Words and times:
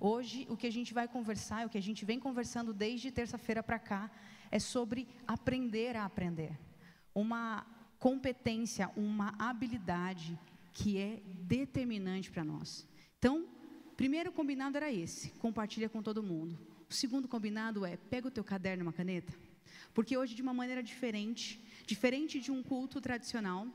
Hoje, 0.00 0.46
o 0.48 0.56
que 0.56 0.66
a 0.66 0.72
gente 0.72 0.94
vai 0.94 1.08
conversar, 1.08 1.66
o 1.66 1.70
que 1.70 1.78
a 1.78 1.82
gente 1.82 2.04
vem 2.04 2.20
conversando 2.20 2.72
desde 2.72 3.10
terça-feira 3.10 3.62
para 3.62 3.78
cá, 3.78 4.10
é 4.50 4.58
sobre 4.58 5.08
aprender 5.26 5.96
a 5.96 6.04
aprender. 6.04 6.56
Uma 7.14 7.66
competência, 7.98 8.90
uma 8.96 9.34
habilidade 9.38 10.38
que 10.72 10.98
é 10.98 11.20
determinante 11.40 12.30
para 12.30 12.44
nós. 12.44 12.86
Então, 13.18 13.48
primeiro 13.96 14.30
combinado 14.30 14.76
era 14.76 14.92
esse, 14.92 15.30
compartilha 15.32 15.88
com 15.88 16.00
todo 16.00 16.22
mundo. 16.22 16.56
O 16.88 16.94
segundo 16.94 17.26
combinado 17.26 17.84
é, 17.84 17.96
pega 17.96 18.28
o 18.28 18.30
teu 18.30 18.44
caderno 18.44 18.82
e 18.82 18.86
uma 18.86 18.92
caneta, 18.92 19.32
porque 19.92 20.16
hoje 20.16 20.34
de 20.36 20.42
uma 20.42 20.54
maneira 20.54 20.82
diferente, 20.82 21.60
diferente 21.84 22.38
de 22.38 22.52
um 22.52 22.62
culto 22.62 23.00
tradicional, 23.00 23.66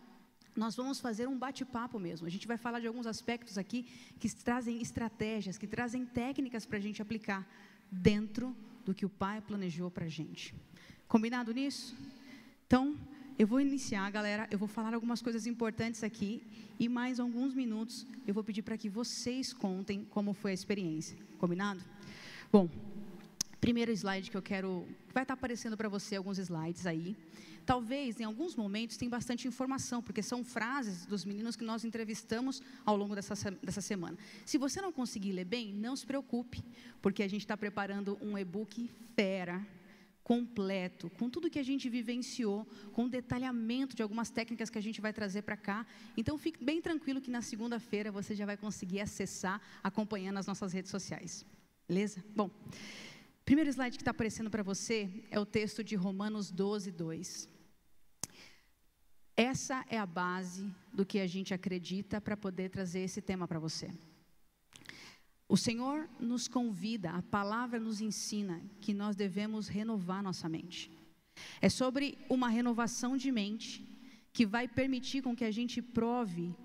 nós 0.56 0.76
vamos 0.76 1.00
fazer 1.00 1.28
um 1.28 1.38
bate-papo 1.38 2.00
mesmo. 2.00 2.28
A 2.28 2.30
gente 2.30 2.48
vai 2.48 2.58
falar 2.58 2.80
de 2.80 2.88
alguns 2.88 3.08
aspectos 3.08 3.58
aqui 3.58 3.86
que 4.20 4.34
trazem 4.36 4.82
estratégias, 4.82 5.58
que 5.58 5.68
trazem 5.68 6.06
técnicas 6.06 6.66
para 6.66 6.78
a 6.78 6.82
gente 6.82 7.02
aplicar 7.02 7.48
dentro 7.92 8.56
do 8.86 8.94
que 8.94 9.06
o 9.06 9.10
Pai 9.10 9.42
planejou 9.42 9.90
para 9.90 10.06
a 10.06 10.10
gente. 10.10 10.54
Combinado 11.08 11.54
nisso? 11.54 11.96
Então, 12.68 12.98
eu 13.38 13.48
vou 13.48 13.60
iniciar, 13.60 14.10
galera. 14.12 14.48
Eu 14.52 14.60
vou 14.60 14.68
falar 14.68 14.94
algumas 14.94 15.22
coisas 15.22 15.48
importantes 15.48 16.04
aqui 16.04 16.44
e 16.80 16.88
mais 16.88 17.20
alguns 17.20 17.54
minutos 17.54 18.06
eu 18.28 18.34
vou 18.34 18.44
pedir 18.44 18.62
para 18.62 18.78
que 18.78 18.90
vocês 18.90 19.54
contem 19.54 20.06
como 20.10 20.34
foi 20.34 20.52
a 20.52 20.54
experiência. 20.54 21.18
Combinado? 21.40 21.82
Bom, 22.52 22.70
primeiro 23.60 23.92
slide 23.92 24.30
que 24.30 24.38
eu 24.38 24.42
quero. 24.42 24.88
Vai 25.14 25.24
estar 25.24 25.34
aparecendo 25.34 25.76
para 25.76 25.90
você 25.90 26.16
alguns 26.16 26.38
slides 26.38 26.86
aí. 26.86 27.16
Talvez, 27.66 28.20
em 28.20 28.24
alguns 28.24 28.56
momentos, 28.56 28.98
tem 28.98 29.10
bastante 29.10 29.48
informação, 29.48 30.02
porque 30.02 30.22
são 30.22 30.44
frases 30.44 31.06
dos 31.06 31.24
meninos 31.24 31.56
que 31.56 31.64
nós 31.64 31.86
entrevistamos 31.86 32.62
ao 32.86 32.96
longo 32.96 33.16
dessa, 33.16 33.52
dessa 33.52 33.82
semana. 33.82 34.18
Se 34.46 34.58
você 34.58 34.82
não 34.82 34.92
conseguir 34.92 35.32
ler 35.32 35.46
bem, 35.46 35.74
não 35.74 35.96
se 35.96 36.06
preocupe, 36.06 36.64
porque 37.02 37.24
a 37.24 37.28
gente 37.28 37.42
está 37.42 37.56
preparando 37.56 38.18
um 38.22 38.38
e-book 38.38 38.90
fera, 39.16 39.66
completo, 40.24 41.10
com 41.12 41.30
tudo 41.30 41.50
que 41.50 41.60
a 41.60 41.64
gente 41.64 41.90
vivenciou, 41.90 42.66
com 42.94 43.10
detalhamento 43.10 43.96
de 43.96 44.02
algumas 44.02 44.30
técnicas 44.30 44.70
que 44.70 44.78
a 44.78 44.82
gente 44.82 45.02
vai 45.02 45.12
trazer 45.12 45.42
para 45.42 45.58
cá. 45.58 45.86
Então, 46.16 46.38
fique 46.38 46.64
bem 46.64 46.82
tranquilo 46.82 47.22
que 47.22 47.30
na 47.30 47.42
segunda-feira 47.42 48.12
você 48.12 48.34
já 48.34 48.46
vai 48.46 48.56
conseguir 48.56 49.02
acessar 49.02 49.62
acompanhando 49.84 50.38
as 50.38 50.48
nossas 50.48 50.72
redes 50.72 50.92
sociais. 50.92 51.46
Beleza? 51.88 52.24
Bom. 52.36 52.50
Primeiro 53.46 53.70
slide 53.70 53.98
que 53.98 54.02
está 54.02 54.12
aparecendo 54.12 54.50
para 54.50 54.64
você 54.64 55.10
é 55.30 55.38
o 55.38 55.46
texto 55.46 55.84
de 55.84 55.96
Romanos 55.96 56.50
12, 56.50 56.92
2. 56.92 57.53
Essa 59.36 59.84
é 59.90 59.98
a 59.98 60.06
base 60.06 60.74
do 60.94 61.06
que 61.06 61.20
a 61.20 61.28
gente 61.28 61.54
acredita 61.54 62.22
para 62.22 62.38
poder 62.38 62.70
trazer 62.70 63.00
esse 63.00 63.22
tema 63.22 63.48
para 63.48 63.60
você. 63.60 63.90
O 65.50 65.58
Senhor 65.58 66.08
nos 66.20 66.48
convida, 66.48 67.12
a 67.12 67.22
palavra 67.22 67.80
nos 67.80 68.00
ensina 68.00 68.62
que 68.80 68.94
nós 68.94 69.16
devemos 69.16 69.68
renovar 69.68 70.24
nossa 70.24 70.48
mente. 70.48 70.92
É 71.62 71.70
sobre 71.70 72.18
uma 72.30 72.48
renovação 72.48 73.18
de 73.18 73.32
mente 73.32 73.84
que 74.32 74.46
vai 74.46 74.68
permitir 74.68 75.22
com 75.22 75.36
que 75.36 75.46
a 75.46 75.52
gente 75.52 75.82
prove 75.82 76.56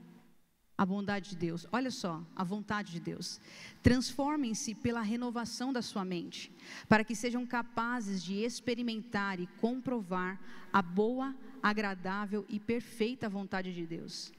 a 0.76 0.86
bondade 0.86 1.30
de 1.30 1.36
Deus. 1.36 1.66
Olha 1.72 1.90
só, 1.90 2.24
a 2.36 2.44
vontade 2.44 2.92
de 2.92 3.00
Deus. 3.00 3.40
Transformem-se 3.82 4.76
pela 4.76 5.02
renovação 5.02 5.72
da 5.72 5.82
sua 5.82 6.04
mente, 6.04 6.52
para 6.88 7.02
que 7.02 7.16
sejam 7.16 7.44
capazes 7.44 8.22
de 8.22 8.34
experimentar 8.34 9.40
e 9.40 9.48
comprovar 9.60 10.40
a 10.72 10.80
boa, 10.80 11.34
agradável 11.62 12.44
e 12.48 12.58
perfeita 12.58 13.28
vontade 13.28 13.74
de 13.74 13.86
Deus. 13.86 14.32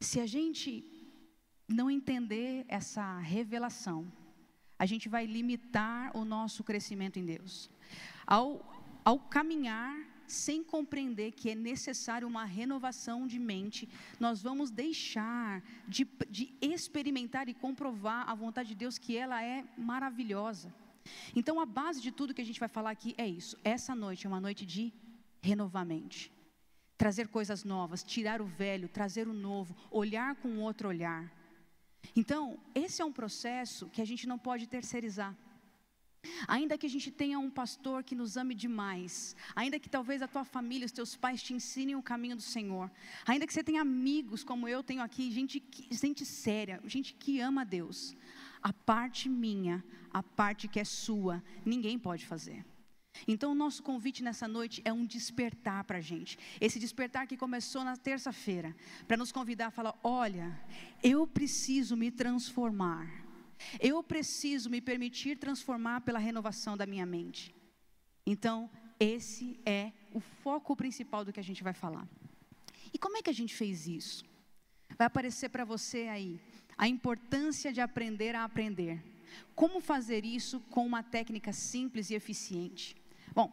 Se 0.00 0.20
a 0.20 0.26
gente 0.26 0.84
não 1.68 1.90
entender 1.90 2.64
essa 2.68 3.18
revelação, 3.18 4.10
a 4.78 4.86
gente 4.86 5.08
vai 5.08 5.26
limitar 5.26 6.16
o 6.16 6.24
nosso 6.24 6.62
crescimento 6.62 7.18
em 7.18 7.24
Deus. 7.24 7.68
Ao, 8.26 8.46
ao 9.04 9.18
caminhar 9.18 9.94
sem 10.26 10.62
compreender 10.62 11.32
que 11.32 11.50
é 11.50 11.54
necessário 11.54 12.28
uma 12.28 12.44
renovação 12.44 13.26
de 13.26 13.38
mente, 13.38 13.88
nós 14.20 14.42
vamos 14.42 14.70
deixar 14.70 15.62
de, 15.88 16.06
de 16.30 16.54
experimentar 16.60 17.48
e 17.48 17.54
comprovar 17.54 18.28
a 18.28 18.34
vontade 18.34 18.68
de 18.70 18.74
Deus, 18.74 18.98
que 18.98 19.16
ela 19.16 19.42
é 19.42 19.64
maravilhosa. 19.76 20.72
Então, 21.34 21.58
a 21.58 21.66
base 21.66 22.00
de 22.02 22.12
tudo 22.12 22.34
que 22.34 22.42
a 22.42 22.44
gente 22.44 22.60
vai 22.60 22.68
falar 22.68 22.90
aqui 22.90 23.14
é 23.16 23.26
isso. 23.26 23.56
Essa 23.64 23.94
noite 23.94 24.26
é 24.26 24.28
uma 24.28 24.40
noite 24.40 24.66
de 24.66 24.92
renovar 25.40 25.84
mente. 25.84 26.32
Trazer 26.96 27.28
coisas 27.28 27.64
novas, 27.64 28.02
tirar 28.02 28.40
o 28.40 28.46
velho, 28.46 28.88
trazer 28.88 29.28
o 29.28 29.32
novo, 29.32 29.76
olhar 29.90 30.34
com 30.36 30.58
outro 30.58 30.88
olhar. 30.88 31.32
Então, 32.14 32.58
esse 32.74 33.00
é 33.00 33.04
um 33.04 33.12
processo 33.12 33.88
que 33.88 34.02
a 34.02 34.04
gente 34.04 34.26
não 34.26 34.38
pode 34.38 34.66
terceirizar. 34.66 35.36
Ainda 36.46 36.76
que 36.76 36.86
a 36.86 36.90
gente 36.90 37.10
tenha 37.10 37.38
um 37.38 37.50
pastor 37.50 38.02
que 38.02 38.14
nos 38.14 38.36
ame 38.36 38.54
demais, 38.54 39.36
ainda 39.54 39.78
que 39.78 39.88
talvez 39.88 40.20
a 40.20 40.28
tua 40.28 40.44
família, 40.44 40.86
os 40.86 40.92
teus 40.92 41.16
pais 41.16 41.42
te 41.42 41.54
ensinem 41.54 41.94
o 41.94 42.02
caminho 42.02 42.36
do 42.36 42.42
Senhor, 42.42 42.90
ainda 43.24 43.46
que 43.46 43.52
você 43.52 43.62
tenha 43.62 43.82
amigos 43.82 44.42
como 44.42 44.68
eu 44.68 44.82
tenho 44.82 45.02
aqui, 45.02 45.30
gente, 45.30 45.62
gente 45.90 46.24
séria, 46.24 46.80
gente 46.84 47.14
que 47.14 47.40
ama 47.40 47.60
a 47.60 47.64
Deus, 47.64 48.16
a 48.60 48.72
parte 48.72 49.28
minha, 49.28 49.84
a 50.10 50.22
parte 50.22 50.66
que 50.66 50.80
é 50.80 50.84
sua, 50.84 51.42
ninguém 51.64 51.98
pode 51.98 52.26
fazer. 52.26 52.64
Então, 53.26 53.52
o 53.52 53.54
nosso 53.54 53.82
convite 53.82 54.22
nessa 54.22 54.46
noite 54.46 54.80
é 54.84 54.92
um 54.92 55.04
despertar 55.04 55.84
para 55.84 55.98
a 55.98 56.00
gente. 56.00 56.38
Esse 56.60 56.78
despertar 56.78 57.26
que 57.26 57.36
começou 57.36 57.84
na 57.84 57.96
terça-feira, 57.96 58.74
para 59.06 59.16
nos 59.16 59.32
convidar 59.32 59.66
a 59.66 59.70
falar: 59.70 59.98
olha, 60.02 60.58
eu 61.02 61.26
preciso 61.26 61.96
me 61.96 62.10
transformar. 62.10 63.26
Eu 63.80 64.02
preciso 64.02 64.70
me 64.70 64.80
permitir 64.80 65.36
transformar 65.36 66.02
pela 66.02 66.18
renovação 66.18 66.76
da 66.76 66.86
minha 66.86 67.04
mente. 67.04 67.54
Então, 68.24 68.70
esse 69.00 69.58
é 69.66 69.92
o 70.12 70.20
foco 70.20 70.76
principal 70.76 71.24
do 71.24 71.32
que 71.32 71.40
a 71.40 71.44
gente 71.44 71.62
vai 71.62 71.72
falar. 71.72 72.06
E 72.92 72.98
como 72.98 73.16
é 73.16 73.22
que 73.22 73.30
a 73.30 73.34
gente 73.34 73.54
fez 73.54 73.86
isso? 73.86 74.24
Vai 74.96 75.06
aparecer 75.06 75.48
para 75.48 75.64
você 75.64 76.08
aí 76.08 76.40
a 76.76 76.86
importância 76.88 77.72
de 77.72 77.80
aprender 77.80 78.34
a 78.34 78.44
aprender. 78.44 79.02
Como 79.54 79.80
fazer 79.80 80.24
isso 80.24 80.60
com 80.70 80.86
uma 80.86 81.02
técnica 81.02 81.52
simples 81.52 82.10
e 82.10 82.14
eficiente? 82.14 82.96
Bom, 83.34 83.50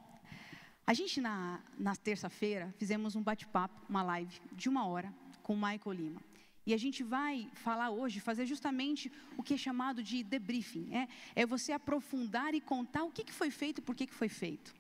a 0.86 0.94
gente 0.94 1.20
na, 1.20 1.62
na 1.78 1.96
terça-feira 1.96 2.74
fizemos 2.78 3.16
um 3.16 3.24
bate-papo, 3.24 3.82
uma 3.90 4.04
live 4.04 4.40
de 4.52 4.70
uma 4.70 4.86
hora 4.86 5.14
com 5.42 5.54
o 5.54 5.58
Michael 5.58 5.94
Lima. 5.94 6.22
E 6.66 6.74
a 6.74 6.78
gente 6.78 7.04
vai 7.04 7.50
falar 7.54 7.92
hoje, 7.92 8.20
fazer 8.20 8.46
justamente 8.46 9.12
o 9.38 9.44
que 9.44 9.54
é 9.54 9.58
chamado 9.58 10.02
de 10.02 10.24
debriefing. 10.24 10.96
É, 10.96 11.08
é 11.36 11.46
você 11.46 11.72
aprofundar 11.72 12.56
e 12.56 12.62
contar 12.62 13.04
o 13.04 13.12
que, 13.12 13.24
que 13.24 13.34
foi 13.34 13.52
feito 13.52 13.80
e 13.80 13.82
por 13.82 13.96
que, 13.96 14.08
que 14.08 14.14
foi 14.14 14.30
feito. 14.30 14.74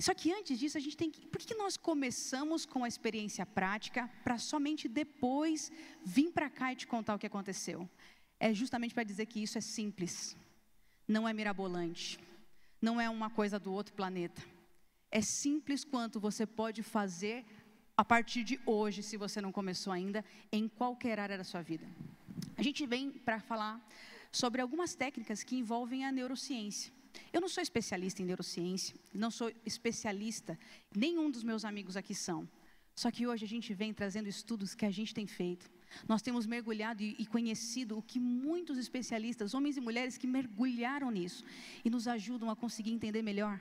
Só 0.00 0.14
que 0.14 0.32
antes 0.32 0.58
disso, 0.58 0.78
a 0.78 0.80
gente 0.80 0.96
tem 0.96 1.10
que. 1.10 1.26
Por 1.26 1.40
que, 1.40 1.54
nós 1.54 1.76
começamos 1.76 2.64
com 2.64 2.84
a 2.84 2.88
experiência 2.88 3.44
prática 3.44 4.08
para 4.22 4.38
somente 4.38 4.88
depois 4.88 5.72
vir 6.04 6.30
para 6.30 6.48
cá 6.48 6.72
e 6.72 6.76
te 6.76 6.86
contar 6.86 7.16
o 7.16 7.18
que 7.18 7.26
aconteceu? 7.26 7.88
É 8.40 8.54
justamente 8.54 8.94
para 8.94 9.02
dizer 9.02 9.26
que 9.26 9.42
isso 9.42 9.58
é 9.58 9.60
simples, 9.60 10.36
não 11.06 11.28
é 11.28 11.32
mirabolante, 11.32 12.18
não 12.80 13.00
é 13.00 13.10
uma 13.10 13.30
coisa 13.30 13.58
do 13.58 13.72
outro 13.72 13.94
planeta. 13.94 14.42
É 15.10 15.20
simples 15.20 15.84
quanto 15.84 16.20
você 16.20 16.46
pode 16.46 16.82
fazer 16.82 17.44
a 17.96 18.04
partir 18.04 18.44
de 18.44 18.60
hoje, 18.64 19.02
se 19.02 19.16
você 19.16 19.40
não 19.40 19.50
começou 19.50 19.92
ainda, 19.92 20.24
em 20.52 20.68
qualquer 20.68 21.18
área 21.18 21.36
da 21.36 21.42
sua 21.42 21.62
vida. 21.62 21.86
A 22.56 22.62
gente 22.62 22.86
vem 22.86 23.10
para 23.10 23.40
falar 23.40 23.84
sobre 24.30 24.60
algumas 24.60 24.94
técnicas 24.94 25.42
que 25.42 25.56
envolvem 25.56 26.04
a 26.04 26.12
neurociência. 26.12 26.92
Eu 27.32 27.40
não 27.40 27.48
sou 27.48 27.62
especialista 27.62 28.22
em 28.22 28.26
neurociência, 28.26 28.94
não 29.12 29.30
sou 29.30 29.52
especialista, 29.66 30.56
nenhum 30.94 31.30
dos 31.30 31.42
meus 31.42 31.64
amigos 31.64 31.96
aqui 31.96 32.14
são. 32.14 32.48
Só 32.94 33.10
que 33.10 33.26
hoje 33.26 33.44
a 33.44 33.48
gente 33.48 33.74
vem 33.74 33.92
trazendo 33.92 34.28
estudos 34.28 34.74
que 34.74 34.84
a 34.84 34.90
gente 34.90 35.14
tem 35.14 35.26
feito. 35.26 35.70
Nós 36.06 36.22
temos 36.22 36.46
mergulhado 36.46 37.02
e, 37.02 37.26
conhecido 37.26 37.98
o 37.98 38.02
que 38.02 38.20
muitos 38.20 38.78
especialistas, 38.78 39.54
homens 39.54 39.76
e 39.76 39.80
mulheres 39.80 40.16
que 40.16 40.26
mergulharam 40.26 41.10
nisso 41.10 41.44
e 41.84 41.90
nos 41.90 42.06
ajudam 42.06 42.50
a 42.50 42.56
conseguir 42.56 42.92
entender 42.92 43.22
melhor 43.22 43.60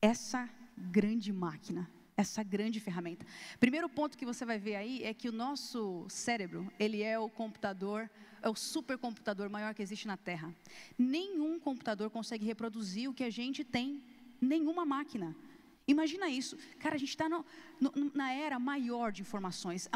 essa 0.00 0.48
grande 0.76 1.32
máquina 1.32 1.88
essa 2.20 2.42
grande 2.42 2.78
ferramenta. 2.78 3.26
Primeiro 3.58 3.88
ponto 3.88 4.16
que 4.16 4.26
você 4.26 4.44
vai 4.44 4.58
ver 4.58 4.76
aí 4.76 5.02
é 5.02 5.14
que 5.14 5.28
o 5.28 5.32
nosso 5.32 6.06
cérebro, 6.08 6.70
ele 6.78 7.02
é 7.02 7.18
o 7.18 7.30
computador, 7.30 8.10
é 8.42 8.48
o 8.48 8.54
supercomputador 8.54 9.48
maior 9.48 9.74
que 9.74 9.82
existe 9.82 10.06
na 10.06 10.16
Terra. 10.16 10.54
Nenhum 10.98 11.58
computador 11.58 12.10
consegue 12.10 12.44
reproduzir 12.44 13.08
o 13.08 13.14
que 13.14 13.24
a 13.24 13.30
gente 13.30 13.64
tem, 13.64 14.04
nenhuma 14.40 14.84
máquina. 14.84 15.34
Imagina 15.86 16.28
isso, 16.28 16.56
cara, 16.78 16.94
a 16.94 16.98
gente 16.98 17.08
está 17.08 17.28
na 18.14 18.32
era 18.32 18.58
maior 18.58 19.10
de 19.10 19.22
informações, 19.22 19.88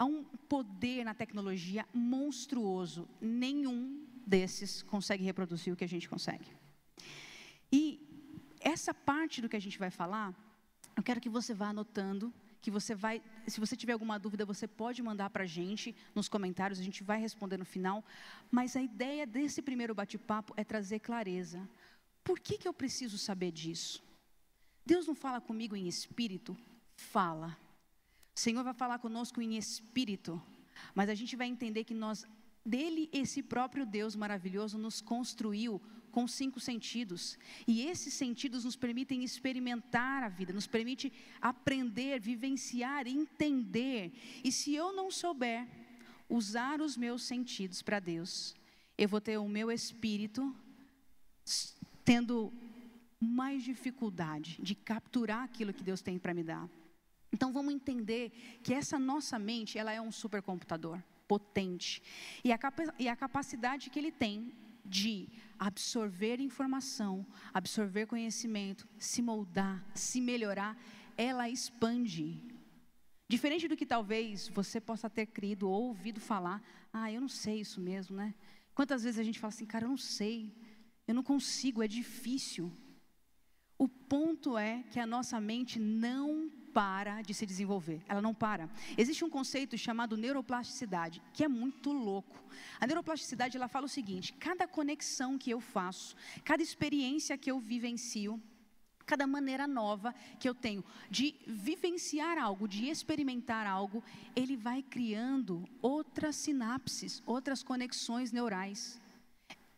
há 0.00 0.04
um, 0.06 0.24
poder 0.54 1.04
na 1.04 1.12
tecnologia 1.12 1.86
monstruoso, 1.92 3.06
nenhum 3.20 4.06
desses 4.26 4.82
consegue 4.82 5.22
reproduzir 5.22 5.70
o 5.72 5.76
que 5.76 5.84
a 5.84 5.92
gente 5.94 6.08
consegue. 6.08 6.48
E 7.70 7.82
essa 8.60 8.94
parte 8.94 9.42
do 9.42 9.48
que 9.48 9.56
a 9.56 9.60
gente 9.60 9.78
vai 9.78 9.90
falar, 9.90 10.34
eu 10.96 11.02
quero 11.02 11.20
que 11.20 11.28
você 11.28 11.52
vá 11.52 11.68
anotando 11.68 12.32
que 12.62 12.70
você 12.70 12.94
vai, 12.94 13.22
se 13.46 13.58
você 13.58 13.74
tiver 13.74 13.94
alguma 13.94 14.18
dúvida, 14.18 14.44
você 14.44 14.66
pode 14.68 15.02
mandar 15.02 15.30
para 15.30 15.44
a 15.44 15.46
gente 15.46 15.96
nos 16.14 16.28
comentários, 16.28 16.78
a 16.78 16.82
gente 16.82 17.02
vai 17.02 17.18
responder 17.18 17.56
no 17.56 17.64
final. 17.64 18.04
Mas 18.50 18.76
a 18.76 18.82
ideia 18.82 19.26
desse 19.26 19.62
primeiro 19.62 19.94
bate-papo 19.94 20.52
é 20.58 20.62
trazer 20.62 20.98
clareza. 21.00 21.66
Por 22.22 22.38
que, 22.38 22.58
que 22.58 22.68
eu 22.68 22.74
preciso 22.74 23.16
saber 23.16 23.50
disso? 23.50 24.02
Deus 24.84 25.06
não 25.06 25.14
fala 25.14 25.40
comigo 25.40 25.74
em 25.74 25.88
espírito? 25.88 26.54
Fala. 26.96 27.56
O 28.40 28.42
Senhor 28.42 28.64
vai 28.64 28.72
falar 28.72 28.98
conosco 28.98 29.42
em 29.42 29.58
espírito, 29.58 30.42
mas 30.94 31.10
a 31.10 31.14
gente 31.14 31.36
vai 31.36 31.46
entender 31.46 31.84
que 31.84 31.92
nós, 31.92 32.24
dele, 32.64 33.10
esse 33.12 33.42
próprio 33.42 33.84
Deus 33.84 34.16
maravilhoso, 34.16 34.78
nos 34.78 35.02
construiu 35.02 35.78
com 36.10 36.26
cinco 36.26 36.58
sentidos. 36.58 37.38
E 37.68 37.82
esses 37.82 38.14
sentidos 38.14 38.64
nos 38.64 38.76
permitem 38.76 39.22
experimentar 39.22 40.22
a 40.22 40.30
vida, 40.30 40.54
nos 40.54 40.66
permite 40.66 41.12
aprender, 41.38 42.18
vivenciar, 42.18 43.06
entender. 43.06 44.10
E 44.42 44.50
se 44.50 44.74
eu 44.74 44.90
não 44.90 45.10
souber 45.10 45.68
usar 46.26 46.80
os 46.80 46.96
meus 46.96 47.22
sentidos 47.24 47.82
para 47.82 48.00
Deus, 48.00 48.56
eu 48.96 49.06
vou 49.06 49.20
ter 49.20 49.36
o 49.36 49.46
meu 49.46 49.70
espírito 49.70 50.56
tendo 52.02 52.50
mais 53.20 53.62
dificuldade 53.62 54.58
de 54.62 54.74
capturar 54.74 55.42
aquilo 55.42 55.74
que 55.74 55.84
Deus 55.84 56.00
tem 56.00 56.18
para 56.18 56.32
me 56.32 56.42
dar. 56.42 56.79
Então 57.32 57.52
vamos 57.52 57.72
entender 57.72 58.32
que 58.62 58.74
essa 58.74 58.98
nossa 58.98 59.38
mente, 59.38 59.78
ela 59.78 59.92
é 59.92 60.00
um 60.00 60.12
supercomputador 60.12 61.00
potente. 61.28 62.02
E 62.42 62.52
a, 62.52 62.58
e 62.98 63.08
a 63.08 63.14
capacidade 63.14 63.88
que 63.88 63.98
ele 63.98 64.10
tem 64.10 64.52
de 64.84 65.28
absorver 65.58 66.40
informação, 66.40 67.24
absorver 67.54 68.06
conhecimento, 68.06 68.88
se 68.98 69.22
moldar, 69.22 69.84
se 69.94 70.20
melhorar, 70.20 70.76
ela 71.16 71.48
expande. 71.48 72.42
Diferente 73.28 73.68
do 73.68 73.76
que 73.76 73.86
talvez 73.86 74.48
você 74.48 74.80
possa 74.80 75.08
ter 75.08 75.26
crido 75.26 75.70
ou 75.70 75.84
ouvido 75.88 76.18
falar, 76.18 76.60
ah, 76.92 77.12
eu 77.12 77.20
não 77.20 77.28
sei 77.28 77.60
isso 77.60 77.80
mesmo, 77.80 78.16
né? 78.16 78.34
Quantas 78.74 79.04
vezes 79.04 79.20
a 79.20 79.22
gente 79.22 79.38
fala 79.38 79.52
assim, 79.52 79.66
cara, 79.66 79.84
eu 79.84 79.90
não 79.90 79.96
sei, 79.96 80.52
eu 81.06 81.14
não 81.14 81.22
consigo, 81.22 81.82
é 81.82 81.86
difícil. 81.86 82.72
O 83.78 83.86
ponto 83.86 84.58
é 84.58 84.82
que 84.90 84.98
a 84.98 85.06
nossa 85.06 85.40
mente 85.40 85.78
não 85.78 86.50
para 86.72 87.22
de 87.22 87.34
se 87.34 87.46
desenvolver, 87.46 88.00
ela 88.08 88.22
não 88.22 88.34
para. 88.34 88.68
Existe 88.96 89.24
um 89.24 89.30
conceito 89.30 89.76
chamado 89.76 90.16
neuroplasticidade, 90.16 91.22
que 91.32 91.44
é 91.44 91.48
muito 91.48 91.92
louco. 91.92 92.36
A 92.80 92.86
neuroplasticidade 92.86 93.56
ela 93.56 93.68
fala 93.68 93.86
o 93.86 93.88
seguinte: 93.88 94.32
cada 94.34 94.66
conexão 94.66 95.36
que 95.38 95.50
eu 95.50 95.60
faço, 95.60 96.16
cada 96.44 96.62
experiência 96.62 97.36
que 97.36 97.50
eu 97.50 97.58
vivencio, 97.58 98.40
cada 99.04 99.26
maneira 99.26 99.66
nova 99.66 100.14
que 100.38 100.48
eu 100.48 100.54
tenho 100.54 100.84
de 101.10 101.34
vivenciar 101.46 102.38
algo, 102.38 102.68
de 102.68 102.88
experimentar 102.88 103.66
algo, 103.66 104.02
ele 104.36 104.56
vai 104.56 104.82
criando 104.82 105.68
outras 105.82 106.36
sinapses, 106.36 107.22
outras 107.26 107.62
conexões 107.62 108.30
neurais 108.30 109.00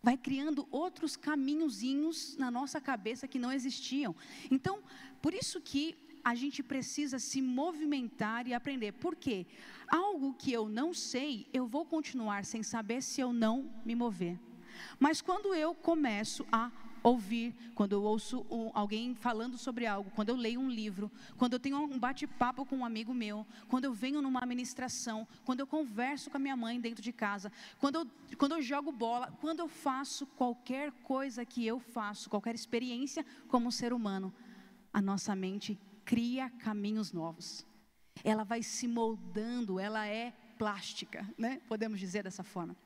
vai 0.02 0.16
criando 0.16 0.66
outros 0.70 1.16
caminhozinhos 1.16 2.36
na 2.36 2.50
nossa 2.50 2.80
cabeça 2.80 3.28
que 3.28 3.38
não 3.38 3.52
existiam. 3.52 4.14
Então, 4.50 4.82
por 5.22 5.32
isso 5.32 5.60
que 5.60 5.96
a 6.24 6.34
gente 6.34 6.62
precisa 6.62 7.19
se 7.19 7.42
movimentar 7.42 8.46
e 8.46 8.54
aprender. 8.54 8.92
Por 8.92 9.16
quê? 9.16 9.46
Algo 9.88 10.34
que 10.34 10.52
eu 10.52 10.69
não 10.69 10.94
sei, 10.94 11.46
eu 11.52 11.66
vou 11.66 11.84
continuar 11.84 12.44
sem 12.44 12.62
saber 12.62 13.02
se 13.02 13.20
eu 13.20 13.32
não 13.32 13.70
me 13.84 13.94
mover. 13.94 14.38
Mas 14.98 15.20
quando 15.20 15.54
eu 15.54 15.74
começo 15.74 16.46
a 16.50 16.70
ouvir, 17.02 17.54
quando 17.74 17.92
eu 17.92 18.02
ouço 18.02 18.46
alguém 18.74 19.14
falando 19.14 19.58
sobre 19.58 19.86
algo, 19.86 20.10
quando 20.14 20.28
eu 20.28 20.36
leio 20.36 20.60
um 20.60 20.70
livro, 20.70 21.10
quando 21.36 21.54
eu 21.54 21.60
tenho 21.60 21.76
um 21.76 21.98
bate-papo 21.98 22.64
com 22.64 22.76
um 22.78 22.84
amigo 22.84 23.12
meu, 23.12 23.46
quando 23.69 23.84
eu 23.84 23.92
venho 23.92 24.22
numa 24.22 24.40
administração, 24.40 25.26
quando 25.44 25.60
eu 25.60 25.66
converso 25.66 26.30
com 26.30 26.36
a 26.36 26.40
minha 26.40 26.56
mãe 26.56 26.80
dentro 26.80 27.02
de 27.02 27.12
casa, 27.12 27.50
quando 27.78 27.96
eu, 27.96 28.36
quando 28.38 28.52
eu 28.52 28.62
jogo 28.62 28.92
bola, 28.92 29.36
quando 29.40 29.60
eu 29.60 29.69
faço 29.69 30.26
qualquer 30.26 30.92
coisa 31.02 31.44
que 31.44 31.66
eu 31.66 31.80
faço, 31.80 32.30
qualquer 32.30 32.54
experiência 32.54 33.26
como 33.48 33.72
ser 33.72 33.92
humano, 33.92 34.32
a 34.92 35.00
nossa 35.00 35.34
mente 35.34 35.78
cria 36.04 36.50
caminhos 36.50 37.12
novos. 37.12 37.66
Ela 38.22 38.44
vai 38.44 38.62
se 38.62 38.87
moldando, 38.87 39.81
ela 39.81 40.06
é 40.06 40.32
plástica, 40.58 41.28
né? 41.37 41.60
Podemos 41.66 41.99
dizer 41.99 42.22
dessa 42.22 42.43
forma. 42.43 42.76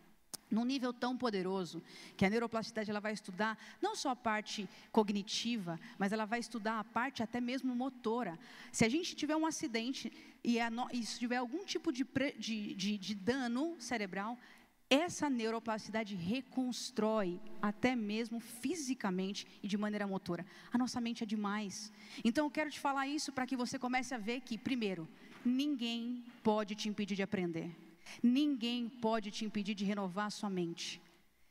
Num 0.49 0.65
nível 0.65 0.93
tão 0.93 1.17
poderoso 1.17 1.83
que 2.17 2.25
a 2.25 2.31
neuroplasticidade 2.31 2.89
ela 2.89 3.01
vai 3.01 3.13
estudar 3.13 3.59
não 3.83 3.97
só 3.97 4.11
a 4.11 4.17
parte 4.17 4.69
cognitiva, 4.93 5.79
mas 5.99 6.13
ela 6.13 6.25
vai 6.25 6.39
estudar 6.39 6.79
a 6.79 6.85
parte 6.85 7.23
até 7.23 7.41
mesmo 7.41 7.75
motora. 7.75 8.39
Se 8.71 8.85
a 8.85 8.89
gente 8.89 9.17
tiver 9.17 9.35
um 9.35 9.45
acidente 9.45 10.12
e, 10.45 10.61
a, 10.61 10.71
e 10.93 11.05
se 11.05 11.19
tiver 11.19 11.37
algum 11.37 11.65
tipo 11.65 11.91
de, 11.91 12.07
de, 12.39 12.75
de, 12.75 12.97
de 12.97 13.15
dano 13.15 13.75
cerebral, 13.81 14.39
essa 14.88 15.29
neuroplasticidade 15.29 16.15
reconstrói 16.15 17.41
até 17.61 17.97
mesmo 17.97 18.38
fisicamente 18.38 19.47
e 19.62 19.69
de 19.69 19.77
maneira 19.77 20.06
motora. 20.06 20.47
A 20.73 20.79
nossa 20.79 21.00
mente 21.00 21.25
é 21.25 21.27
demais. 21.27 21.93
Então 22.25 22.47
eu 22.47 22.50
quero 22.50 22.71
te 22.71 22.79
falar 22.79 23.06
isso 23.06 23.33
para 23.33 23.47
que 23.47 23.56
você 23.56 23.79
comece 23.79 24.15
a 24.15 24.19
ver 24.19 24.41
que, 24.41 24.56
primeiro, 24.56 25.09
ninguém 25.44 26.25
pode 26.43 26.75
te 26.75 26.88
impedir 26.88 27.17
de 27.17 27.23
aprender. 27.23 27.75
Ninguém 28.23 28.88
pode 28.88 29.31
te 29.31 29.44
impedir 29.44 29.75
de 29.75 29.85
renovar 29.85 30.27
a 30.27 30.31
sua 30.31 30.49
mente. 30.49 31.00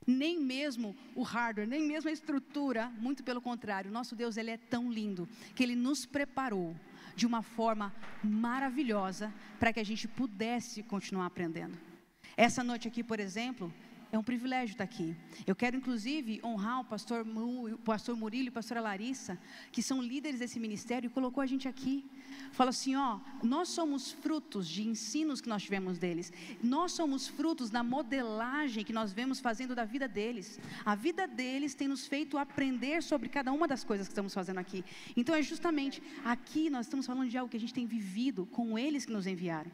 Nem 0.08 0.40
mesmo 0.40 0.96
o 1.16 1.24
hardware, 1.24 1.68
nem 1.68 1.82
mesmo 1.82 2.10
a 2.10 2.14
estrutura, 2.14 2.90
muito 2.98 3.24
pelo 3.24 3.42
contrário. 3.42 3.92
Nosso 3.92 4.16
Deus, 4.16 4.38
ele 4.38 4.52
é 4.52 4.58
tão 4.58 4.90
lindo 4.90 5.28
que 5.56 5.64
ele 5.64 5.76
nos 5.76 6.06
preparou 6.06 6.76
de 7.16 7.26
uma 7.26 7.42
forma 7.42 7.94
maravilhosa 8.24 9.34
para 9.60 9.74
que 9.74 9.80
a 9.80 9.86
gente 9.86 10.08
pudesse 10.08 10.84
continuar 10.84 11.26
aprendendo. 11.26 11.95
Essa 12.38 12.64
noite 12.64 12.88
aqui, 12.88 13.04
por 13.04 13.20
exemplo, 13.20 13.74
é 14.12 14.18
um 14.18 14.24
privilégio 14.24 14.74
estar 14.74 14.84
aqui. 14.84 15.16
Eu 15.46 15.56
quero, 15.56 15.76
inclusive, 15.76 16.40
honrar 16.44 16.82
o 16.82 16.86
pastor, 16.86 17.26
o 17.26 17.78
pastor 17.78 18.16
Murilo 18.16 18.48
e 18.48 18.50
a 18.50 18.52
pastora 18.52 18.82
Larissa, 18.82 19.38
que 19.72 19.82
são 19.82 20.02
líderes 20.02 20.40
desse 20.40 20.60
ministério, 20.60 21.08
e 21.08 21.10
colocou 21.10 21.42
a 21.42 21.46
gente 21.46 21.68
aqui. 21.68 22.10
Fala 22.52 22.70
assim: 22.70 22.96
ó, 22.96 23.20
nós 23.44 23.70
somos 23.70 24.12
frutos 24.12 24.68
de 24.68 24.88
ensinos 24.88 25.42
que 25.42 25.50
nós 25.50 25.64
tivemos 25.64 25.98
deles. 25.98 26.32
Nós 26.64 26.92
somos 26.92 27.28
frutos 27.28 27.70
da 27.70 27.84
modelagem 27.84 28.84
que 28.84 28.94
nós 28.94 29.12
vemos 29.12 29.40
fazendo 29.40 29.76
da 29.76 29.86
vida 29.86 30.08
deles. 30.08 30.60
A 30.86 30.96
vida 30.96 31.28
deles 31.28 31.74
tem 31.74 31.88
nos 31.88 32.08
feito 32.08 32.38
aprender 32.38 33.02
sobre 33.04 33.28
cada 33.28 33.52
uma 33.52 33.68
das 33.68 33.84
coisas 33.84 34.08
que 34.08 34.12
estamos 34.12 34.34
fazendo 34.34 34.60
aqui. 34.60 34.84
Então, 35.16 35.36
é 35.36 35.42
justamente 35.42 36.02
aqui 36.24 36.70
nós 36.70 36.86
estamos 36.86 37.06
falando 37.06 37.30
de 37.30 37.38
algo 37.38 37.50
que 37.50 37.58
a 37.58 37.60
gente 37.60 37.74
tem 37.74 37.86
vivido 37.86 38.46
com 38.46 38.78
eles 38.78 39.06
que 39.06 39.12
nos 39.12 39.28
enviaram. 39.28 39.72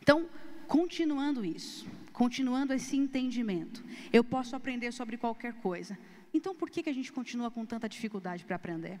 Então, 0.00 0.28
continuando 0.64 1.44
isso, 1.44 1.86
continuando 2.12 2.72
esse 2.72 2.96
entendimento, 2.96 3.84
eu 4.12 4.24
posso 4.24 4.56
aprender 4.56 4.92
sobre 4.92 5.16
qualquer 5.16 5.54
coisa. 5.54 5.98
Então, 6.32 6.54
por 6.54 6.68
que, 6.68 6.82
que 6.82 6.90
a 6.90 6.94
gente 6.94 7.12
continua 7.12 7.50
com 7.50 7.64
tanta 7.64 7.88
dificuldade 7.88 8.44
para 8.44 8.56
aprender? 8.56 9.00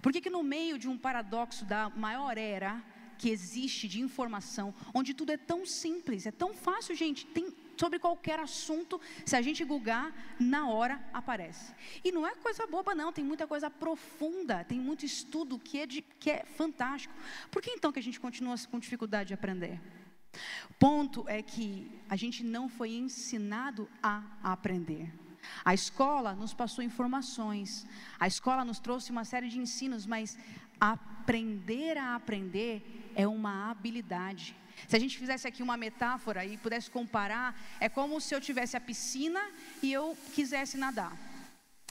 Por 0.00 0.12
que, 0.12 0.20
que 0.20 0.30
no 0.30 0.42
meio 0.42 0.78
de 0.78 0.88
um 0.88 0.98
paradoxo 0.98 1.64
da 1.64 1.88
maior 1.90 2.36
era 2.36 2.82
que 3.18 3.30
existe 3.30 3.86
de 3.86 4.00
informação, 4.00 4.74
onde 4.92 5.14
tudo 5.14 5.30
é 5.30 5.36
tão 5.36 5.64
simples, 5.64 6.26
é 6.26 6.32
tão 6.32 6.52
fácil, 6.52 6.94
gente, 6.94 7.24
tem 7.26 7.54
sobre 7.76 7.98
qualquer 7.98 8.38
assunto, 8.38 9.00
se 9.24 9.34
a 9.34 9.42
gente 9.42 9.64
googar, 9.64 10.12
na 10.38 10.68
hora 10.68 11.00
aparece. 11.12 11.74
E 12.04 12.12
não 12.12 12.26
é 12.26 12.34
coisa 12.34 12.66
boba, 12.66 12.94
não, 12.94 13.12
tem 13.12 13.24
muita 13.24 13.46
coisa 13.46 13.70
profunda, 13.70 14.64
tem 14.64 14.78
muito 14.78 15.04
estudo 15.04 15.58
que 15.58 15.80
é, 15.80 15.86
de, 15.86 16.02
que 16.02 16.30
é 16.30 16.44
fantástico. 16.44 17.14
Por 17.50 17.62
que 17.62 17.70
então 17.70 17.90
que 17.90 17.98
a 17.98 18.02
gente 18.02 18.20
continua 18.20 18.54
com 18.70 18.78
dificuldade 18.78 19.28
de 19.28 19.34
aprender? 19.34 19.80
O 20.70 20.74
ponto 20.74 21.28
é 21.28 21.42
que 21.42 21.90
a 22.08 22.16
gente 22.16 22.42
não 22.42 22.68
foi 22.68 22.90
ensinado 22.92 23.88
a 24.02 24.22
aprender. 24.42 25.12
A 25.64 25.74
escola 25.74 26.34
nos 26.34 26.54
passou 26.54 26.82
informações, 26.84 27.86
a 28.18 28.26
escola 28.26 28.64
nos 28.64 28.78
trouxe 28.78 29.10
uma 29.10 29.24
série 29.24 29.48
de 29.48 29.58
ensinos, 29.58 30.06
mas 30.06 30.38
aprender 30.80 31.98
a 31.98 32.14
aprender 32.14 33.12
é 33.14 33.26
uma 33.26 33.70
habilidade. 33.70 34.56
Se 34.88 34.96
a 34.96 34.98
gente 34.98 35.18
fizesse 35.18 35.46
aqui 35.46 35.62
uma 35.62 35.76
metáfora 35.76 36.44
e 36.44 36.56
pudesse 36.56 36.90
comparar, 36.90 37.60
é 37.78 37.88
como 37.88 38.20
se 38.20 38.34
eu 38.34 38.40
tivesse 38.40 38.76
a 38.76 38.80
piscina 38.80 39.40
e 39.82 39.92
eu 39.92 40.16
quisesse 40.34 40.76
nadar. 40.76 41.16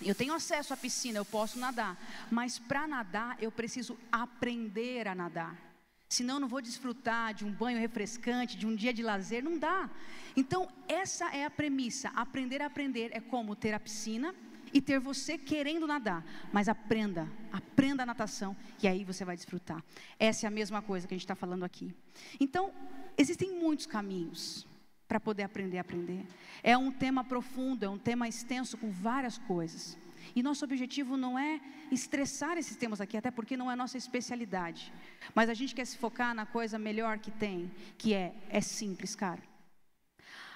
Eu 0.01 0.15
tenho 0.15 0.33
acesso 0.33 0.73
à 0.73 0.77
piscina, 0.77 1.19
eu 1.19 1.25
posso 1.25 1.59
nadar, 1.59 1.95
mas 2.31 2.57
para 2.57 2.87
nadar 2.87 3.37
eu 3.39 3.51
preciso 3.51 3.97
aprender 4.11 5.07
a 5.07 5.13
nadar 5.13 5.70
senão 6.13 6.39
não 6.41 6.47
vou 6.47 6.61
desfrutar 6.61 7.33
de 7.33 7.45
um 7.45 7.51
banho 7.51 7.79
refrescante, 7.79 8.57
de 8.57 8.67
um 8.67 8.75
dia 8.75 8.93
de 8.93 9.01
lazer, 9.01 9.41
não 9.41 9.57
dá. 9.57 9.89
Então, 10.35 10.67
essa 10.87 11.33
é 11.33 11.45
a 11.45 11.49
premissa. 11.49 12.09
Aprender 12.09 12.61
a 12.61 12.65
aprender 12.65 13.11
é 13.13 13.21
como 13.21 13.55
ter 13.55 13.73
a 13.73 13.79
piscina 13.79 14.35
e 14.73 14.81
ter 14.81 14.99
você 14.99 15.37
querendo 15.37 15.87
nadar, 15.87 16.25
mas 16.51 16.67
aprenda, 16.67 17.29
aprenda 17.51 18.03
a 18.03 18.05
natação 18.05 18.55
e 18.81 18.87
aí 18.87 19.03
você 19.05 19.23
vai 19.23 19.35
desfrutar. 19.35 19.83
Essa 20.19 20.45
é 20.45 20.47
a 20.47 20.51
mesma 20.51 20.81
coisa 20.81 21.07
que 21.07 21.13
a 21.13 21.17
gente 21.17 21.23
está 21.23 21.35
falando 21.35 21.63
aqui. 21.63 21.95
Então, 22.39 22.73
existem 23.17 23.57
muitos 23.57 23.85
caminhos 23.85 24.67
para 25.07 25.19
poder 25.19 25.43
aprender 25.43 25.77
a 25.77 25.81
aprender. 25.81 26.25
É 26.61 26.77
um 26.77 26.91
tema 26.91 27.23
profundo, 27.23 27.85
é 27.85 27.89
um 27.89 27.97
tema 27.97 28.27
extenso 28.27 28.77
com 28.77 28.91
várias 28.91 29.37
coisas. 29.37 29.97
E 30.35 30.43
nosso 30.43 30.65
objetivo 30.65 31.17
não 31.17 31.37
é 31.37 31.59
estressar 31.91 32.57
esses 32.57 32.75
temas 32.75 33.01
aqui, 33.01 33.17
até 33.17 33.31
porque 33.31 33.57
não 33.57 33.69
é 33.71 33.75
nossa 33.75 33.97
especialidade. 33.97 34.93
Mas 35.35 35.49
a 35.49 35.53
gente 35.53 35.75
quer 35.75 35.85
se 35.85 35.97
focar 35.97 36.33
na 36.33 36.45
coisa 36.45 36.77
melhor 36.79 37.19
que 37.19 37.31
tem, 37.31 37.71
que 37.97 38.13
é 38.13 38.33
é 38.49 38.61
simples, 38.61 39.15
cara. 39.15 39.51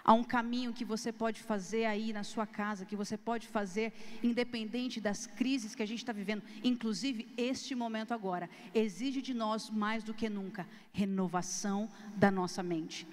Há 0.08 0.14
um 0.14 0.24
caminho 0.24 0.72
que 0.72 0.86
você 0.86 1.12
pode 1.12 1.42
fazer 1.42 1.86
aí 1.86 2.14
na 2.14 2.24
sua 2.24 2.46
casa, 2.46 2.86
que 2.86 2.96
você 2.96 3.18
pode 3.18 3.48
fazer 3.48 3.92
independente 4.22 5.02
das 5.02 5.26
crises 5.26 5.74
que 5.74 5.82
a 5.82 5.86
gente 5.86 5.98
está 5.98 6.14
vivendo. 6.14 6.44
Inclusive, 6.64 7.28
este 7.36 7.74
momento 7.74 8.14
agora 8.14 8.48
exige 8.72 9.20
de 9.20 9.34
nós 9.34 9.68
mais 9.72 10.04
do 10.04 10.14
que 10.14 10.30
nunca 10.30 10.68
renovação 10.94 11.90
da 12.16 12.30
nossa 12.30 12.62
mente. 12.62 13.08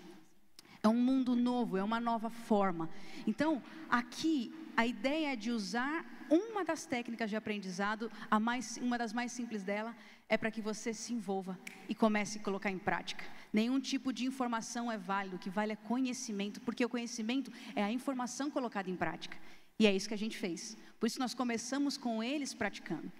É 0.82 0.88
um 0.88 1.00
mundo 1.00 1.34
novo, 1.34 1.78
é 1.78 1.82
uma 1.82 1.98
nova 1.98 2.28
forma. 2.28 2.90
Então, 3.26 3.62
aqui 3.88 4.52
a 4.76 4.86
ideia 4.86 5.32
é 5.32 5.36
de 5.36 5.50
usar 5.50 6.04
uma 6.30 6.64
das 6.64 6.86
técnicas 6.86 7.28
de 7.28 7.36
aprendizado, 7.36 8.10
a 8.30 8.40
mais, 8.40 8.78
uma 8.78 8.96
das 8.96 9.12
mais 9.12 9.32
simples 9.32 9.62
dela, 9.62 9.94
é 10.28 10.36
para 10.36 10.50
que 10.50 10.62
você 10.62 10.94
se 10.94 11.12
envolva 11.12 11.58
e 11.88 11.94
comece 11.94 12.38
a 12.38 12.42
colocar 12.42 12.70
em 12.70 12.78
prática. 12.78 13.24
Nenhum 13.52 13.78
tipo 13.78 14.12
de 14.12 14.24
informação 14.24 14.90
é 14.90 14.96
válido, 14.96 15.36
o 15.36 15.38
que 15.38 15.50
vale 15.50 15.72
é 15.72 15.76
conhecimento, 15.76 16.60
porque 16.62 16.84
o 16.84 16.88
conhecimento 16.88 17.52
é 17.76 17.82
a 17.82 17.92
informação 17.92 18.50
colocada 18.50 18.88
em 18.88 18.96
prática. 18.96 19.36
E 19.78 19.86
é 19.86 19.94
isso 19.94 20.08
que 20.08 20.14
a 20.14 20.18
gente 20.18 20.38
fez. 20.38 20.76
Por 21.00 21.06
isso 21.06 21.18
nós 21.18 21.34
começamos 21.34 21.96
com 21.96 22.22
eles 22.22 22.54
praticando. 22.54 23.10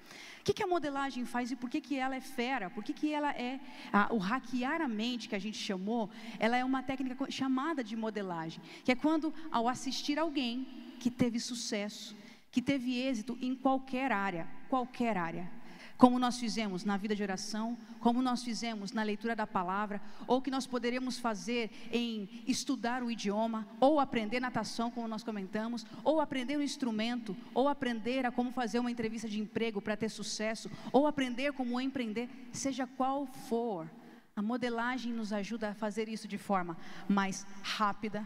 O 0.40 0.44
que, 0.44 0.52
que 0.52 0.62
a 0.62 0.66
modelagem 0.66 1.24
faz 1.24 1.50
e 1.50 1.56
por 1.56 1.68
que, 1.68 1.80
que 1.80 1.96
ela 1.96 2.14
é 2.14 2.20
fera? 2.20 2.70
Por 2.70 2.84
que, 2.84 2.92
que 2.92 3.12
ela 3.12 3.32
é 3.32 3.60
a, 3.92 4.12
o 4.14 4.18
hackear 4.18 4.80
a 4.80 4.88
mente 4.88 5.28
que 5.28 5.34
a 5.34 5.38
gente 5.38 5.58
chamou? 5.58 6.08
Ela 6.38 6.56
é 6.56 6.64
uma 6.64 6.82
técnica 6.82 7.30
chamada 7.30 7.82
de 7.82 7.96
modelagem, 7.96 8.62
que 8.84 8.92
é 8.92 8.94
quando 8.94 9.34
ao 9.50 9.68
assistir 9.68 10.18
alguém 10.18 10.81
que 11.02 11.10
teve 11.10 11.40
sucesso, 11.40 12.14
que 12.48 12.62
teve 12.62 12.96
êxito 12.96 13.36
em 13.40 13.56
qualquer 13.56 14.12
área, 14.12 14.46
qualquer 14.68 15.16
área, 15.16 15.50
como 15.98 16.16
nós 16.16 16.38
fizemos 16.38 16.84
na 16.84 16.96
vida 16.96 17.16
de 17.16 17.24
oração, 17.24 17.76
como 17.98 18.22
nós 18.22 18.44
fizemos 18.44 18.92
na 18.92 19.02
leitura 19.02 19.34
da 19.34 19.44
palavra, 19.44 20.00
ou 20.28 20.40
que 20.40 20.48
nós 20.48 20.64
poderíamos 20.64 21.18
fazer 21.18 21.72
em 21.90 22.28
estudar 22.46 23.02
o 23.02 23.10
idioma, 23.10 23.66
ou 23.80 23.98
aprender 23.98 24.38
natação, 24.38 24.92
como 24.92 25.08
nós 25.08 25.24
comentamos, 25.24 25.84
ou 26.04 26.20
aprender 26.20 26.56
um 26.56 26.62
instrumento, 26.62 27.36
ou 27.52 27.66
aprender 27.66 28.24
a 28.24 28.30
como 28.30 28.52
fazer 28.52 28.78
uma 28.78 28.90
entrevista 28.90 29.28
de 29.28 29.40
emprego 29.40 29.82
para 29.82 29.96
ter 29.96 30.08
sucesso, 30.08 30.70
ou 30.92 31.08
aprender 31.08 31.52
como 31.52 31.80
empreender, 31.80 32.28
seja 32.52 32.86
qual 32.86 33.26
for. 33.26 33.90
A 34.36 34.42
modelagem 34.42 35.12
nos 35.12 35.32
ajuda 35.32 35.70
a 35.70 35.74
fazer 35.74 36.08
isso 36.08 36.28
de 36.28 36.38
forma 36.38 36.76
mais 37.08 37.44
rápida, 37.60 38.24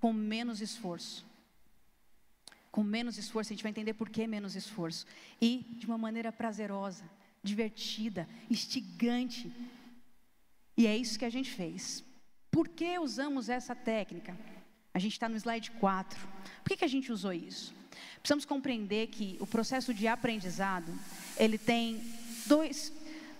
com 0.00 0.14
menos 0.14 0.62
esforço 0.62 1.26
com 2.76 2.82
menos 2.82 3.16
esforço, 3.16 3.50
a 3.50 3.54
gente 3.54 3.62
vai 3.62 3.70
entender 3.70 3.94
por 3.94 4.10
que 4.10 4.26
menos 4.26 4.54
esforço. 4.54 5.06
E 5.40 5.64
de 5.78 5.86
uma 5.86 5.96
maneira 5.96 6.30
prazerosa, 6.30 7.04
divertida, 7.42 8.28
instigante. 8.50 9.50
E 10.76 10.86
é 10.86 10.94
isso 10.94 11.18
que 11.18 11.24
a 11.24 11.30
gente 11.30 11.50
fez. 11.50 12.04
Por 12.50 12.68
que 12.68 12.98
usamos 12.98 13.48
essa 13.48 13.74
técnica? 13.74 14.36
A 14.92 14.98
gente 14.98 15.12
está 15.12 15.26
no 15.26 15.36
slide 15.36 15.70
4. 15.70 16.20
Por 16.62 16.68
que, 16.68 16.76
que 16.76 16.84
a 16.84 16.88
gente 16.88 17.10
usou 17.10 17.32
isso? 17.32 17.74
Precisamos 18.18 18.44
compreender 18.44 19.06
que 19.06 19.38
o 19.40 19.46
processo 19.46 19.94
de 19.94 20.06
aprendizado, 20.06 20.92
ele 21.38 21.56
tem 21.56 21.98
dois, 22.44 22.92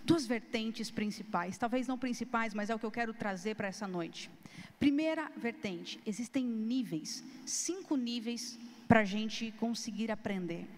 duas 0.02 0.24
vertentes 0.24 0.90
principais. 0.90 1.58
Talvez 1.58 1.86
não 1.86 1.98
principais, 1.98 2.54
mas 2.54 2.70
é 2.70 2.74
o 2.74 2.78
que 2.78 2.86
eu 2.86 2.90
quero 2.90 3.12
trazer 3.12 3.54
para 3.54 3.68
essa 3.68 3.86
noite. 3.86 4.30
Primeira 4.80 5.30
vertente, 5.36 6.00
existem 6.06 6.42
níveis, 6.42 7.22
cinco 7.44 7.96
níveis 7.96 8.58
para 8.86 9.00
a 9.00 9.04
gente 9.04 9.52
conseguir 9.52 10.10
aprender. 10.10 10.68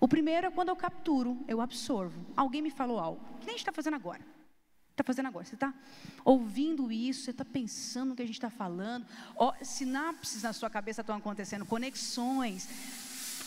O 0.00 0.08
primeiro 0.08 0.46
é 0.46 0.50
quando 0.50 0.68
eu 0.70 0.76
capturo, 0.76 1.38
eu 1.46 1.60
absorvo. 1.60 2.24
Alguém 2.36 2.62
me 2.62 2.70
falou 2.70 2.98
algo, 2.98 3.20
que 3.40 3.46
nem 3.46 3.54
a 3.54 3.58
gente 3.58 3.60
está 3.60 3.72
fazendo 3.72 3.94
agora. 3.94 4.22
Está 4.90 5.04
fazendo 5.04 5.26
agora, 5.26 5.44
você 5.44 5.54
está 5.54 5.72
ouvindo 6.24 6.90
isso, 6.90 7.22
você 7.22 7.30
está 7.30 7.44
pensando 7.44 8.10
no 8.10 8.16
que 8.16 8.22
a 8.22 8.26
gente 8.26 8.34
está 8.34 8.50
falando, 8.50 9.06
sinapses 9.62 10.42
na 10.42 10.52
sua 10.52 10.68
cabeça 10.68 11.02
estão 11.02 11.16
acontecendo, 11.16 11.64
conexões, 11.64 12.68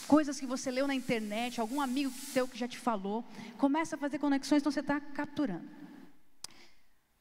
coisas 0.07 0.39
que 0.39 0.45
você 0.45 0.71
leu 0.71 0.87
na 0.87 0.95
internet, 0.95 1.59
algum 1.59 1.81
amigo 1.81 2.09
teu 2.33 2.47
que 2.47 2.57
já 2.57 2.69
te 2.69 2.77
falou, 2.77 3.25
começa 3.57 3.97
a 3.97 3.99
fazer 3.99 4.17
conexões, 4.17 4.61
então 4.61 4.71
você 4.71 4.79
está 4.79 5.01
capturando. 5.01 5.67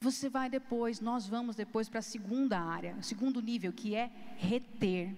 Você 0.00 0.28
vai 0.28 0.48
depois, 0.48 1.00
nós 1.00 1.26
vamos 1.26 1.56
depois 1.56 1.88
para 1.88 1.98
a 1.98 2.02
segunda 2.02 2.58
área, 2.58 2.94
o 2.98 3.02
segundo 3.02 3.42
nível, 3.42 3.72
que 3.72 3.96
é 3.96 4.10
reter. 4.38 5.14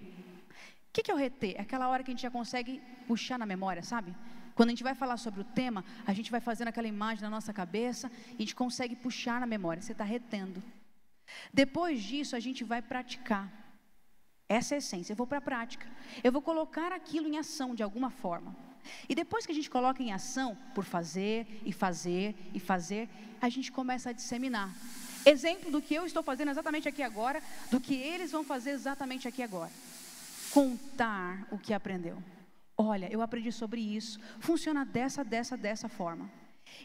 O 0.93 0.95
que, 0.95 1.03
que 1.05 1.11
é 1.11 1.15
o 1.15 1.17
reter? 1.17 1.55
É 1.57 1.63
aquela 1.63 1.89
hora 1.89 2.03
que 2.05 2.11
a 2.11 2.13
gente 2.13 2.21
já 2.21 2.31
consegue 2.31 2.79
puxar 3.09 3.39
na 3.39 3.47
memória, 3.47 3.83
sabe? 3.83 4.15
Quando 4.55 4.69
a 4.69 4.73
gente 4.73 4.83
vai 4.83 4.95
falar 4.95 5.17
sobre 5.17 5.41
o 5.41 5.45
tema, 5.45 5.83
a 6.07 6.13
gente 6.13 6.31
vai 6.31 6.39
fazendo 6.39 6.69
aquela 6.69 6.87
imagem 6.87 7.23
na 7.23 7.31
nossa 7.31 7.51
cabeça 7.51 8.13
e 8.33 8.35
a 8.35 8.39
gente 8.41 8.55
consegue 8.55 8.95
puxar 8.95 9.41
na 9.41 9.47
memória. 9.47 9.81
Você 9.81 9.93
está 9.93 10.05
retendo. 10.05 10.63
Depois 11.51 12.03
disso, 12.03 12.37
a 12.37 12.41
gente 12.41 12.63
vai 12.63 12.83
praticar. 12.83 13.51
Essa 14.47 14.75
é 14.75 14.77
a 14.77 14.79
essência. 14.81 15.15
Eu 15.15 15.17
vou 15.17 15.27
para 15.27 15.39
a 15.39 15.41
prática. 15.41 15.87
Eu 16.23 16.31
vou 16.31 16.43
colocar 16.43 16.93
aquilo 16.93 17.27
em 17.27 17.39
ação 17.39 17.75
de 17.75 17.83
alguma 17.83 18.11
forma. 18.11 18.55
E 19.09 19.15
depois 19.15 19.47
que 19.47 19.53
a 19.53 19.55
gente 19.55 19.71
coloca 19.71 20.03
em 20.03 20.13
ação, 20.13 20.59
por 20.75 20.85
fazer 20.85 21.47
e 21.65 21.73
fazer 21.73 22.37
e 22.53 22.61
fazer, 22.61 23.09
a 23.41 23.49
gente 23.49 23.73
começa 23.73 24.11
a 24.11 24.13
disseminar. 24.13 24.71
Exemplo 25.25 25.71
do 25.71 25.81
que 25.81 25.95
eu 25.95 26.05
estou 26.05 26.23
fazendo 26.23 26.51
exatamente 26.51 26.87
aqui 26.87 27.03
agora, 27.03 27.43
do 27.71 27.81
que 27.81 27.95
eles 27.95 28.31
vão 28.31 28.45
fazer 28.45 28.73
exatamente 28.73 29.27
aqui 29.27 29.43
agora 29.43 29.73
contar 30.53 31.47
o 31.51 31.59
que 31.59 31.73
aprendeu. 31.73 32.23
Olha, 32.77 33.11
eu 33.13 33.21
aprendi 33.23 33.53
sobre 33.53 33.81
isso, 33.81 34.19
funciona 34.41 34.85
dessa, 34.85 35.23
dessa, 35.25 35.57
dessa 35.57 35.89
forma. 35.89 36.31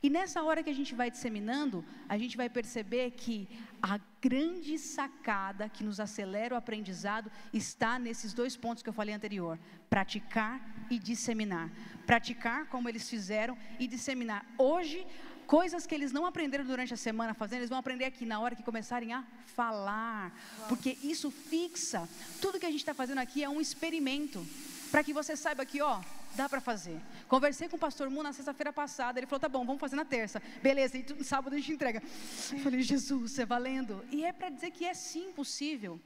E 0.02 0.10
nessa 0.10 0.44
hora 0.44 0.62
que 0.62 0.70
a 0.70 0.76
gente 0.76 0.94
vai 0.94 1.10
disseminando, 1.10 1.84
a 2.10 2.18
gente 2.18 2.36
vai 2.36 2.50
perceber 2.50 3.12
que 3.12 3.48
a 3.82 4.00
grande 4.22 4.78
sacada 4.78 5.70
que 5.70 5.84
nos 5.84 6.00
acelera 6.00 6.56
o 6.56 6.58
aprendizado 6.58 7.32
está 7.54 7.98
nesses 7.98 8.34
dois 8.34 8.58
pontos 8.58 8.84
que 8.84 8.90
eu 8.90 8.94
falei 8.94 9.14
anterior: 9.16 9.58
praticar 9.90 10.62
e 10.90 11.00
disseminar. 11.00 11.72
Praticar 12.06 12.68
como 12.68 12.90
eles 12.90 13.10
fizeram 13.10 13.58
e 13.80 13.88
disseminar. 13.88 14.46
Hoje 14.58 15.06
Coisas 15.48 15.88
que 15.88 15.96
eles 15.96 16.12
não 16.12 16.26
aprenderam 16.26 16.66
durante 16.66 16.94
a 16.94 16.98
semana 16.98 17.34
fazendo, 17.34 17.60
eles 17.60 17.70
vão 17.70 17.80
aprender 17.80 18.04
aqui 18.04 18.26
na 18.26 18.38
hora 18.42 18.54
que 18.54 18.62
começarem 18.62 19.14
a 19.14 19.24
falar. 19.56 20.38
Porque 20.68 20.98
isso 21.02 21.32
fixa. 21.32 22.08
Tudo 22.42 22.60
que 22.60 22.66
a 22.66 22.70
gente 22.70 22.82
está 22.82 22.94
fazendo 22.94 23.20
aqui 23.20 23.46
é 23.46 23.50
um 23.50 23.62
experimento. 23.62 24.46
Para 24.92 25.06
que 25.06 25.14
você 25.14 25.38
saiba 25.38 25.66
que, 25.66 25.82
ó, 25.82 26.02
dá 26.36 26.50
para 26.50 26.60
fazer. 26.60 27.00
Conversei 27.30 27.70
com 27.70 27.78
o 27.78 27.80
pastor 27.80 28.10
Mu 28.10 28.22
na 28.22 28.34
sexta-feira 28.34 28.74
passada. 28.74 29.20
Ele 29.20 29.26
falou: 29.26 29.40
tá 29.40 29.48
bom, 29.48 29.66
vamos 29.66 29.80
fazer 29.80 29.96
na 29.96 30.04
terça. 30.04 30.42
Beleza, 30.62 30.98
e 30.98 31.06
no 31.14 31.24
sábado 31.24 31.54
a 31.54 31.58
gente 31.58 31.72
entrega. 31.72 32.04
Eu 32.52 32.60
falei: 32.60 32.82
Jesus, 32.82 33.40
é 33.40 33.46
valendo. 33.46 34.04
E 34.12 34.26
é 34.26 34.34
para 34.34 34.50
dizer 34.50 34.72
que 34.72 34.84
é 34.84 34.94
sim 34.94 35.32
possível. 35.32 35.98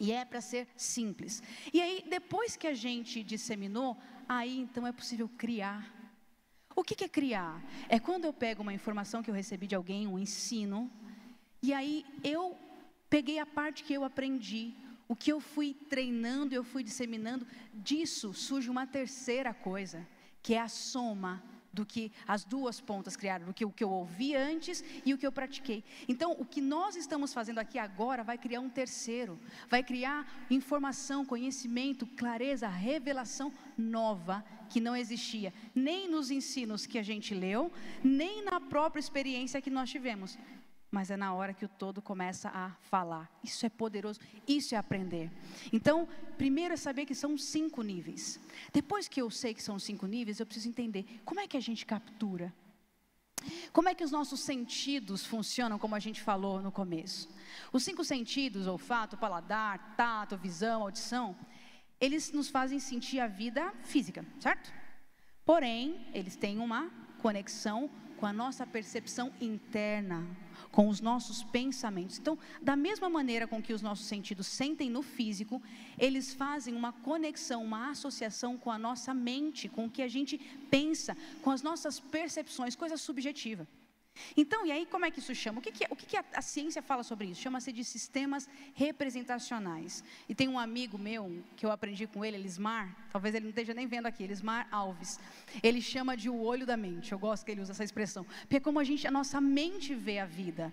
E 0.00 0.10
é 0.10 0.24
para 0.24 0.40
ser 0.40 0.66
simples. 0.76 1.40
E 1.72 1.80
aí, 1.80 2.04
depois 2.10 2.56
que 2.56 2.66
a 2.66 2.74
gente 2.74 3.22
disseminou, 3.22 3.96
aí 4.28 4.58
então 4.58 4.84
é 4.84 4.90
possível 4.90 5.28
criar 5.38 6.01
o 6.74 6.82
que, 6.82 7.04
é 7.04 7.08
criar? 7.08 7.62
É 7.88 7.98
quando 7.98 8.24
eu 8.24 8.32
pego 8.32 8.62
uma 8.62 8.72
informação 8.72 9.22
que 9.22 9.30
eu 9.30 9.34
recebi 9.34 9.66
de 9.66 9.74
alguém, 9.74 10.06
um 10.06 10.18
ensino, 10.18 10.90
e 11.62 11.72
aí 11.72 12.04
eu 12.24 12.56
peguei 13.08 13.38
a 13.38 13.46
parte 13.46 13.84
que 13.84 13.92
eu 13.92 14.04
aprendi, 14.04 14.74
o 15.08 15.14
que 15.14 15.30
eu 15.30 15.40
fui 15.40 15.74
treinando, 15.74 16.54
eu 16.54 16.64
fui 16.64 16.82
disseminando, 16.82 17.46
disso 17.74 18.32
surge 18.32 18.70
uma 18.70 18.86
terceira 18.86 19.52
coisa, 19.52 20.06
que 20.42 20.54
é 20.54 20.60
a 20.60 20.68
soma 20.68 21.42
do 21.72 21.86
que 21.86 22.12
as 22.26 22.44
duas 22.44 22.80
pontas 22.80 23.16
criaram, 23.16 23.46
do 23.46 23.54
que 23.54 23.64
o 23.64 23.70
que 23.70 23.82
eu 23.82 23.90
ouvi 23.90 24.34
antes 24.34 24.84
e 25.04 25.14
o 25.14 25.18
que 25.18 25.26
eu 25.26 25.32
pratiquei. 25.32 25.82
Então, 26.08 26.32
o 26.38 26.44
que 26.44 26.60
nós 26.60 26.96
estamos 26.96 27.32
fazendo 27.32 27.58
aqui 27.58 27.78
agora 27.78 28.22
vai 28.22 28.36
criar 28.36 28.60
um 28.60 28.68
terceiro, 28.68 29.38
vai 29.68 29.82
criar 29.82 30.46
informação, 30.50 31.24
conhecimento, 31.24 32.06
clareza, 32.06 32.68
revelação 32.68 33.52
nova 33.76 34.44
que 34.68 34.80
não 34.80 34.96
existia 34.96 35.52
nem 35.74 36.08
nos 36.08 36.30
ensinos 36.30 36.86
que 36.86 36.98
a 36.98 37.02
gente 37.02 37.34
leu, 37.34 37.70
nem 38.02 38.42
na 38.42 38.58
própria 38.58 39.00
experiência 39.00 39.60
que 39.60 39.70
nós 39.70 39.90
tivemos 39.90 40.38
mas 40.92 41.10
é 41.10 41.16
na 41.16 41.32
hora 41.32 41.54
que 41.54 41.64
o 41.64 41.68
todo 41.68 42.02
começa 42.02 42.50
a 42.50 42.70
falar. 42.82 43.28
Isso 43.42 43.64
é 43.64 43.70
poderoso, 43.70 44.20
isso 44.46 44.74
é 44.74 44.78
aprender. 44.78 45.32
Então, 45.72 46.06
primeiro 46.36 46.74
é 46.74 46.76
saber 46.76 47.06
que 47.06 47.14
são 47.14 47.36
cinco 47.38 47.82
níveis. 47.82 48.38
Depois 48.72 49.08
que 49.08 49.22
eu 49.22 49.30
sei 49.30 49.54
que 49.54 49.62
são 49.62 49.78
cinco 49.78 50.06
níveis, 50.06 50.38
eu 50.38 50.44
preciso 50.44 50.68
entender 50.68 51.22
como 51.24 51.40
é 51.40 51.48
que 51.48 51.56
a 51.56 51.60
gente 51.60 51.86
captura. 51.86 52.54
Como 53.72 53.88
é 53.88 53.94
que 53.94 54.04
os 54.04 54.12
nossos 54.12 54.40
sentidos 54.40 55.24
funcionam, 55.24 55.78
como 55.78 55.94
a 55.94 55.98
gente 55.98 56.20
falou 56.20 56.60
no 56.60 56.70
começo? 56.70 57.28
Os 57.72 57.82
cinco 57.82 58.04
sentidos, 58.04 58.66
olfato, 58.66 59.16
paladar, 59.16 59.96
tato, 59.96 60.36
visão, 60.36 60.82
audição, 60.82 61.34
eles 61.98 62.30
nos 62.32 62.50
fazem 62.50 62.78
sentir 62.78 63.18
a 63.18 63.26
vida 63.26 63.72
física, 63.82 64.24
certo? 64.38 64.72
Porém, 65.44 66.06
eles 66.12 66.36
têm 66.36 66.58
uma 66.58 66.90
conexão 67.18 67.90
com 68.22 68.26
a 68.26 68.32
nossa 68.32 68.64
percepção 68.64 69.32
interna, 69.40 70.24
com 70.70 70.88
os 70.88 71.00
nossos 71.00 71.42
pensamentos. 71.42 72.20
Então, 72.20 72.38
da 72.62 72.76
mesma 72.76 73.10
maneira 73.10 73.48
com 73.48 73.60
que 73.60 73.72
os 73.72 73.82
nossos 73.82 74.06
sentidos 74.06 74.46
sentem 74.46 74.88
no 74.88 75.02
físico, 75.02 75.60
eles 75.98 76.32
fazem 76.32 76.72
uma 76.72 76.92
conexão, 76.92 77.64
uma 77.64 77.90
associação 77.90 78.56
com 78.56 78.70
a 78.70 78.78
nossa 78.78 79.12
mente, 79.12 79.68
com 79.68 79.86
o 79.86 79.90
que 79.90 80.02
a 80.02 80.06
gente 80.06 80.38
pensa, 80.70 81.16
com 81.42 81.50
as 81.50 81.62
nossas 81.62 81.98
percepções, 81.98 82.76
coisa 82.76 82.96
subjetiva. 82.96 83.66
Então, 84.36 84.66
e 84.66 84.72
aí 84.72 84.86
como 84.86 85.04
é 85.04 85.10
que 85.10 85.18
isso 85.18 85.34
chama? 85.34 85.58
O 85.58 85.62
que, 85.62 85.72
que, 85.72 85.84
é, 85.84 85.88
o 85.90 85.96
que, 85.96 86.06
que 86.06 86.16
a, 86.16 86.24
a, 86.34 86.42
ciência 86.42 86.82
fala 86.82 87.02
sobre 87.02 87.28
isso? 87.28 87.40
Chama-se 87.40 87.72
de 87.72 87.84
sistemas 87.84 88.48
representacionais. 88.74 90.04
E 90.28 90.34
tem 90.34 90.48
um 90.48 90.58
amigo 90.58 90.98
meu, 90.98 91.42
que 91.56 91.64
eu 91.64 91.70
aprendi 91.70 92.06
com 92.06 92.24
ele, 92.24 92.36
Elismar, 92.36 92.94
talvez 93.10 93.34
ele 93.34 93.44
não 93.44 93.50
esteja 93.50 93.74
nem 93.74 93.86
vendo 93.86 94.06
aqui, 94.06 94.22
Elismar 94.22 94.68
Alves. 94.70 95.18
Ele 95.62 95.80
chama 95.80 96.16
de 96.16 96.28
o 96.28 96.40
olho 96.40 96.66
da 96.66 96.76
mente. 96.76 97.12
Eu 97.12 97.18
gosto 97.18 97.44
que 97.44 97.52
ele 97.52 97.60
usa 97.60 97.72
essa 97.72 97.84
expressão. 97.84 98.24
Porque 98.42 98.56
é 98.56 98.60
como 98.60 98.78
a 98.78 98.84
gente, 98.84 99.06
a 99.06 99.10
nossa 99.10 99.40
mente 99.40 99.94
vê 99.94 100.18
a 100.18 100.26
vida, 100.26 100.72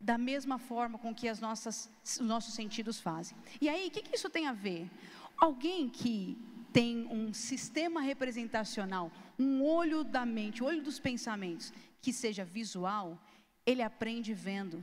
da 0.00 0.16
mesma 0.16 0.58
forma 0.58 0.98
com 0.98 1.14
que 1.14 1.28
as 1.28 1.40
nossas, 1.40 1.90
os 2.02 2.20
nossos 2.20 2.54
sentidos 2.54 2.98
fazem. 2.98 3.36
E 3.60 3.68
aí, 3.68 3.88
o 3.88 3.90
que, 3.90 4.02
que 4.02 4.16
isso 4.16 4.30
tem 4.30 4.46
a 4.46 4.52
ver? 4.52 4.90
Alguém 5.36 5.88
que 5.88 6.38
tem 6.72 7.06
um 7.10 7.32
sistema 7.34 8.00
representacional, 8.00 9.10
um 9.38 9.62
olho 9.62 10.04
da 10.04 10.24
mente, 10.24 10.62
olho 10.62 10.82
dos 10.82 10.98
pensamentos, 10.98 11.72
que 12.00 12.12
seja 12.12 12.44
visual, 12.44 13.22
ele 13.66 13.82
aprende 13.82 14.32
vendo. 14.32 14.82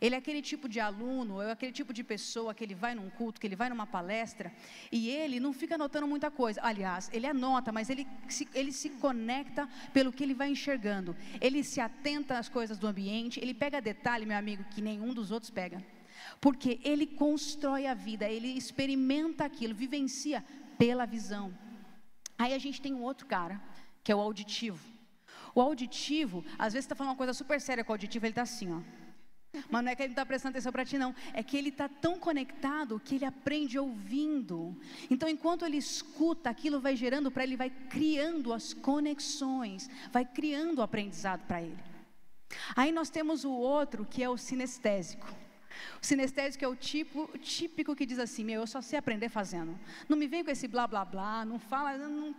Ele 0.00 0.14
é 0.14 0.18
aquele 0.18 0.42
tipo 0.42 0.68
de 0.68 0.80
aluno, 0.80 1.40
é 1.40 1.52
aquele 1.52 1.72
tipo 1.72 1.92
de 1.92 2.02
pessoa 2.02 2.54
que 2.54 2.62
ele 2.64 2.74
vai 2.74 2.94
num 2.94 3.08
culto, 3.10 3.40
que 3.40 3.46
ele 3.46 3.56
vai 3.56 3.68
numa 3.68 3.86
palestra, 3.86 4.52
e 4.90 5.08
ele 5.08 5.40
não 5.40 5.52
fica 5.52 5.76
anotando 5.76 6.06
muita 6.06 6.30
coisa. 6.30 6.60
Aliás, 6.62 7.10
ele 7.12 7.26
anota, 7.26 7.72
mas 7.72 7.88
ele 7.88 8.06
se, 8.28 8.48
ele 8.54 8.72
se 8.72 8.90
conecta 8.90 9.68
pelo 9.92 10.12
que 10.12 10.22
ele 10.22 10.34
vai 10.34 10.50
enxergando. 10.50 11.16
Ele 11.40 11.62
se 11.62 11.80
atenta 11.80 12.38
às 12.38 12.48
coisas 12.48 12.78
do 12.78 12.86
ambiente, 12.86 13.40
ele 13.40 13.54
pega 13.54 13.80
detalhe, 13.80 14.26
meu 14.26 14.36
amigo, 14.36 14.64
que 14.64 14.82
nenhum 14.82 15.14
dos 15.14 15.30
outros 15.30 15.50
pega. 15.50 15.82
Porque 16.40 16.80
ele 16.82 17.06
constrói 17.06 17.86
a 17.86 17.94
vida, 17.94 18.28
ele 18.28 18.48
experimenta 18.48 19.44
aquilo, 19.44 19.74
vivencia 19.74 20.44
pela 20.76 21.06
visão. 21.06 21.56
Aí 22.38 22.52
a 22.52 22.58
gente 22.58 22.82
tem 22.82 22.92
um 22.92 23.02
outro 23.02 23.26
cara, 23.26 23.60
que 24.04 24.12
é 24.12 24.16
o 24.16 24.20
auditivo. 24.20 24.95
O 25.56 25.60
auditivo, 25.62 26.44
às 26.58 26.74
vezes 26.74 26.84
está 26.84 26.94
falando 26.94 27.12
uma 27.12 27.16
coisa 27.16 27.32
super 27.32 27.58
séria 27.62 27.82
com 27.82 27.90
o 27.90 27.94
auditivo, 27.94 28.26
ele 28.26 28.32
está 28.32 28.42
assim, 28.42 28.70
ó. 28.74 28.80
Mas 29.70 29.82
não 29.82 29.90
é 29.90 29.96
que 29.96 30.02
ele 30.02 30.08
não 30.08 30.12
está 30.12 30.26
prestando 30.26 30.50
atenção 30.50 30.70
para 30.70 30.84
ti, 30.84 30.98
não. 30.98 31.14
É 31.32 31.42
que 31.42 31.56
ele 31.56 31.70
está 31.70 31.88
tão 31.88 32.18
conectado 32.18 33.00
que 33.00 33.14
ele 33.14 33.24
aprende 33.24 33.78
ouvindo. 33.78 34.78
Então, 35.10 35.26
enquanto 35.26 35.64
ele 35.64 35.78
escuta, 35.78 36.50
aquilo 36.50 36.78
vai 36.78 36.94
gerando 36.94 37.30
para 37.30 37.42
ele, 37.42 37.56
vai 37.56 37.70
criando 37.70 38.52
as 38.52 38.74
conexões, 38.74 39.88
vai 40.12 40.26
criando 40.26 40.80
o 40.80 40.82
aprendizado 40.82 41.46
para 41.46 41.62
ele. 41.62 41.82
Aí 42.76 42.92
nós 42.92 43.08
temos 43.08 43.42
o 43.46 43.50
outro 43.50 44.04
que 44.04 44.22
é 44.22 44.28
o 44.28 44.36
sinestésico. 44.36 45.26
O 46.02 46.04
sinestésico 46.04 46.66
é 46.66 46.68
o 46.68 46.76
tipo 46.76 47.30
o 47.32 47.38
típico 47.38 47.96
que 47.96 48.04
diz 48.04 48.18
assim: 48.18 48.44
Meu, 48.44 48.60
eu 48.60 48.66
só 48.66 48.82
sei 48.82 48.98
aprender 48.98 49.30
fazendo. 49.30 49.80
Não 50.06 50.18
me 50.18 50.26
vem 50.26 50.44
com 50.44 50.50
esse 50.50 50.68
blá 50.68 50.86
blá 50.86 51.02
blá, 51.02 51.46
não 51.46 51.58
fala, 51.58 51.96
não, 51.96 52.34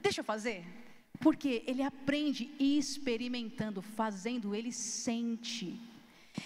deixa 0.00 0.20
eu 0.20 0.24
fazer. 0.24 0.83
Porque 1.20 1.62
ele 1.66 1.82
aprende 1.82 2.50
experimentando, 2.58 3.80
fazendo, 3.80 4.54
ele 4.54 4.72
sente. 4.72 5.80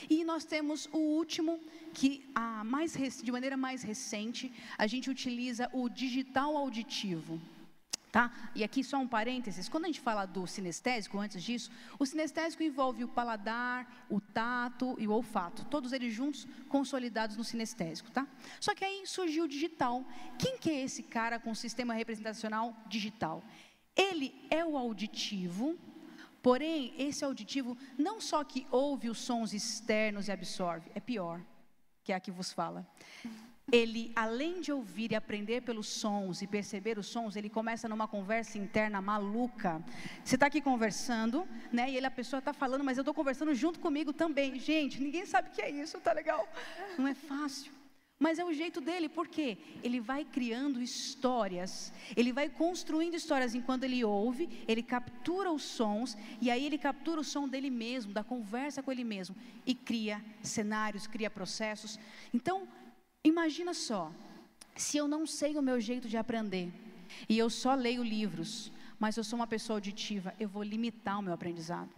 E 0.09 0.23
nós 0.25 0.45
temos 0.45 0.87
o 0.93 0.99
último, 0.99 1.59
que 1.95 2.31
a 2.35 2.63
mais, 2.63 2.97
de 3.23 3.33
maneira 3.33 3.57
mais 3.57 3.83
recente, 3.83 4.53
a 4.77 4.87
gente 4.87 5.11
utiliza 5.11 5.69
o 5.73 5.89
digital 5.89 6.57
auditivo. 6.57 7.41
Tá? 8.11 8.33
E 8.55 8.65
aqui 8.65 8.83
só 8.83 8.97
um 8.97 9.07
parênteses, 9.07 9.69
quando 9.69 9.85
a 9.85 9.87
gente 9.89 10.01
fala 10.01 10.25
do 10.25 10.47
sinestésico, 10.47 11.19
antes 11.19 11.43
disso, 11.43 11.71
o 11.99 12.07
sinestésico 12.07 12.63
envolve 12.63 13.05
o 13.05 13.09
paladar, 13.09 14.07
o 14.09 14.19
tato 14.19 14.97
e 14.99 15.07
o 15.07 15.13
olfato, 15.13 15.67
todos 15.67 15.93
eles 15.93 16.15
juntos 16.15 16.47
consolidados 16.69 17.37
no 17.37 17.45
sinestésico, 17.45 18.11
tá? 18.11 18.27
Só 18.59 18.75
que 18.75 18.83
aí 18.83 19.07
surgiu 19.07 19.45
o 19.45 19.49
digital. 19.49 20.07
Quem 20.39 20.57
que 20.57 20.71
é 20.71 20.81
esse 20.85 21.03
cara 21.03 21.39
com 21.39 21.55
sistema 21.55 21.93
representacional 21.93 22.75
digital? 22.89 23.45
Ele 23.99 24.33
é 24.49 24.65
o 24.65 24.79
auditivo, 24.79 25.77
porém, 26.41 26.95
esse 26.97 27.25
auditivo 27.25 27.77
não 27.99 28.21
só 28.21 28.45
que 28.45 28.65
ouve 28.71 29.11
os 29.11 29.19
sons 29.19 29.53
externos 29.53 30.29
e 30.29 30.33
absorve, 30.33 30.89
é 30.95 31.01
pior, 31.01 31.43
que 32.05 32.13
é 32.13 32.15
a 32.15 32.21
que 32.21 32.31
vos 32.31 32.53
fala. 32.53 32.87
Ele, 33.71 34.13
além 34.17 34.63
de 34.63 34.73
ouvir 34.73 35.13
e 35.13 35.15
aprender 35.15 35.61
pelos 35.61 35.89
sons 35.89 36.41
e 36.41 36.47
perceber 36.47 36.99
os 36.99 37.07
sons, 37.07 37.37
ele 37.37 37.51
começa 37.51 37.87
numa 37.87 38.09
conversa 38.09 38.57
interna 38.57 39.03
maluca. 39.03 39.85
Você 40.25 40.37
está 40.37 40.47
aqui 40.47 40.63
conversando, 40.63 41.47
né? 41.71 41.91
E 41.91 41.97
ele, 41.97 42.07
a 42.07 42.11
pessoa 42.11 42.39
está 42.39 42.55
falando, 42.55 42.83
mas 42.83 42.97
eu 42.97 43.03
estou 43.03 43.13
conversando 43.13 43.55
junto 43.55 43.79
comigo 43.79 44.11
também. 44.11 44.59
Gente, 44.59 45.03
ninguém 45.03 45.27
sabe 45.27 45.51
o 45.51 45.53
que 45.53 45.61
é 45.61 45.71
isso, 45.71 46.01
tá 46.01 46.15
legal? 46.15 46.49
Não 46.97 47.07
é 47.07 47.15
fácil. 47.15 47.78
Mas 48.19 48.39
é 48.41 48.45
o 48.45 48.53
jeito 48.53 48.81
dele, 48.81 49.09
porque 49.09 49.59
ele 49.83 50.01
vai 50.01 50.25
criando 50.25 50.83
histórias, 50.83 51.93
ele 52.17 52.33
vai 52.33 52.49
construindo 52.49 53.15
histórias 53.15 53.55
enquanto 53.55 53.85
ele 53.85 54.05
ouve, 54.05 54.49
ele 54.67 54.83
captura 54.83 55.53
os 55.53 55.63
sons, 55.63 56.17
e 56.41 56.51
aí 56.51 56.67
ele 56.67 56.79
captura 56.79 57.21
o 57.21 57.25
som 57.25 57.49
dele 57.49 57.71
mesmo, 57.71 58.13
da 58.13 58.25
conversa 58.25 58.83
com 58.83 58.91
ele 58.91 59.05
mesmo, 59.05 59.37
e 59.65 59.73
cria 59.73 60.25
cenários, 60.43 61.07
cria 61.07 61.31
processos. 61.31 61.97
Então, 62.35 62.67
imagina 63.23 63.73
só, 63.73 64.13
se 64.75 64.97
eu 64.97 65.07
não 65.07 65.25
sei 65.25 65.57
o 65.57 65.63
meu 65.63 65.81
jeito 65.81 66.09
de 66.09 66.17
aprender, 66.17 66.73
e 67.29 67.39
eu 67.39 67.49
só 67.49 67.73
leio 67.75 68.03
livros, 68.03 68.73
mas 68.99 69.17
eu 69.17 69.23
sou 69.23 69.39
uma 69.39 69.47
pessoa 69.47 69.77
auditiva, 69.77 70.35
eu 70.41 70.49
vou 70.49 70.65
limitar 70.65 71.21
o 71.21 71.23
meu 71.23 71.33
aprendizado. 71.33 71.91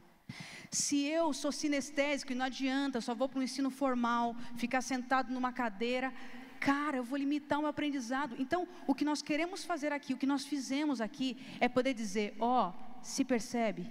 Se 0.71 1.05
eu 1.05 1.33
sou 1.33 1.51
sinestésico 1.51 2.33
e 2.33 2.35
não 2.35 2.47
adianta, 2.47 3.01
só 3.01 3.14
vou 3.14 3.29
para 3.29 3.40
o 3.40 3.43
ensino 3.43 3.71
formal, 3.71 4.37
ficar 4.57 4.81
sentado 4.81 5.33
numa 5.33 5.53
cadeira, 5.53 6.12
cara, 6.61 6.99
eu 6.99 7.05
vou 7.05 7.19
limitar 7.19 7.59
o 7.59 7.62
meu 7.62 7.71
aprendizado. 7.71 8.37
Então, 8.38 8.69
o 8.87 8.95
que 8.95 9.05
nós 9.05 9.23
queremos 9.23 9.64
fazer 9.64 9.93
aqui, 9.93 10.14
o 10.14 10.16
que 10.16 10.27
nós 10.27 10.45
fizemos 10.45 11.01
aqui, 11.01 11.37
é 11.61 11.69
poder 11.69 11.95
dizer: 11.95 12.37
ó, 12.38 12.69
oh, 12.69 13.03
se 13.03 13.25
percebe, 13.25 13.90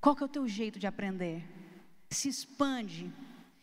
qual 0.00 0.16
que 0.16 0.22
é 0.22 0.26
o 0.26 0.28
teu 0.28 0.46
jeito 0.48 0.78
de 0.78 0.86
aprender? 0.86 1.44
Se 2.08 2.28
expande, 2.28 3.12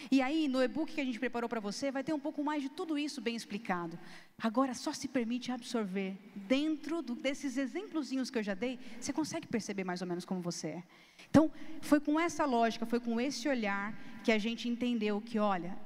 e 0.10 0.22
aí, 0.22 0.48
no 0.48 0.64
e-book 0.64 0.94
que 0.94 1.02
a 1.02 1.04
gente 1.04 1.20
preparou 1.20 1.50
para 1.50 1.60
você, 1.60 1.92
vai 1.92 2.04
ter 2.04 2.14
um 2.14 2.20
pouco 2.20 2.42
mais 2.42 2.64
de 2.64 2.70
tudo 2.70 2.98
isso 2.98 3.20
bem 3.20 3.36
explicado. 3.36 4.00
Agora, 4.42 4.74
só 4.74 4.94
se 4.94 5.10
permite 5.10 5.52
absorver. 5.52 6.18
Dentro 6.36 7.02
do, 7.02 7.16
desses 7.16 7.58
exemplozinhos 7.58 8.30
que 8.30 8.38
eu 8.38 8.44
já 8.44 8.54
dei, 8.54 8.80
você 9.00 9.12
consegue 9.12 9.46
perceber 9.46 9.84
mais 9.84 10.02
ou 10.02 10.08
menos 10.08 10.24
como 10.24 10.42
você 10.42 10.68
é. 10.68 10.84
Então, 11.30 11.52
foi 11.82 12.00
com 12.00 12.20
essa 12.20 12.46
lógica, 12.46 12.86
foi 12.86 13.00
com 13.00 13.20
esse 13.20 13.48
olhar 13.48 13.94
que 14.24 14.32
a 14.32 14.38
gente 14.38 14.68
entendeu 14.68 15.22
que, 15.22 15.40
olha, 15.40 15.78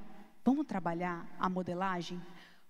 vamos 0.44 0.66
trabalhar 0.66 1.26
a 1.40 1.50
modelagem? 1.50 2.22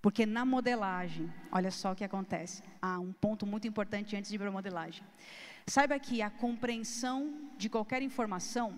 Porque 0.01 0.25
na 0.25 0.43
modelagem, 0.43 1.31
olha 1.51 1.71
só 1.71 1.93
o 1.93 1.95
que 1.95 2.03
acontece. 2.03 2.61
Há 2.81 2.99
um 2.99 3.13
ponto 3.13 3.45
muito 3.45 3.67
importante 3.67 4.15
antes 4.15 4.29
de 4.29 4.35
ir 4.35 4.39
para 4.39 4.49
a 4.49 4.51
modelagem. 4.51 5.03
Saiba 5.65 5.97
que 5.97 6.21
a 6.21 6.29
compreensão 6.29 7.33
de 7.57 7.69
qualquer 7.69 8.01
informação 8.01 8.73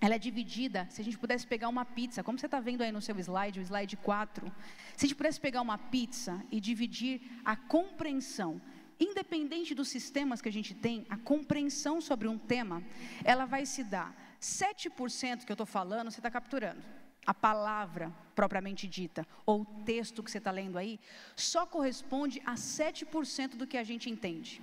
ela 0.00 0.14
é 0.14 0.18
dividida, 0.18 0.86
se 0.90 1.00
a 1.00 1.04
gente 1.04 1.18
pudesse 1.18 1.46
pegar 1.46 1.68
uma 1.68 1.84
pizza, 1.84 2.22
como 2.22 2.38
você 2.38 2.46
está 2.46 2.60
vendo 2.60 2.82
aí 2.82 2.92
no 2.92 3.00
seu 3.00 3.18
slide, 3.18 3.60
o 3.60 3.62
slide 3.62 3.96
4, 3.96 4.52
se 4.96 5.06
a 5.06 5.08
gente 5.08 5.16
pudesse 5.16 5.40
pegar 5.40 5.62
uma 5.62 5.78
pizza 5.78 6.44
e 6.50 6.60
dividir 6.60 7.22
a 7.44 7.56
compreensão, 7.56 8.60
independente 8.98 9.74
dos 9.74 9.88
sistemas 9.88 10.40
que 10.40 10.48
a 10.48 10.52
gente 10.52 10.74
tem, 10.74 11.06
a 11.08 11.16
compreensão 11.16 12.00
sobre 12.00 12.28
um 12.28 12.38
tema, 12.38 12.82
ela 13.24 13.44
vai 13.44 13.66
se 13.66 13.84
dar 13.84 14.14
7% 14.40 15.44
que 15.44 15.52
eu 15.52 15.54
estou 15.54 15.66
falando, 15.66 16.10
você 16.10 16.20
está 16.20 16.30
capturando. 16.30 16.82
A 17.26 17.34
palavra 17.34 18.12
propriamente 18.34 18.86
dita, 18.86 19.26
ou 19.44 19.62
o 19.62 19.64
texto 19.84 20.22
que 20.22 20.30
você 20.30 20.38
está 20.38 20.50
lendo 20.50 20.78
aí, 20.78 21.00
só 21.34 21.66
corresponde 21.66 22.40
a 22.46 22.54
7% 22.54 23.56
do 23.56 23.66
que 23.66 23.76
a 23.76 23.82
gente 23.82 24.08
entende. 24.08 24.62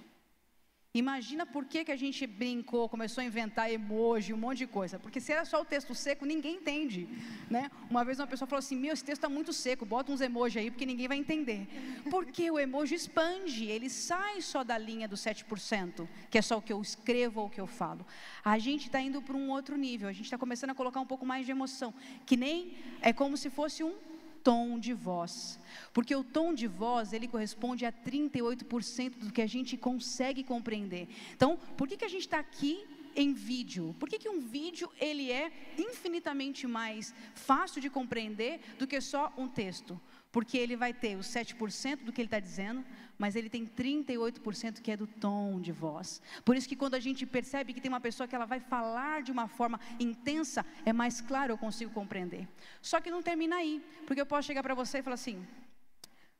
Imagina 0.95 1.43
por 1.43 1.65
que, 1.65 1.83
que 1.83 1.91
a 1.91 1.95
gente 1.95 2.27
brincou, 2.27 2.87
começou 2.87 3.23
a 3.23 3.25
inventar 3.25 3.71
emoji, 3.71 4.31
um 4.31 4.37
monte 4.37 4.59
de 4.59 4.67
coisa. 4.67 4.99
Porque 4.99 5.19
se 5.19 5.31
era 5.31 5.43
só 5.43 5.59
o 5.59 5.65
texto 5.65 5.95
seco, 5.95 6.23
ninguém 6.23 6.57
entende. 6.57 7.09
Né? 7.49 7.71
Uma 7.89 8.05
vez 8.05 8.19
uma 8.19 8.27
pessoa 8.27 8.47
falou 8.47 8.59
assim: 8.59 8.75
Meu, 8.75 8.93
esse 8.93 9.03
texto 9.03 9.17
está 9.17 9.27
muito 9.27 9.51
seco, 9.51 9.87
bota 9.87 10.11
uns 10.11 10.21
emojis 10.21 10.61
aí, 10.61 10.69
porque 10.69 10.85
ninguém 10.85 11.07
vai 11.07 11.17
entender. 11.17 11.67
Porque 12.11 12.51
o 12.51 12.59
emoji 12.59 12.93
expande, 12.93 13.65
ele 13.65 13.89
sai 13.89 14.39
só 14.39 14.63
da 14.63 14.77
linha 14.77 15.07
dos 15.07 15.21
7%, 15.21 16.07
que 16.29 16.37
é 16.37 16.43
só 16.43 16.59
o 16.59 16.61
que 16.61 16.71
eu 16.71 16.79
escrevo 16.79 17.41
ou 17.41 17.47
o 17.47 17.49
que 17.49 17.59
eu 17.59 17.65
falo. 17.65 18.05
A 18.45 18.59
gente 18.59 18.85
está 18.85 19.01
indo 19.01 19.19
para 19.19 19.35
um 19.35 19.49
outro 19.49 19.75
nível, 19.75 20.07
a 20.07 20.13
gente 20.13 20.25
está 20.25 20.37
começando 20.37 20.69
a 20.69 20.75
colocar 20.75 20.99
um 20.99 21.07
pouco 21.07 21.25
mais 21.25 21.43
de 21.43 21.51
emoção. 21.51 21.91
Que 22.23 22.37
nem 22.37 22.77
é 23.01 23.11
como 23.11 23.35
se 23.35 23.49
fosse 23.49 23.83
um 23.83 23.95
tom 24.43 24.77
de 24.77 24.93
voz. 24.93 25.59
Porque 25.93 26.15
o 26.15 26.23
tom 26.23 26.53
de 26.53 26.67
voz, 26.67 27.13
ele 27.13 27.27
corresponde 27.27 27.85
a 27.85 27.91
38% 27.91 29.17
do 29.17 29.31
que 29.31 29.41
a 29.41 29.47
gente 29.47 29.77
consegue 29.77 30.43
compreender. 30.43 31.07
Então, 31.33 31.57
por 31.77 31.87
que, 31.87 31.97
que 31.97 32.05
a 32.05 32.09
gente 32.09 32.21
está 32.21 32.39
aqui 32.39 32.85
em 33.15 33.33
vídeo? 33.33 33.95
Por 33.99 34.09
que, 34.09 34.19
que 34.19 34.29
um 34.29 34.41
vídeo, 34.41 34.89
ele 34.99 35.31
é 35.31 35.51
infinitamente 35.77 36.67
mais 36.67 37.13
fácil 37.35 37.81
de 37.81 37.89
compreender 37.89 38.59
do 38.77 38.87
que 38.87 38.99
só 38.99 39.31
um 39.37 39.47
texto? 39.47 39.99
Porque 40.31 40.57
ele 40.57 40.75
vai 40.75 40.93
ter 40.93 41.15
os 41.15 41.27
7% 41.27 42.03
do 42.03 42.11
que 42.11 42.19
ele 42.19 42.27
está 42.27 42.39
dizendo, 42.39 42.83
mas 43.17 43.35
ele 43.35 43.49
tem 43.49 43.65
38% 43.65 44.81
que 44.81 44.91
é 44.91 44.97
do 44.97 45.07
tom 45.07 45.59
de 45.59 45.71
voz. 45.71 46.21
Por 46.43 46.55
isso 46.55 46.67
que 46.67 46.75
quando 46.75 46.95
a 46.95 46.99
gente 46.99 47.25
percebe 47.25 47.73
que 47.73 47.81
tem 47.81 47.89
uma 47.89 48.01
pessoa 48.01 48.27
que 48.27 48.35
ela 48.35 48.45
vai 48.45 48.59
falar 48.59 49.21
de 49.21 49.31
uma 49.31 49.47
forma 49.47 49.79
intensa, 49.99 50.65
é 50.85 50.91
mais 50.91 51.21
claro, 51.21 51.53
eu 51.53 51.57
consigo 51.57 51.91
compreender. 51.91 52.47
Só 52.81 52.99
que 52.99 53.11
não 53.11 53.21
termina 53.21 53.57
aí, 53.57 53.83
porque 54.05 54.21
eu 54.21 54.25
posso 54.25 54.47
chegar 54.47 54.63
para 54.63 54.75
você 54.75 54.99
e 54.99 55.03
falar 55.03 55.15
assim: 55.15 55.45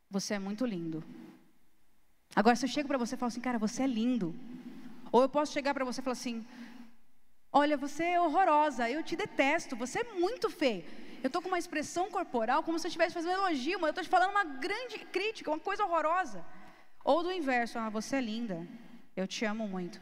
você 0.10 0.36
é 0.36 0.40
muito 0.40 0.66
lindo. 0.66 1.04
Agora, 2.36 2.56
se 2.56 2.66
eu 2.66 2.70
chego 2.70 2.88
para 2.88 2.98
você 2.98 3.16
e 3.16 3.18
falo 3.18 3.28
assim, 3.28 3.42
cara, 3.42 3.60
você 3.60 3.84
é 3.84 3.88
lindo. 3.88 4.34
Ou 5.12 5.22
eu 5.22 5.30
posso 5.30 5.54
chegar 5.54 5.74
para 5.74 5.86
você 5.86 6.02
e 6.02 6.04
falar 6.04 6.14
assim: 6.14 6.46
olha, 7.52 7.78
você 7.78 8.04
é 8.04 8.22
horrorosa, 8.22 8.90
eu 8.90 9.04
te 9.04 9.16
detesto, 9.16 9.76
você 9.76 10.00
é 10.00 10.14
muito 10.16 10.50
feio 10.50 10.84
eu 11.24 11.28
estou 11.28 11.42
com 11.42 11.48
uma 11.48 11.58
expressão 11.58 12.12
corporal 12.12 12.62
como 12.64 12.78
se 12.78 12.86
eu 12.86 12.90
estivesse 12.90 13.14
fazendo 13.14 13.40
um 13.40 13.48
elogio, 13.48 13.80
mas 13.80 13.88
eu 13.88 13.92
estou 13.92 14.04
te 14.04 14.10
falando 14.10 14.32
uma 14.32 14.44
grande 14.44 15.00
crítica, 15.00 15.50
uma 15.50 15.60
coisa 15.60 15.86
horrorosa. 15.86 16.44
Ou 17.04 17.22
do 17.22 17.32
inverso, 17.32 17.78
ah, 17.78 17.90
você 17.90 18.18
é 18.18 18.22
linda, 18.22 18.68
eu 19.16 19.28
te 19.28 19.44
amo 19.46 19.68
muito. 19.68 20.00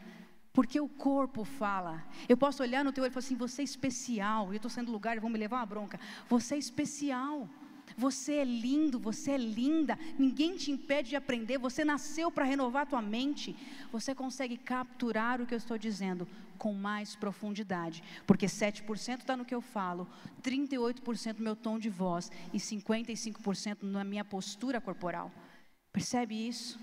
Porque 0.52 0.80
o 0.80 0.88
corpo 0.88 1.44
fala. 1.44 2.04
Eu 2.28 2.36
posso 2.36 2.62
olhar 2.62 2.84
no 2.84 2.92
teu 2.92 3.02
olho 3.02 3.10
e 3.10 3.14
falar 3.14 3.24
assim: 3.24 3.36
você 3.36 3.62
é 3.62 3.64
especial. 3.64 4.48
Eu 4.48 4.56
estou 4.56 4.70
sendo 4.70 4.92
lugar, 4.92 5.18
vão 5.18 5.30
me 5.30 5.38
levar 5.38 5.56
uma 5.56 5.66
bronca. 5.66 5.98
Você 6.28 6.54
é 6.54 6.58
especial. 6.58 7.48
Você 7.96 8.34
é 8.34 8.44
lindo, 8.44 8.98
você 8.98 9.32
é 9.32 9.36
linda, 9.36 9.98
ninguém 10.18 10.56
te 10.56 10.70
impede 10.70 11.10
de 11.10 11.16
aprender, 11.16 11.58
você 11.58 11.84
nasceu 11.84 12.30
para 12.30 12.44
renovar 12.44 12.84
a 12.84 12.86
tua 12.86 13.02
mente. 13.02 13.54
Você 13.90 14.14
consegue 14.14 14.56
capturar 14.56 15.42
o 15.42 15.46
que 15.46 15.52
eu 15.52 15.58
estou 15.58 15.76
dizendo 15.76 16.26
com 16.56 16.72
mais 16.72 17.16
profundidade, 17.16 18.02
porque 18.26 18.46
7% 18.46 19.20
está 19.20 19.36
no 19.36 19.44
que 19.44 19.54
eu 19.54 19.60
falo, 19.60 20.08
38% 20.42 21.38
no 21.38 21.44
meu 21.44 21.56
tom 21.56 21.78
de 21.78 21.90
voz 21.90 22.30
e 22.52 22.58
55% 22.58 23.82
na 23.82 24.04
minha 24.04 24.24
postura 24.24 24.80
corporal. 24.80 25.30
Percebe 25.92 26.48
isso? 26.48 26.80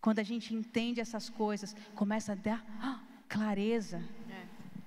Quando 0.00 0.18
a 0.18 0.22
gente 0.22 0.54
entende 0.54 1.00
essas 1.00 1.28
coisas, 1.28 1.74
começa 1.94 2.32
a 2.32 2.34
dar 2.34 2.64
ah, 2.80 3.00
clareza 3.28 4.02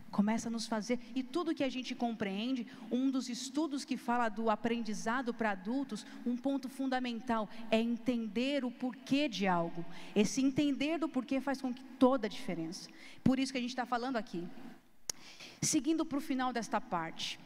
começa 0.10 0.50
a 0.50 0.52
nos 0.52 0.68
fazer, 0.68 1.00
e 1.16 1.24
tudo 1.24 1.56
que 1.56 1.64
a 1.64 1.70
gente 1.70 1.96
compreende, 1.96 2.68
um 2.92 3.10
dos 3.10 3.30
estudos 3.30 3.86
que 3.86 3.96
fala 3.96 4.28
do 4.30 4.50
aprendizado 4.50 5.34
para 5.34 5.52
adultos, 5.52 6.06
um 6.26 6.36
ponto 6.36 6.68
fundamental 6.68 7.50
é 7.72 7.80
entender 7.80 8.66
o 8.66 8.72
porquê 8.72 9.30
de 9.30 9.48
algo. 9.48 9.86
Esse 10.16 10.42
entender 10.42 10.98
do 10.98 11.08
porquê 11.08 11.40
faz 11.40 11.62
com 11.62 11.74
que 11.74 11.84
toda 11.98 12.28
a 12.28 12.30
diferença. 12.30 12.90
Por 13.24 13.40
isso 13.40 13.52
que 13.52 13.58
a 13.58 13.62
gente 13.62 13.72
está 13.72 13.86
falando 13.86 14.18
aqui. 14.18 14.48
Seguindo 15.62 16.06
para 16.06 16.18
o 16.18 16.22
final 16.22 16.52
desta 16.52 16.80
parte, 16.82 17.40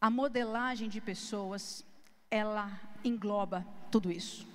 a 0.00 0.10
modelagem 0.10 0.88
de 0.88 1.00
pessoas, 1.00 1.84
ela 2.30 2.80
engloba 3.04 3.66
tudo 3.90 4.10
isso. 4.10 4.53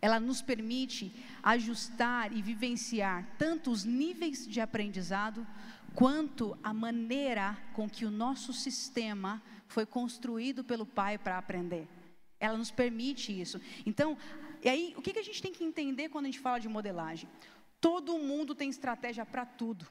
Ela 0.00 0.20
nos 0.20 0.40
permite 0.40 1.12
ajustar 1.42 2.32
e 2.32 2.40
vivenciar 2.40 3.26
tanto 3.38 3.70
os 3.70 3.84
níveis 3.84 4.46
de 4.46 4.60
aprendizado, 4.60 5.46
quanto 5.94 6.56
a 6.62 6.72
maneira 6.72 7.58
com 7.72 7.88
que 7.88 8.04
o 8.04 8.10
nosso 8.10 8.52
sistema 8.52 9.42
foi 9.66 9.84
construído 9.84 10.62
pelo 10.62 10.86
Pai 10.86 11.18
para 11.18 11.38
aprender. 11.38 11.88
Ela 12.38 12.56
nos 12.56 12.70
permite 12.70 13.38
isso. 13.38 13.60
Então, 13.84 14.16
e 14.62 14.68
aí, 14.68 14.94
o 14.96 15.02
que, 15.02 15.12
que 15.12 15.18
a 15.18 15.24
gente 15.24 15.42
tem 15.42 15.52
que 15.52 15.64
entender 15.64 16.08
quando 16.08 16.26
a 16.26 16.28
gente 16.28 16.40
fala 16.40 16.58
de 16.58 16.68
modelagem? 16.68 17.28
Todo 17.80 18.18
mundo 18.18 18.54
tem 18.54 18.70
estratégia 18.70 19.24
para 19.24 19.44
tudo. 19.44 19.86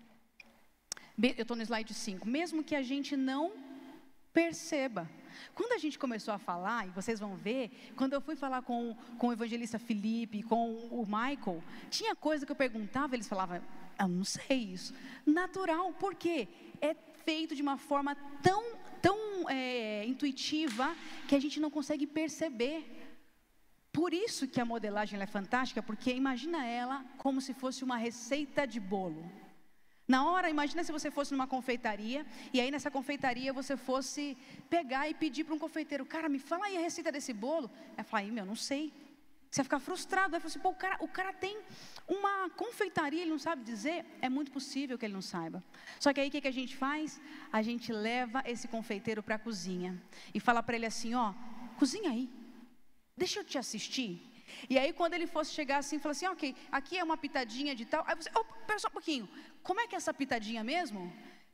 Eu 1.22 1.42
estou 1.42 1.58
no 1.58 1.64
slide 1.64 1.94
5. 1.94 2.28
Mesmo 2.28 2.64
que 2.64 2.76
a 2.76 2.82
gente 2.82 3.16
não 3.16 3.52
perceba. 4.34 5.10
Quando 5.54 5.74
a 5.74 5.78
gente 5.78 5.98
começou 5.98 6.34
a 6.34 6.38
falar, 6.38 6.88
e 6.88 6.92
vocês 6.92 7.20
vão 7.20 7.36
ver, 7.36 7.72
quando 7.96 8.14
eu 8.14 8.22
fui 8.22 8.36
falar 8.36 8.62
com, 8.62 8.96
com 9.18 9.28
o 9.28 9.34
evangelista 9.34 9.80
Felipe, 9.80 10.44
com 10.44 10.76
o 10.92 11.06
Michael, 11.06 11.64
tinha 11.90 12.16
coisa 12.16 12.46
que 12.46 12.52
eu 12.52 12.56
perguntava, 12.56 13.16
eles 13.16 13.28
falavam, 13.28 13.62
eu 14.00 14.08
não 14.08 14.24
sei 14.24 14.58
isso. 14.74 14.94
Natural, 15.26 15.94
porque 15.94 16.48
é 16.82 16.96
feito 17.26 17.56
de 17.56 17.62
uma 17.62 17.78
forma 17.78 18.16
tão, 18.42 18.64
tão 19.02 19.18
é, 19.50 20.06
intuitiva 20.06 20.96
que 21.28 21.36
a 21.36 21.40
gente 21.40 21.60
não 21.60 21.70
consegue 21.70 22.08
perceber. 22.08 22.80
Por 23.92 24.14
isso 24.14 24.48
que 24.48 24.62
a 24.62 24.66
modelagem 24.66 25.20
é 25.20 25.26
fantástica, 25.26 25.82
porque 25.82 26.14
imagina 26.14 26.66
ela 26.66 27.04
como 27.18 27.42
se 27.42 27.54
fosse 27.54 27.84
uma 27.84 27.98
receita 27.98 28.66
de 28.66 28.80
bolo. 28.80 29.26
Na 30.08 30.26
hora, 30.26 30.50
imagina 30.50 30.84
se 30.84 30.92
você 30.92 31.12
fosse 31.12 31.34
numa 31.34 31.48
confeitaria 31.48 32.26
e 32.54 32.62
aí 32.62 32.72
nessa 32.72 32.90
confeitaria 32.90 33.52
você 33.52 33.76
fosse 33.76 34.38
pegar 34.70 35.10
e 35.10 35.14
pedir 35.14 35.44
para 35.44 35.54
um 35.54 35.60
confeiteiro, 35.60 36.06
cara, 36.06 36.30
me 36.30 36.40
fala 36.40 36.66
aí 36.66 36.78
a 36.78 36.80
receita 36.80 37.12
desse 37.12 37.34
bolo. 37.34 37.70
Ela 37.96 38.06
fala, 38.06 38.24
meu, 38.28 38.46
não 38.46 38.56
sei. 38.56 38.94
Você 39.52 39.62
vai 39.62 39.64
ficar 39.66 39.80
frustrado, 39.80 40.32
vai 40.32 40.40
falar 40.40 40.50
assim, 40.50 40.60
pô, 40.60 40.70
o 40.70 40.76
cara, 40.76 40.98
o 41.02 41.08
cara 41.08 41.34
tem 41.34 41.58
uma 42.08 42.50
confeitaria, 42.52 43.22
ele 43.22 43.32
não 43.32 43.40
sabe 43.40 43.64
dizer, 43.64 44.06
é 44.22 44.30
muito 44.30 44.52
possível 44.52 44.98
que 44.98 45.06
ele 45.06 45.14
não 45.14 45.22
saiba. 45.22 45.64
Só 46.00 46.14
que 46.14 46.20
aí 46.22 46.28
o 46.28 46.32
que, 46.32 46.42
que 46.42 46.48
a 46.48 46.54
gente 46.54 46.76
faz? 46.76 47.20
A 47.52 47.62
gente 47.62 47.92
leva 47.92 48.44
esse 48.46 48.68
confeiteiro 48.68 49.24
para 49.24 49.36
a 49.36 49.40
cozinha 49.40 50.02
e 50.34 50.40
fala 50.40 50.62
para 50.62 50.76
ele 50.76 50.86
assim, 50.86 51.16
ó, 51.16 51.34
cozinha 51.78 52.12
aí, 52.12 52.30
deixa 53.16 53.40
eu 53.40 53.44
te 53.44 53.58
assistir. 53.58 54.22
E 54.70 54.78
aí 54.78 54.92
quando 54.94 55.14
ele 55.14 55.28
fosse 55.28 55.52
chegar 55.52 55.78
assim, 55.78 56.00
fala 56.00 56.12
assim, 56.12 56.28
ok, 56.28 56.56
aqui 56.72 56.98
é 56.98 57.04
uma 57.04 57.18
pitadinha 57.18 57.76
de 57.76 57.86
tal, 57.86 58.04
aí 58.08 58.16
você, 58.16 58.30
oh, 58.36 58.44
pera 58.66 58.80
só 58.80 58.88
um 58.88 58.92
pouquinho, 58.92 59.28
como 59.64 59.80
é 59.82 59.88
que 59.88 59.96
é 59.96 59.98
essa 59.98 60.14
pitadinha 60.14 60.64
mesmo? 60.64 61.12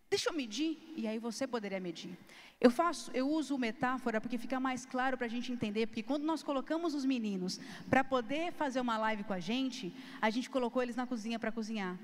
Deixa 0.10 0.30
eu 0.30 0.34
medir, 0.34 0.78
e 0.96 1.08
aí 1.08 1.18
você 1.18 1.48
poderia 1.48 1.80
medir. 1.80 2.16
Eu 2.62 2.70
faço, 2.70 3.10
eu 3.16 3.28
uso 3.28 3.58
metáfora 3.58 4.22
porque 4.22 4.38
fica 4.38 4.60
mais 4.60 4.86
claro 4.86 5.18
para 5.18 5.26
a 5.26 5.30
gente 5.30 5.52
entender, 5.52 5.88
porque 5.88 6.04
quando 6.04 6.24
nós 6.24 6.44
colocamos 6.44 6.94
os 6.94 7.04
meninos 7.04 7.60
para 7.90 8.04
poder 8.04 8.54
fazer 8.54 8.80
uma 8.80 8.98
live 8.98 9.24
com 9.24 9.34
a 9.34 9.40
gente, 9.40 9.92
a 10.22 10.30
gente 10.30 10.50
colocou 10.50 10.84
eles 10.84 10.96
na 10.96 11.08
cozinha 11.08 11.40
para 11.40 11.52
cozinhar. 11.52 11.98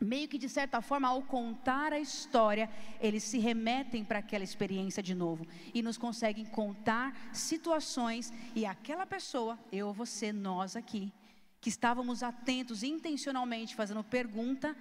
Meio 0.00 0.28
que 0.28 0.38
de 0.38 0.48
certa 0.48 0.80
forma, 0.80 1.08
ao 1.08 1.22
contar 1.22 1.92
a 1.92 2.00
história, 2.00 2.68
eles 3.00 3.22
se 3.22 3.38
remetem 3.38 4.04
para 4.04 4.18
aquela 4.18 4.44
experiência 4.44 5.02
de 5.02 5.14
novo 5.14 5.46
e 5.72 5.82
nos 5.82 5.96
conseguem 5.96 6.44
contar 6.44 7.16
situações 7.32 8.32
e 8.54 8.66
aquela 8.66 9.06
pessoa, 9.06 9.58
eu, 9.70 9.92
você, 9.92 10.32
nós 10.32 10.74
aqui, 10.76 11.12
que 11.60 11.68
estávamos 11.68 12.22
atentos 12.22 12.82
intencionalmente 12.82 13.76
fazendo 13.76 14.02
pergunta, 14.02 14.76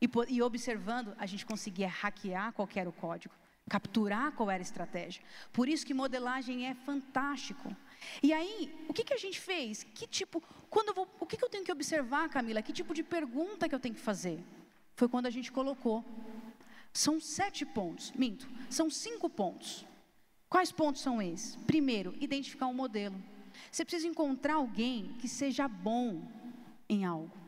e, 0.00 0.08
e 0.28 0.42
observando, 0.42 1.14
a 1.18 1.26
gente 1.26 1.46
conseguia 1.46 1.88
hackear 1.88 2.52
qualquer 2.52 2.86
o 2.86 2.92
código, 2.92 3.34
capturar 3.68 4.32
qual 4.32 4.50
era 4.50 4.60
a 4.60 4.62
estratégia. 4.62 5.22
Por 5.52 5.68
isso 5.68 5.86
que 5.86 5.94
modelagem 5.94 6.66
é 6.66 6.74
fantástico. 6.74 7.74
E 8.22 8.32
aí, 8.32 8.72
o 8.88 8.92
que, 8.92 9.04
que 9.04 9.14
a 9.14 9.18
gente 9.18 9.38
fez? 9.40 9.84
Que 9.94 10.06
tipo, 10.06 10.42
quando 10.70 10.94
vou, 10.94 11.08
o 11.20 11.26
que, 11.26 11.36
que 11.36 11.44
eu 11.44 11.48
tenho 11.48 11.64
que 11.64 11.72
observar, 11.72 12.28
Camila? 12.28 12.62
Que 12.62 12.72
tipo 12.72 12.94
de 12.94 13.02
pergunta 13.02 13.68
que 13.68 13.74
eu 13.74 13.80
tenho 13.80 13.94
que 13.94 14.00
fazer? 14.00 14.38
Foi 14.96 15.08
quando 15.08 15.26
a 15.26 15.30
gente 15.30 15.50
colocou. 15.50 16.04
São 16.92 17.18
sete 17.20 17.66
pontos, 17.66 18.12
minto, 18.12 18.48
são 18.70 18.88
cinco 18.88 19.28
pontos. 19.28 19.84
Quais 20.48 20.70
pontos 20.70 21.02
são 21.02 21.20
esses? 21.20 21.56
Primeiro, 21.66 22.14
identificar 22.20 22.66
um 22.66 22.74
modelo. 22.74 23.20
Você 23.70 23.84
precisa 23.84 24.06
encontrar 24.06 24.54
alguém 24.54 25.14
que 25.20 25.28
seja 25.28 25.66
bom 25.66 26.22
em 26.88 27.04
algo. 27.04 27.43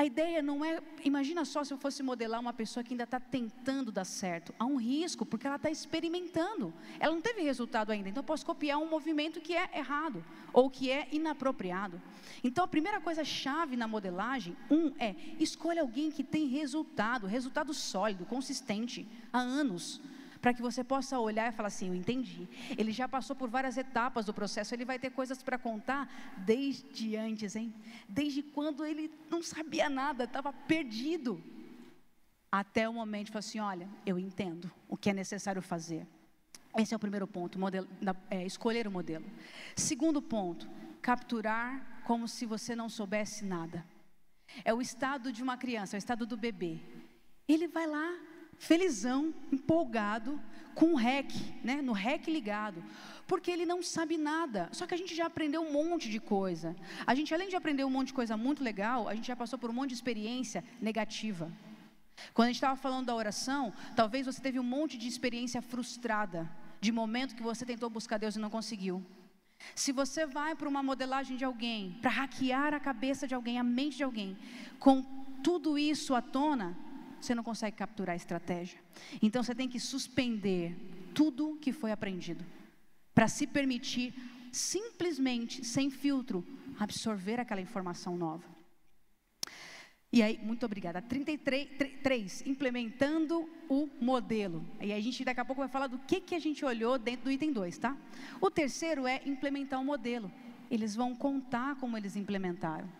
A 0.00 0.04
ideia 0.06 0.40
não 0.40 0.64
é, 0.64 0.80
imagina 1.04 1.44
só 1.44 1.62
se 1.62 1.74
eu 1.74 1.76
fosse 1.76 2.02
modelar 2.02 2.40
uma 2.40 2.54
pessoa 2.54 2.82
que 2.82 2.94
ainda 2.94 3.04
está 3.04 3.20
tentando 3.20 3.92
dar 3.92 4.06
certo. 4.06 4.54
Há 4.58 4.64
um 4.64 4.76
risco, 4.76 5.26
porque 5.26 5.46
ela 5.46 5.56
está 5.56 5.70
experimentando. 5.70 6.72
Ela 6.98 7.12
não 7.12 7.20
teve 7.20 7.42
resultado 7.42 7.92
ainda, 7.92 8.08
então 8.08 8.22
eu 8.22 8.26
posso 8.26 8.46
copiar 8.46 8.78
um 8.78 8.88
movimento 8.88 9.42
que 9.42 9.54
é 9.54 9.68
errado 9.76 10.24
ou 10.54 10.70
que 10.70 10.90
é 10.90 11.06
inapropriado. 11.12 12.00
Então 12.42 12.64
a 12.64 12.66
primeira 12.68 12.98
coisa 12.98 13.22
chave 13.26 13.76
na 13.76 13.86
modelagem, 13.86 14.56
um, 14.70 14.90
é 14.98 15.14
escolha 15.38 15.82
alguém 15.82 16.10
que 16.10 16.24
tem 16.24 16.46
resultado, 16.46 17.26
resultado 17.26 17.74
sólido, 17.74 18.24
consistente, 18.24 19.06
há 19.30 19.38
anos 19.38 20.00
para 20.40 20.54
que 20.54 20.62
você 20.62 20.82
possa 20.82 21.18
olhar 21.18 21.52
e 21.52 21.56
falar 21.56 21.68
assim: 21.68 21.88
Eu 21.88 21.94
entendi. 21.94 22.48
Ele 22.76 22.92
já 22.92 23.08
passou 23.08 23.36
por 23.36 23.48
várias 23.48 23.76
etapas 23.76 24.26
do 24.26 24.34
processo, 24.34 24.74
ele 24.74 24.84
vai 24.84 24.98
ter 24.98 25.10
coisas 25.10 25.42
para 25.42 25.58
contar 25.58 26.08
desde 26.38 27.16
antes, 27.16 27.56
hein? 27.56 27.74
Desde 28.08 28.42
quando 28.42 28.84
ele 28.84 29.10
não 29.28 29.42
sabia 29.42 29.88
nada, 29.88 30.24
estava 30.24 30.52
perdido. 30.52 31.42
Até 32.50 32.88
o 32.88 32.92
momento 32.92 33.28
falar 33.28 33.40
assim: 33.40 33.60
Olha, 33.60 33.88
eu 34.04 34.18
entendo 34.18 34.70
o 34.88 34.96
que 34.96 35.10
é 35.10 35.12
necessário 35.12 35.62
fazer. 35.62 36.06
Esse 36.76 36.94
é 36.94 36.96
o 36.96 37.00
primeiro 37.00 37.26
ponto, 37.26 37.58
modelo, 37.58 37.88
é, 38.30 38.46
escolher 38.46 38.86
o 38.86 38.90
modelo. 38.92 39.24
Segundo 39.74 40.22
ponto, 40.22 40.68
capturar 41.02 42.02
como 42.04 42.28
se 42.28 42.46
você 42.46 42.76
não 42.76 42.88
soubesse 42.88 43.44
nada. 43.44 43.84
É 44.64 44.72
o 44.72 44.80
estado 44.80 45.32
de 45.32 45.42
uma 45.42 45.56
criança, 45.56 45.96
é 45.96 45.98
o 45.98 45.98
estado 45.98 46.26
do 46.26 46.36
bebê. 46.36 46.78
Ele 47.48 47.66
vai 47.66 47.86
lá, 47.86 48.08
felizão, 48.60 49.34
empolgado, 49.50 50.38
com 50.74 50.92
o 50.92 50.96
REC, 50.96 51.32
né, 51.64 51.80
no 51.82 51.92
REC 51.92 52.28
ligado, 52.28 52.84
porque 53.26 53.50
ele 53.50 53.64
não 53.64 53.82
sabe 53.82 54.16
nada. 54.16 54.68
Só 54.70 54.86
que 54.86 54.94
a 54.94 54.96
gente 54.96 55.14
já 55.14 55.26
aprendeu 55.26 55.62
um 55.62 55.72
monte 55.72 56.08
de 56.08 56.20
coisa. 56.20 56.76
A 57.06 57.14
gente, 57.14 57.32
além 57.34 57.48
de 57.48 57.56
aprender 57.56 57.84
um 57.84 57.90
monte 57.90 58.08
de 58.08 58.14
coisa 58.14 58.36
muito 58.36 58.62
legal, 58.62 59.08
a 59.08 59.14
gente 59.14 59.26
já 59.26 59.34
passou 59.34 59.58
por 59.58 59.70
um 59.70 59.72
monte 59.72 59.90
de 59.90 59.94
experiência 59.94 60.62
negativa. 60.80 61.50
Quando 62.34 62.46
a 62.46 62.50
gente 62.50 62.56
estava 62.56 62.76
falando 62.76 63.06
da 63.06 63.14
oração, 63.14 63.72
talvez 63.96 64.26
você 64.26 64.40
teve 64.42 64.60
um 64.60 64.68
monte 64.76 64.98
de 64.98 65.08
experiência 65.08 65.62
frustrada, 65.62 66.48
de 66.80 66.92
momento 66.92 67.34
que 67.34 67.42
você 67.42 67.64
tentou 67.64 67.88
buscar 67.88 68.18
Deus 68.18 68.36
e 68.36 68.38
não 68.38 68.50
conseguiu. 68.50 69.02
Se 69.74 69.90
você 69.90 70.26
vai 70.26 70.54
para 70.54 70.68
uma 70.68 70.82
modelagem 70.82 71.36
de 71.36 71.44
alguém, 71.44 71.98
para 72.02 72.10
hackear 72.10 72.74
a 72.74 72.80
cabeça 72.80 73.26
de 73.26 73.34
alguém, 73.34 73.58
a 73.58 73.64
mente 73.64 73.96
de 73.96 74.04
alguém, 74.04 74.36
com 74.78 75.02
tudo 75.42 75.78
isso 75.78 76.14
à 76.14 76.20
tona, 76.20 76.76
você 77.20 77.34
não 77.34 77.42
consegue 77.42 77.76
capturar 77.76 78.14
a 78.14 78.16
estratégia. 78.16 78.78
Então 79.20 79.42
você 79.42 79.54
tem 79.54 79.68
que 79.68 79.78
suspender 79.78 80.76
tudo 81.14 81.58
que 81.60 81.72
foi 81.72 81.92
aprendido, 81.92 82.44
para 83.14 83.28
se 83.28 83.46
permitir 83.46 84.14
simplesmente, 84.52 85.64
sem 85.64 85.90
filtro, 85.90 86.46
absorver 86.78 87.38
aquela 87.38 87.60
informação 87.60 88.16
nova. 88.16 88.44
E 90.12 90.22
aí, 90.22 90.40
muito 90.42 90.66
obrigada. 90.66 91.00
33, 91.00 91.68
3, 92.02 92.42
implementando 92.46 93.48
o 93.68 93.88
modelo. 94.00 94.64
E 94.80 94.92
a 94.92 95.00
gente 95.00 95.24
daqui 95.24 95.38
a 95.38 95.44
pouco 95.44 95.60
vai 95.60 95.68
falar 95.68 95.86
do 95.86 96.00
que, 96.00 96.20
que 96.20 96.34
a 96.34 96.38
gente 96.40 96.64
olhou 96.64 96.98
dentro 96.98 97.26
do 97.26 97.30
item 97.30 97.52
2, 97.52 97.78
tá? 97.78 97.96
O 98.40 98.50
terceiro 98.50 99.06
é 99.06 99.22
implementar 99.24 99.80
o 99.80 99.84
modelo. 99.84 100.30
Eles 100.68 100.96
vão 100.96 101.14
contar 101.14 101.76
como 101.76 101.96
eles 101.96 102.16
implementaram. 102.16 102.90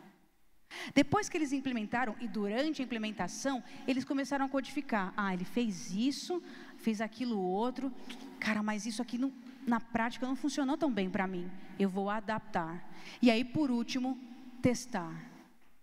Depois 0.94 1.28
que 1.28 1.36
eles 1.36 1.52
implementaram 1.52 2.14
e 2.20 2.28
durante 2.28 2.80
a 2.80 2.84
implementação, 2.84 3.62
eles 3.86 4.04
começaram 4.04 4.44
a 4.44 4.48
codificar. 4.48 5.12
Ah, 5.16 5.34
ele 5.34 5.44
fez 5.44 5.92
isso, 5.92 6.42
fez 6.76 7.00
aquilo 7.00 7.40
outro. 7.40 7.92
Cara, 8.38 8.62
mas 8.62 8.86
isso 8.86 9.02
aqui 9.02 9.18
não, 9.18 9.32
na 9.66 9.80
prática 9.80 10.26
não 10.26 10.36
funcionou 10.36 10.76
tão 10.76 10.92
bem 10.92 11.10
para 11.10 11.26
mim. 11.26 11.50
Eu 11.78 11.88
vou 11.88 12.08
adaptar. 12.08 12.88
E 13.20 13.30
aí, 13.30 13.44
por 13.44 13.70
último, 13.70 14.18
testar. 14.62 15.28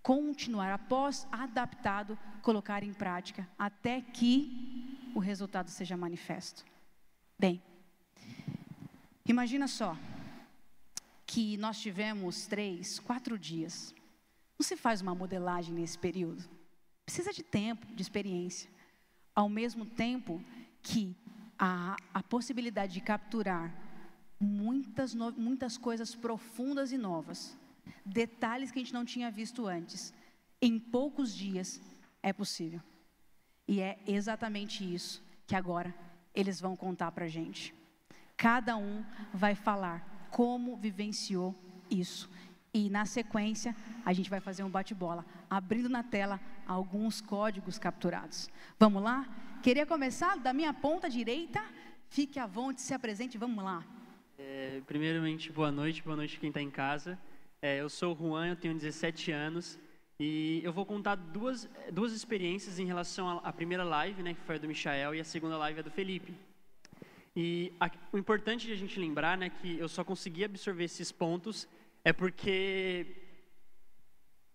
Continuar 0.02 0.72
após 0.72 1.28
adaptado, 1.32 2.18
colocar 2.42 2.82
em 2.82 2.94
prática 2.94 3.48
até 3.60 4.02
que 4.02 5.10
o 5.14 5.20
resultado 5.20 5.70
seja 5.70 5.98
manifesto. 5.98 6.66
Bem, 7.38 7.62
imagina 9.26 9.68
só 9.68 9.98
que 11.26 11.58
nós 11.58 11.80
tivemos 11.80 12.48
três, 12.48 13.00
quatro 13.00 13.38
dias 13.38 13.94
não 14.60 14.66
se 14.66 14.76
faz 14.76 15.02
uma 15.02 15.14
modelagem 15.14 15.74
nesse 15.74 15.98
período. 15.98 16.44
Precisa 17.06 17.32
de 17.32 17.44
tempo, 17.44 17.86
de 17.94 18.02
experiência. 18.02 18.70
Ao 19.36 19.48
mesmo 19.48 19.86
tempo 19.86 20.44
que 20.82 21.16
a, 21.58 21.96
a 22.14 22.24
possibilidade 22.24 22.94
de 22.94 23.02
capturar 23.02 23.74
muitas, 24.40 25.14
no, 25.14 25.32
muitas 25.32 25.78
coisas 25.78 26.16
profundas 26.16 26.92
e 26.92 26.98
novas, 26.98 27.58
detalhes 28.06 28.72
que 28.72 28.80
a 28.80 28.82
gente 28.82 28.94
não 28.94 29.06
tinha 29.06 29.32
visto 29.32 29.68
antes, 29.68 30.14
em 30.62 30.80
poucos 30.80 31.34
dias 31.34 31.80
é 32.22 32.34
possível. 32.34 32.82
E 33.68 33.80
é 33.82 34.00
exatamente 34.08 34.84
isso 34.84 35.24
que 35.46 35.56
agora 35.56 35.94
eles 36.34 36.60
vão 36.60 36.76
contar 36.76 37.12
para 37.12 37.26
a 37.26 37.30
gente. 37.30 37.74
Cada 38.36 38.78
um 38.78 39.04
vai 39.34 39.56
falar 39.56 40.30
como 40.32 40.78
vivenciou 40.78 41.56
isso. 41.90 42.30
E 42.78 42.92
na 42.92 43.08
sequência, 43.08 43.76
a 44.06 44.14
gente 44.14 44.30
vai 44.30 44.40
fazer 44.40 44.62
um 44.62 44.70
bate-bola, 44.70 45.26
abrindo 45.50 45.90
na 45.90 46.04
tela 46.04 46.40
alguns 46.68 47.20
códigos 47.20 47.80
capturados. 47.80 48.48
Vamos 48.78 49.02
lá? 49.02 49.28
Queria 49.64 49.84
começar 49.84 50.38
da 50.38 50.54
minha 50.54 50.72
ponta 50.72 51.10
direita. 51.10 51.60
Fique 52.08 52.38
à 52.38 52.46
vontade, 52.46 52.84
se 52.84 52.94
apresente, 52.94 53.36
vamos 53.36 53.64
lá. 53.64 53.84
É, 54.38 54.80
primeiramente, 54.86 55.52
boa 55.52 55.72
noite, 55.72 56.04
boa 56.04 56.16
noite 56.16 56.40
quem 56.40 56.50
está 56.50 56.62
em 56.62 56.70
casa. 56.70 57.18
É, 57.64 57.82
eu 57.82 57.90
sou 57.90 58.14
o 58.14 58.16
Juan, 58.16 58.50
eu 58.50 58.56
tenho 58.56 58.76
17 58.76 59.32
anos 59.32 59.80
e 60.20 60.62
eu 60.64 60.72
vou 60.72 60.86
contar 60.86 61.16
duas, 61.16 61.68
duas 61.92 62.14
experiências 62.14 62.78
em 62.78 62.86
relação 62.86 63.42
à 63.44 63.52
primeira 63.52 63.84
live, 63.84 64.22
né, 64.22 64.36
que 64.36 64.42
foi 64.42 64.58
a 64.58 64.60
do 64.60 64.68
Michael, 64.68 65.16
e 65.16 65.20
a 65.20 65.24
segunda 65.24 65.58
live 65.58 65.80
é 65.80 65.84
do 65.84 65.90
Felipe. 65.90 66.32
E 67.36 67.74
a, 67.80 67.90
o 68.14 68.20
importante 68.20 68.68
de 68.68 68.74
a 68.74 68.78
gente 68.78 69.00
lembrar, 69.00 69.36
né, 69.36 69.50
que 69.50 69.80
eu 69.80 69.90
só 69.90 70.04
consegui 70.04 70.44
absorver 70.44 70.84
esses 70.84 71.12
pontos 71.12 71.68
é 72.10 72.14
porque 72.14 73.06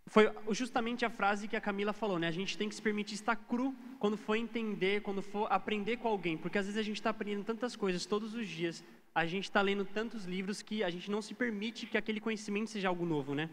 foi 0.07 0.25
justamente 0.53 1.05
a 1.05 1.11
frase 1.11 1.47
que 1.47 1.55
a 1.55 1.61
Camila 1.61 1.93
falou, 1.93 2.19
né? 2.19 2.27
A 2.27 2.39
gente 2.39 2.57
tem 2.57 2.67
que 2.67 2.75
se 2.75 2.81
permitir 2.81 3.13
estar 3.13 3.37
cru 3.37 3.75
quando 3.99 4.17
for 4.17 4.37
entender, 4.37 5.03
quando 5.03 5.21
for 5.21 5.47
aprender 5.53 5.99
com 5.99 6.09
alguém, 6.09 6.35
porque 6.39 6.57
às 6.57 6.65
vezes 6.65 6.81
a 6.81 6.83
gente 6.83 6.97
está 6.97 7.11
aprendendo 7.11 7.45
tantas 7.45 7.77
coisas 7.77 8.07
todos 8.07 8.33
os 8.33 8.49
dias, 8.49 8.83
a 9.15 9.27
gente 9.27 9.45
está 9.45 9.61
lendo 9.61 9.85
tantos 9.85 10.25
livros 10.25 10.63
que 10.63 10.83
a 10.83 10.89
gente 10.89 11.11
não 11.11 11.21
se 11.21 11.35
permite 11.35 11.85
que 11.85 11.99
aquele 11.99 12.21
conhecimento 12.21 12.71
seja 12.71 12.89
algo 12.89 13.05
novo, 13.05 13.35
né? 13.35 13.51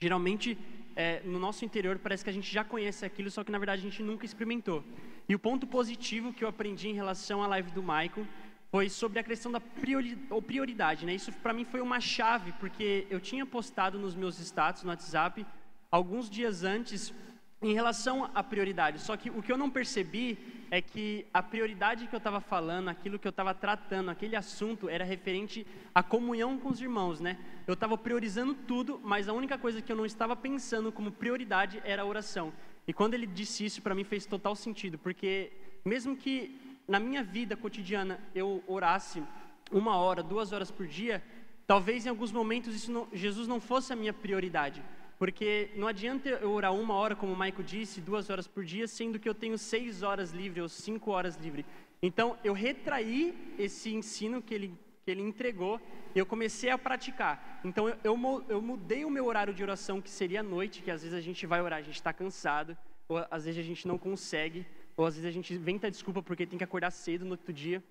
Geralmente, 0.00 0.56
é, 0.94 1.20
no 1.24 1.40
nosso 1.40 1.64
interior 1.64 1.98
parece 1.98 2.22
que 2.22 2.30
a 2.30 2.32
gente 2.32 2.50
já 2.52 2.62
conhece 2.62 3.04
aquilo, 3.04 3.32
só 3.32 3.42
que 3.42 3.50
na 3.50 3.58
verdade 3.58 3.80
a 3.82 3.84
gente 3.90 4.00
nunca 4.00 4.24
experimentou. 4.24 4.84
E 5.28 5.34
o 5.34 5.40
ponto 5.40 5.66
positivo 5.66 6.32
que 6.32 6.44
eu 6.44 6.48
aprendi 6.48 6.88
em 6.88 6.94
relação 6.94 7.42
à 7.42 7.48
live 7.48 7.72
do 7.72 7.82
Michael 7.82 8.28
foi 8.70 8.88
sobre 8.88 9.18
a 9.18 9.22
questão 9.22 9.50
da 9.50 9.60
prioridade, 9.60 11.04
né? 11.04 11.14
Isso 11.14 11.32
para 11.32 11.52
mim 11.52 11.64
foi 11.64 11.80
uma 11.80 12.00
chave, 12.00 12.52
porque 12.52 13.06
eu 13.10 13.20
tinha 13.20 13.44
postado 13.44 13.98
nos 13.98 14.14
meus 14.14 14.38
status 14.38 14.84
no 14.84 14.90
WhatsApp 14.90 15.44
alguns 15.90 16.30
dias 16.30 16.62
antes 16.62 17.12
em 17.60 17.74
relação 17.74 18.30
à 18.32 18.42
prioridade. 18.42 19.00
Só 19.00 19.16
que 19.16 19.28
o 19.28 19.42
que 19.42 19.50
eu 19.52 19.58
não 19.58 19.68
percebi 19.68 20.38
é 20.70 20.80
que 20.80 21.26
a 21.34 21.42
prioridade 21.42 22.06
que 22.06 22.14
eu 22.14 22.18
estava 22.18 22.40
falando, 22.40 22.88
aquilo 22.88 23.18
que 23.18 23.26
eu 23.26 23.30
estava 23.30 23.52
tratando, 23.52 24.08
aquele 24.08 24.36
assunto 24.36 24.88
era 24.88 25.04
referente 25.04 25.66
à 25.92 26.02
comunhão 26.02 26.56
com 26.56 26.68
os 26.68 26.80
irmãos, 26.80 27.20
né? 27.20 27.36
Eu 27.66 27.74
estava 27.74 27.98
priorizando 27.98 28.54
tudo, 28.54 29.00
mas 29.02 29.28
a 29.28 29.32
única 29.32 29.58
coisa 29.58 29.82
que 29.82 29.90
eu 29.90 29.96
não 29.96 30.06
estava 30.06 30.36
pensando 30.36 30.92
como 30.92 31.10
prioridade 31.10 31.82
era 31.84 32.02
a 32.02 32.06
oração. 32.06 32.52
E 32.86 32.92
quando 32.92 33.14
ele 33.14 33.26
disse 33.26 33.64
isso, 33.64 33.82
para 33.82 33.96
mim 33.96 34.04
fez 34.04 34.24
total 34.26 34.54
sentido, 34.54 34.96
porque 34.96 35.52
mesmo 35.84 36.16
que 36.16 36.69
na 36.86 36.98
minha 36.98 37.22
vida 37.22 37.56
cotidiana 37.56 38.20
eu 38.34 38.62
orasse 38.66 39.22
uma 39.70 39.96
hora, 39.96 40.22
duas 40.22 40.52
horas 40.52 40.70
por 40.70 40.86
dia, 40.86 41.22
talvez 41.66 42.04
em 42.04 42.08
alguns 42.08 42.32
momentos 42.32 42.88
não, 42.88 43.06
Jesus 43.12 43.46
não 43.46 43.60
fosse 43.60 43.92
a 43.92 43.96
minha 43.96 44.12
prioridade. 44.12 44.82
Porque 45.20 45.70
não 45.76 45.86
adianta 45.86 46.30
eu 46.30 46.50
orar 46.50 46.74
uma 46.74 46.94
hora, 46.94 47.14
como 47.14 47.34
o 47.34 47.36
Maico 47.36 47.62
disse, 47.62 48.00
duas 48.00 48.30
horas 48.30 48.48
por 48.48 48.64
dia, 48.64 48.88
sendo 48.88 49.18
que 49.18 49.28
eu 49.28 49.34
tenho 49.34 49.58
seis 49.58 50.02
horas 50.02 50.30
livre 50.30 50.62
ou 50.62 50.68
cinco 50.68 51.10
horas 51.10 51.36
livre. 51.36 51.66
Então, 52.02 52.38
eu 52.42 52.54
retraí 52.54 53.54
esse 53.58 53.92
ensino 53.92 54.40
que 54.40 54.54
ele, 54.54 54.74
que 55.04 55.10
ele 55.10 55.20
entregou 55.20 55.78
e 56.14 56.18
eu 56.18 56.24
comecei 56.24 56.70
a 56.70 56.78
praticar. 56.78 57.60
Então, 57.62 57.86
eu, 57.86 57.96
eu, 58.02 58.44
eu 58.48 58.62
mudei 58.62 59.04
o 59.04 59.10
meu 59.10 59.26
horário 59.26 59.52
de 59.52 59.62
oração, 59.62 60.00
que 60.00 60.08
seria 60.08 60.40
à 60.40 60.42
noite, 60.42 60.82
que 60.82 60.90
às 60.90 61.02
vezes 61.02 61.16
a 61.16 61.20
gente 61.20 61.46
vai 61.46 61.60
orar, 61.60 61.80
a 61.80 61.82
gente 61.82 61.96
está 61.96 62.14
cansado, 62.14 62.74
ou 63.06 63.18
às 63.30 63.44
vezes 63.44 63.60
a 63.60 63.66
gente 63.66 63.86
não 63.86 63.98
consegue. 63.98 64.66
Ou 64.96 65.06
às 65.06 65.14
vezes 65.14 65.28
a 65.28 65.32
gente 65.32 65.54
inventa 65.54 65.90
desculpa 65.90 66.22
porque 66.22 66.46
tem 66.46 66.58
que 66.58 66.64
acordar 66.64 66.90
cedo 66.90 67.24
no 67.24 67.32
outro 67.32 67.52
dia. 67.52 67.82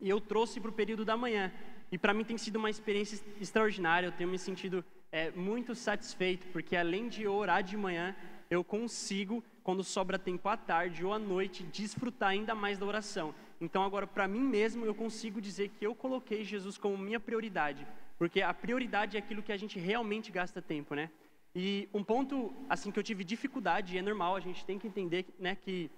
E 0.00 0.08
eu 0.08 0.20
trouxe 0.20 0.60
para 0.60 0.70
o 0.70 0.72
período 0.72 1.04
da 1.04 1.16
manhã. 1.16 1.52
E 1.90 1.98
para 1.98 2.14
mim 2.14 2.24
tem 2.24 2.38
sido 2.38 2.56
uma 2.56 2.70
experiência 2.70 3.20
extraordinária. 3.40 4.06
Eu 4.06 4.12
tenho 4.12 4.30
me 4.30 4.38
sentido 4.38 4.84
é, 5.10 5.30
muito 5.32 5.74
satisfeito, 5.74 6.46
porque 6.48 6.76
além 6.76 7.08
de 7.08 7.26
orar 7.26 7.62
de 7.62 7.76
manhã, 7.76 8.14
eu 8.50 8.62
consigo, 8.62 9.42
quando 9.62 9.82
sobra 9.82 10.18
tempo 10.18 10.48
à 10.48 10.56
tarde 10.56 11.04
ou 11.04 11.12
à 11.12 11.18
noite, 11.18 11.62
desfrutar 11.64 12.30
ainda 12.30 12.54
mais 12.54 12.78
da 12.78 12.86
oração. 12.86 13.34
Então, 13.60 13.82
agora, 13.82 14.06
para 14.06 14.28
mim 14.28 14.42
mesmo, 14.42 14.84
eu 14.84 14.94
consigo 14.94 15.40
dizer 15.40 15.70
que 15.70 15.86
eu 15.86 15.94
coloquei 15.94 16.44
Jesus 16.44 16.78
como 16.78 16.96
minha 16.96 17.18
prioridade. 17.18 17.86
Porque 18.16 18.40
a 18.40 18.54
prioridade 18.54 19.16
é 19.16 19.20
aquilo 19.20 19.42
que 19.42 19.52
a 19.52 19.56
gente 19.56 19.78
realmente 19.78 20.30
gasta 20.30 20.62
tempo, 20.62 20.94
né? 20.94 21.10
E 21.54 21.88
um 21.92 22.04
ponto, 22.04 22.52
assim, 22.68 22.90
que 22.90 22.98
eu 22.98 23.02
tive 23.02 23.24
dificuldade, 23.24 23.94
e 23.94 23.98
é 23.98 24.02
normal, 24.02 24.36
a 24.36 24.40
gente 24.40 24.64
tem 24.64 24.78
que 24.78 24.86
entender, 24.86 25.26
né, 25.38 25.56
que 25.56 25.90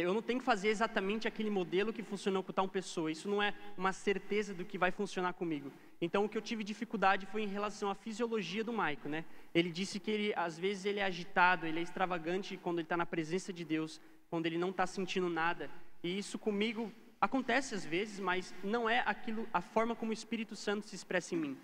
eu 0.00 0.12
não 0.12 0.22
tenho 0.22 0.38
que 0.38 0.44
fazer 0.44 0.68
exatamente 0.68 1.28
aquele 1.28 1.50
modelo 1.50 1.92
que 1.92 2.02
funcionou 2.02 2.42
com 2.42 2.52
tal 2.52 2.68
pessoa. 2.68 3.10
Isso 3.10 3.28
não 3.28 3.42
é 3.42 3.54
uma 3.76 3.92
certeza 3.92 4.52
do 4.54 4.64
que 4.64 4.76
vai 4.76 4.90
funcionar 4.90 5.32
comigo. 5.32 5.70
Então, 6.00 6.24
o 6.24 6.28
que 6.28 6.36
eu 6.36 6.42
tive 6.42 6.64
dificuldade 6.64 7.26
foi 7.26 7.42
em 7.42 7.46
relação 7.46 7.90
à 7.90 7.94
fisiologia 7.94 8.64
do 8.64 8.72
Maico, 8.72 9.08
né? 9.08 9.24
Ele 9.54 9.70
disse 9.70 9.98
que 9.98 10.10
ele, 10.10 10.34
às 10.34 10.58
vezes 10.58 10.84
ele 10.84 11.00
é 11.00 11.04
agitado, 11.04 11.66
ele 11.66 11.78
é 11.78 11.82
extravagante 11.82 12.56
quando 12.56 12.78
ele 12.78 12.84
está 12.84 12.96
na 12.96 13.06
presença 13.06 13.52
de 13.52 13.64
Deus, 13.64 14.00
quando 14.28 14.46
ele 14.46 14.58
não 14.58 14.70
está 14.70 14.86
sentindo 14.86 15.28
nada. 15.28 15.70
E 16.02 16.18
isso 16.18 16.38
comigo 16.38 16.92
acontece 17.20 17.74
às 17.74 17.84
vezes, 17.84 18.20
mas 18.20 18.54
não 18.62 18.88
é 18.88 19.02
aquilo, 19.06 19.48
a 19.52 19.60
forma 19.60 19.94
como 19.94 20.10
o 20.10 20.14
Espírito 20.14 20.54
Santo 20.54 20.86
se 20.86 20.94
expressa 20.94 21.34
em 21.34 21.38
mim. 21.38 21.56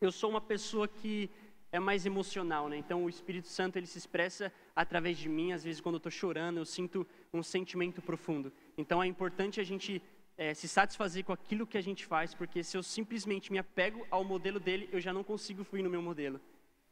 Eu 0.00 0.12
sou 0.12 0.30
uma 0.30 0.40
pessoa 0.40 0.86
que 0.86 1.30
é 1.70 1.78
mais 1.78 2.06
emocional, 2.06 2.68
né? 2.68 2.76
Então 2.76 3.04
o 3.04 3.08
Espírito 3.08 3.48
Santo 3.48 3.76
ele 3.76 3.86
se 3.86 3.98
expressa 3.98 4.52
através 4.74 5.18
de 5.18 5.28
mim. 5.28 5.52
Às 5.52 5.62
vezes 5.62 5.80
quando 5.80 5.96
eu 5.96 5.98
estou 5.98 6.12
chorando, 6.12 6.58
eu 6.58 6.64
sinto 6.64 7.06
um 7.32 7.42
sentimento 7.42 8.00
profundo. 8.00 8.52
Então 8.76 9.02
é 9.02 9.06
importante 9.06 9.60
a 9.60 9.64
gente 9.64 10.02
é, 10.36 10.54
se 10.54 10.68
satisfazer 10.68 11.24
com 11.24 11.32
aquilo 11.32 11.66
que 11.66 11.76
a 11.76 11.80
gente 11.80 12.06
faz, 12.06 12.32
porque 12.32 12.62
se 12.62 12.76
eu 12.76 12.82
simplesmente 12.82 13.50
me 13.52 13.58
apego 13.58 14.06
ao 14.10 14.24
modelo 14.24 14.60
dele, 14.60 14.88
eu 14.92 15.00
já 15.00 15.12
não 15.12 15.24
consigo 15.24 15.64
fluir 15.64 15.84
no 15.84 15.90
meu 15.90 16.00
modelo. 16.00 16.40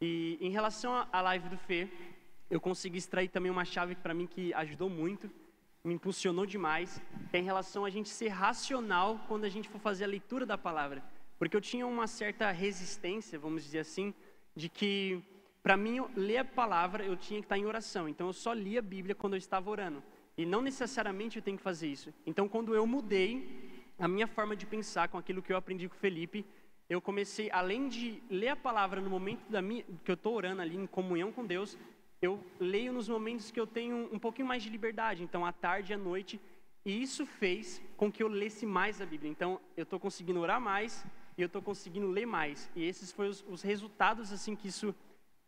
E 0.00 0.36
em 0.40 0.50
relação 0.50 1.06
à 1.10 1.20
live 1.22 1.48
do 1.48 1.56
Fê, 1.56 1.88
eu 2.50 2.60
consegui 2.60 2.98
extrair 2.98 3.28
também 3.28 3.50
uma 3.50 3.64
chave 3.64 3.94
para 3.94 4.12
mim 4.12 4.26
que 4.26 4.52
ajudou 4.54 4.90
muito, 4.90 5.30
me 5.82 5.94
impulsionou 5.94 6.44
demais, 6.44 7.00
que 7.30 7.36
é 7.36 7.40
em 7.40 7.44
relação 7.44 7.84
a 7.84 7.90
gente 7.90 8.08
ser 8.08 8.28
racional 8.28 9.20
quando 9.28 9.44
a 9.44 9.48
gente 9.48 9.68
for 9.68 9.80
fazer 9.80 10.04
a 10.04 10.08
leitura 10.08 10.44
da 10.44 10.58
palavra. 10.58 11.02
Porque 11.38 11.56
eu 11.56 11.60
tinha 11.60 11.86
uma 11.86 12.06
certa 12.06 12.50
resistência, 12.50 13.38
vamos 13.38 13.62
dizer 13.62 13.80
assim, 13.80 14.12
de 14.56 14.68
que 14.68 15.22
para 15.62 15.76
mim 15.76 16.00
ler 16.16 16.38
a 16.38 16.44
palavra 16.44 17.04
eu 17.04 17.16
tinha 17.16 17.40
que 17.40 17.44
estar 17.44 17.58
em 17.58 17.66
oração. 17.66 18.08
Então 18.08 18.26
eu 18.28 18.32
só 18.32 18.52
lia 18.52 18.78
a 18.80 18.82
Bíblia 18.82 19.14
quando 19.14 19.34
eu 19.34 19.38
estava 19.38 19.70
orando. 19.70 20.02
E 20.36 20.46
não 20.46 20.62
necessariamente 20.62 21.36
eu 21.36 21.42
tenho 21.42 21.58
que 21.58 21.62
fazer 21.62 21.88
isso. 21.88 22.12
Então 22.26 22.48
quando 22.48 22.74
eu 22.74 22.86
mudei 22.86 23.84
a 23.98 24.08
minha 24.08 24.26
forma 24.26 24.56
de 24.56 24.66
pensar 24.66 25.08
com 25.08 25.18
aquilo 25.18 25.42
que 25.42 25.52
eu 25.52 25.56
aprendi 25.56 25.88
com 25.88 25.94
o 25.94 25.98
Felipe, 25.98 26.44
eu 26.88 27.00
comecei, 27.00 27.50
além 27.50 27.88
de 27.88 28.22
ler 28.30 28.48
a 28.48 28.56
palavra 28.56 29.00
no 29.00 29.10
momento 29.10 29.50
da 29.50 29.60
minha, 29.60 29.84
que 30.04 30.10
eu 30.10 30.14
estou 30.14 30.34
orando 30.34 30.62
ali 30.62 30.76
em 30.76 30.86
comunhão 30.86 31.32
com 31.32 31.44
Deus, 31.44 31.76
eu 32.22 32.42
leio 32.60 32.92
nos 32.92 33.08
momentos 33.08 33.50
que 33.50 33.58
eu 33.58 33.66
tenho 33.66 34.08
um 34.12 34.18
pouquinho 34.18 34.46
mais 34.46 34.62
de 34.62 34.70
liberdade, 34.70 35.22
então 35.22 35.44
à 35.44 35.52
tarde 35.52 35.92
à 35.92 35.98
noite, 35.98 36.40
e 36.84 37.02
isso 37.02 37.26
fez 37.26 37.82
com 37.96 38.10
que 38.12 38.22
eu 38.22 38.28
lesse 38.28 38.64
mais 38.64 39.02
a 39.02 39.06
Bíblia. 39.06 39.30
Então 39.30 39.60
eu 39.76 39.82
estou 39.82 39.98
conseguindo 39.98 40.38
orar 40.38 40.60
mais 40.60 41.04
e 41.36 41.42
eu 41.42 41.46
estou 41.46 41.62
conseguindo 41.62 42.08
ler 42.08 42.26
mais. 42.26 42.70
E 42.74 42.84
esses 42.84 43.12
foram 43.12 43.30
os, 43.30 43.44
os 43.48 43.62
resultados 43.62 44.32
assim 44.32 44.56
que 44.56 44.68
isso 44.68 44.94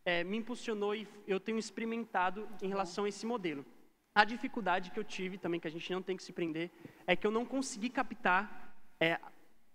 é, 0.05 0.23
me 0.23 0.37
impulsionou 0.37 0.95
e 0.95 1.07
eu 1.27 1.39
tenho 1.39 1.57
experimentado 1.57 2.47
em 2.61 2.67
relação 2.67 3.05
a 3.05 3.09
esse 3.09 3.25
modelo. 3.25 3.65
A 4.13 4.23
dificuldade 4.23 4.91
que 4.91 4.99
eu 4.99 5.03
tive 5.03 5.37
também, 5.37 5.59
que 5.59 5.67
a 5.67 5.71
gente 5.71 5.91
não 5.91 6.01
tem 6.01 6.17
que 6.17 6.23
se 6.23 6.33
prender, 6.33 6.71
é 7.05 7.15
que 7.15 7.25
eu 7.25 7.31
não 7.31 7.45
consegui 7.45 7.89
captar 7.89 8.75
é, 8.99 9.19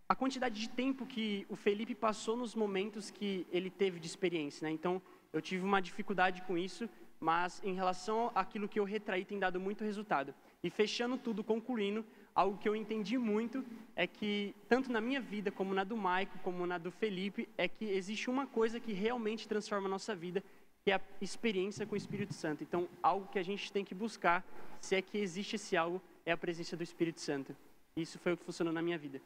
a 0.09 0.15
quantidade 0.15 0.61
de 0.61 0.69
tempo 0.69 1.07
que 1.07 1.47
o 1.49 1.57
Felipe 1.57 1.95
passou 1.95 2.37
nos 2.37 2.55
momentos 2.55 3.11
que 3.11 3.47
ele 3.51 3.71
teve 3.71 3.99
de 3.99 4.07
experiência. 4.07 4.67
Né? 4.67 4.73
Então, 4.73 5.01
eu 5.33 5.41
tive 5.41 5.65
uma 5.65 5.81
dificuldade 5.81 6.43
com 6.43 6.59
isso, 6.59 6.89
mas 7.19 7.61
em 7.65 7.75
relação 7.75 8.31
àquilo 8.35 8.69
que 8.69 8.79
eu 8.79 8.85
retraí, 8.85 9.25
tem 9.25 9.39
dado 9.39 9.59
muito 9.59 9.83
resultado. 9.83 10.35
E 10.63 10.69
fechando 10.69 11.17
tudo, 11.17 11.43
concluindo, 11.43 12.05
algo 12.35 12.59
que 12.59 12.69
eu 12.69 12.75
entendi 12.75 13.17
muito 13.17 13.65
é 13.95 14.07
que, 14.07 14.55
tanto 14.69 14.91
na 14.91 15.01
minha 15.01 15.21
vida, 15.21 15.53
como 15.53 15.73
na 15.73 15.85
do 15.85 15.97
Maico, 15.97 16.39
como 16.41 16.67
na 16.67 16.79
do 16.79 16.91
Felipe, 16.91 17.49
é 17.57 17.69
que 17.69 17.85
existe 17.85 18.29
uma 18.29 18.47
coisa 18.47 18.81
que 18.81 18.93
realmente 18.93 19.47
transforma 19.47 19.87
a 19.87 19.91
nossa 19.91 20.15
vida, 20.17 20.43
que 20.85 20.91
é 20.91 20.97
a 20.97 21.01
experiência 21.21 21.87
com 21.87 21.95
o 21.95 21.97
Espírito 21.97 22.35
Santo. 22.35 22.65
Então, 22.65 22.89
algo 23.03 23.29
que 23.29 23.39
a 23.39 23.43
gente 23.43 23.73
tem 23.73 23.85
que 23.85 23.95
buscar, 23.95 24.45
se 24.81 24.97
é 24.97 25.03
que 25.03 25.17
existe 25.17 25.55
esse 25.57 25.77
algo, 25.77 26.03
é 26.27 26.33
a 26.33 26.37
presença 26.37 26.77
do 26.77 26.83
Espírito 26.83 27.21
Santo. 27.21 27.57
Isso 27.97 28.19
foi 28.19 28.33
o 28.33 28.37
que 28.37 28.45
funcionou 28.45 28.73
na 28.73 28.83
minha 28.83 28.99
vida. 28.99 29.21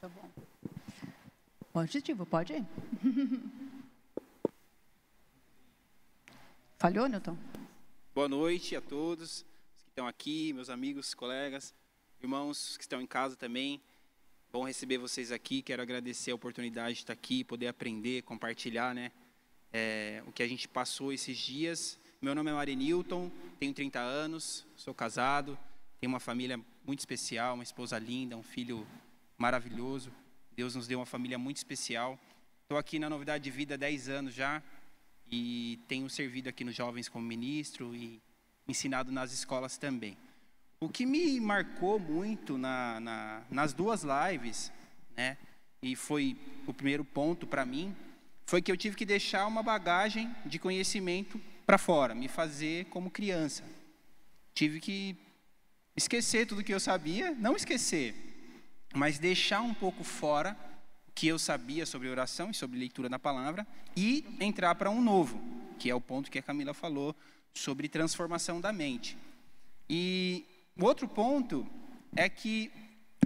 Tá 0.00 0.08
bom. 0.08 0.30
Positivo, 1.72 2.24
pode 2.24 2.54
ir. 2.54 2.64
Falhou, 6.78 7.06
Newton? 7.06 7.36
Boa 8.14 8.28
noite 8.28 8.74
a 8.74 8.80
todos 8.80 9.42
que 9.78 9.88
estão 9.88 10.06
aqui, 10.06 10.52
meus 10.52 10.68
amigos, 10.68 11.14
colegas, 11.14 11.74
irmãos 12.22 12.76
que 12.76 12.84
estão 12.84 13.00
em 13.00 13.06
casa 13.06 13.34
também. 13.34 13.82
Bom 14.52 14.64
receber 14.64 14.96
vocês 14.96 15.32
aqui. 15.32 15.60
Quero 15.60 15.82
agradecer 15.82 16.30
a 16.30 16.34
oportunidade 16.36 16.94
de 16.94 17.00
estar 17.00 17.12
aqui, 17.12 17.42
poder 17.42 17.66
aprender, 17.66 18.22
compartilhar, 18.22 18.94
né? 18.94 19.10
É, 19.72 20.22
o 20.24 20.30
que 20.30 20.42
a 20.42 20.46
gente 20.46 20.68
passou 20.68 21.12
esses 21.12 21.36
dias. 21.36 21.98
Meu 22.20 22.32
nome 22.32 22.50
é 22.50 22.54
Mari 22.54 22.76
Newton, 22.76 23.28
tenho 23.58 23.74
30 23.74 23.98
anos, 23.98 24.64
sou 24.76 24.94
casado, 24.94 25.58
tenho 26.00 26.12
uma 26.12 26.20
família 26.20 26.60
muito 26.86 27.00
especial, 27.00 27.54
uma 27.54 27.64
esposa 27.64 27.98
linda, 27.98 28.36
um 28.36 28.42
filho 28.42 28.86
maravilhoso. 29.36 30.12
Deus 30.54 30.76
nos 30.76 30.86
deu 30.86 31.00
uma 31.00 31.06
família 31.06 31.38
muito 31.38 31.56
especial. 31.56 32.16
Estou 32.62 32.78
aqui 32.78 33.00
na 33.00 33.10
Novidade 33.10 33.42
de 33.42 33.50
Vida 33.50 33.74
há 33.74 33.76
10 33.76 34.08
anos 34.08 34.32
já 34.32 34.62
e 35.28 35.80
tenho 35.88 36.08
servido 36.08 36.48
aqui 36.48 36.62
nos 36.62 36.76
jovens 36.76 37.08
como 37.08 37.26
ministro 37.26 37.96
e 37.96 38.22
ensinado 38.68 39.10
nas 39.10 39.32
escolas 39.32 39.76
também. 39.76 40.16
O 40.82 40.88
que 40.88 41.06
me 41.06 41.38
marcou 41.38 41.96
muito 41.96 42.58
na, 42.58 42.98
na, 42.98 43.42
nas 43.48 43.72
duas 43.72 44.02
lives, 44.02 44.72
né, 45.16 45.38
e 45.80 45.94
foi 45.94 46.36
o 46.66 46.74
primeiro 46.74 47.04
ponto 47.04 47.46
para 47.46 47.64
mim, 47.64 47.94
foi 48.44 48.60
que 48.60 48.72
eu 48.72 48.76
tive 48.76 48.96
que 48.96 49.06
deixar 49.06 49.46
uma 49.46 49.62
bagagem 49.62 50.28
de 50.44 50.58
conhecimento 50.58 51.40
para 51.64 51.78
fora, 51.78 52.16
me 52.16 52.26
fazer 52.26 52.86
como 52.86 53.12
criança. 53.12 53.62
Tive 54.56 54.80
que 54.80 55.16
esquecer 55.94 56.48
tudo 56.48 56.64
que 56.64 56.74
eu 56.74 56.80
sabia, 56.80 57.30
não 57.30 57.54
esquecer, 57.54 58.16
mas 58.92 59.20
deixar 59.20 59.60
um 59.60 59.72
pouco 59.72 60.02
fora 60.02 60.56
o 61.06 61.12
que 61.12 61.28
eu 61.28 61.38
sabia 61.38 61.86
sobre 61.86 62.08
oração 62.08 62.50
e 62.50 62.54
sobre 62.54 62.76
leitura 62.76 63.08
da 63.08 63.20
palavra 63.20 63.64
e 63.96 64.26
entrar 64.40 64.74
para 64.74 64.90
um 64.90 65.00
novo, 65.00 65.40
que 65.78 65.88
é 65.88 65.94
o 65.94 66.00
ponto 66.00 66.28
que 66.28 66.40
a 66.40 66.42
Camila 66.42 66.74
falou 66.74 67.14
sobre 67.54 67.88
transformação 67.88 68.60
da 68.60 68.72
mente. 68.72 69.16
E 69.88 70.44
o 70.78 70.84
outro 70.84 71.06
ponto 71.06 71.66
é 72.14 72.28
que 72.28 72.70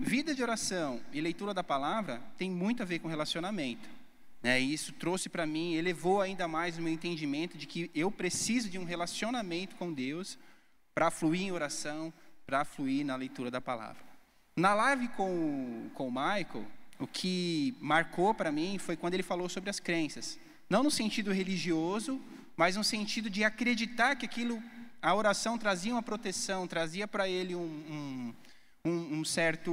vida 0.00 0.34
de 0.34 0.42
oração 0.42 1.00
e 1.12 1.20
leitura 1.20 1.54
da 1.54 1.64
palavra 1.64 2.20
tem 2.36 2.50
muito 2.50 2.82
a 2.82 2.86
ver 2.86 2.98
com 2.98 3.08
relacionamento. 3.08 3.88
Né? 4.42 4.60
E 4.60 4.72
isso 4.72 4.92
trouxe 4.92 5.28
para 5.28 5.46
mim, 5.46 5.74
elevou 5.74 6.20
ainda 6.20 6.46
mais 6.46 6.78
o 6.78 6.82
meu 6.82 6.92
entendimento 6.92 7.56
de 7.56 7.66
que 7.66 7.90
eu 7.94 8.10
preciso 8.10 8.68
de 8.68 8.78
um 8.78 8.84
relacionamento 8.84 9.76
com 9.76 9.92
Deus 9.92 10.38
para 10.94 11.10
fluir 11.10 11.42
em 11.42 11.52
oração, 11.52 12.12
para 12.46 12.64
fluir 12.64 13.04
na 13.04 13.16
leitura 13.16 13.50
da 13.50 13.60
palavra. 13.60 14.02
Na 14.56 14.72
live 14.72 15.08
com, 15.08 15.90
com 15.94 16.08
o 16.08 16.10
Michael, 16.10 16.66
o 16.98 17.06
que 17.06 17.76
marcou 17.80 18.32
para 18.32 18.50
mim 18.50 18.78
foi 18.78 18.96
quando 18.96 19.14
ele 19.14 19.22
falou 19.22 19.48
sobre 19.48 19.68
as 19.68 19.80
crenças. 19.80 20.38
Não 20.68 20.82
no 20.82 20.90
sentido 20.90 21.32
religioso, 21.32 22.20
mas 22.56 22.76
no 22.76 22.82
sentido 22.82 23.28
de 23.28 23.44
acreditar 23.44 24.16
que 24.16 24.24
aquilo, 24.24 24.62
a 25.06 25.14
oração 25.14 25.56
trazia 25.56 25.92
uma 25.92 26.02
proteção, 26.02 26.66
trazia 26.66 27.06
para 27.06 27.28
ele 27.28 27.54
um, 27.54 27.62
um, 27.62 28.34
um, 28.84 29.18
um 29.20 29.24
certo. 29.24 29.72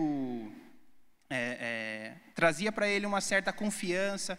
É, 1.28 1.58
é, 1.60 2.16
trazia 2.36 2.72
para 2.72 2.88
ele 2.88 3.08
uma 3.08 3.20
certa 3.20 3.52
confiança. 3.52 4.38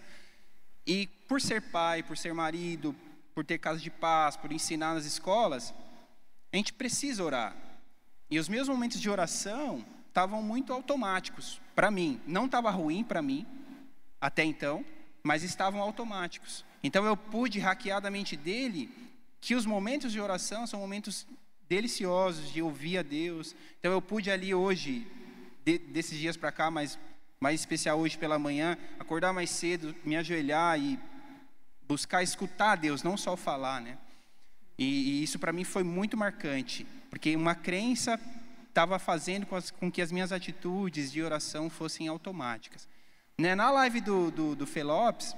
E 0.87 1.09
por 1.29 1.41
ser 1.41 1.61
pai, 1.63 2.05
por 2.05 2.17
ser 2.17 2.33
marido, 2.33 2.95
por 3.35 3.45
ter 3.45 3.59
casa 3.59 3.81
de 3.81 3.91
paz, 3.91 4.37
por 4.37 4.53
ensinar 4.53 4.95
nas 4.95 5.05
escolas, 5.05 5.75
a 6.53 6.57
gente 6.57 6.73
precisa 6.73 7.25
orar. 7.25 7.57
E 8.31 8.39
os 8.39 8.49
meus 8.49 8.69
momentos 8.69 9.01
de 9.01 9.11
oração 9.11 9.85
estavam 10.07 10.41
muito 10.43 10.73
automáticos 10.73 11.61
para 11.75 11.91
mim. 11.91 12.21
Não 12.25 12.47
estava 12.47 12.71
ruim 12.71 13.03
para 13.03 13.21
mim 13.21 13.45
até 14.21 14.45
então, 14.45 14.85
mas 15.25 15.43
estavam 15.43 15.81
automáticos. 15.81 16.65
Então 16.85 17.05
eu 17.05 17.17
pude 17.17 17.59
hackear 17.59 18.01
mente 18.13 18.37
dele 18.37 19.04
que 19.45 19.55
os 19.55 19.67
momentos 19.67 20.11
de 20.11 20.19
oração 20.19 20.67
são 20.67 20.81
momentos 20.81 21.27
deliciosos 21.69 22.51
de 22.51 22.63
ouvir 22.63 22.97
a 22.97 23.03
Deus. 23.03 23.55
Então 23.79 23.93
eu 23.93 24.01
pude 24.01 24.31
ali 24.31 24.55
hoje, 24.55 25.07
de, 25.63 25.77
desses 25.77 26.19
dias 26.19 26.35
para 26.35 26.51
cá, 26.51 26.71
mas 26.71 26.99
mais 27.39 27.61
especial 27.61 27.99
hoje 27.99 28.17
pela 28.17 28.39
manhã, 28.39 28.79
acordar 28.99 29.35
mais 29.35 29.51
cedo, 29.51 29.95
me 30.03 30.17
ajoelhar 30.17 30.81
e 30.81 30.99
buscar 31.87 32.23
escutar 32.23 32.73
a 32.73 32.77
Deus, 32.77 33.03
não 33.03 33.19
só 33.19 33.37
falar, 33.37 33.83
né? 33.83 33.99
E, 34.79 34.85
e 34.85 35.23
isso 35.23 35.39
para 35.39 35.53
mim 35.53 35.63
foi 35.63 35.83
muito 35.83 36.17
marcante, 36.17 36.87
porque 37.11 37.37
uma 37.37 37.55
crença 37.55 38.19
estava 38.67 38.99
fazendo 38.99 39.45
com, 39.45 39.57
as, 39.57 39.71
com, 39.71 39.93
que 39.93 40.01
as 40.01 40.11
minhas 40.11 40.33
atitudes 40.33 41.13
de 41.13 41.23
oração 41.23 41.69
fossem 41.69 42.09
automáticas. 42.09 42.89
Né? 43.37 43.55
Na 43.55 43.71
live 43.71 44.01
do, 44.01 44.31
do, 44.31 44.57
do 44.57 44.67
Felopes, 44.67 45.37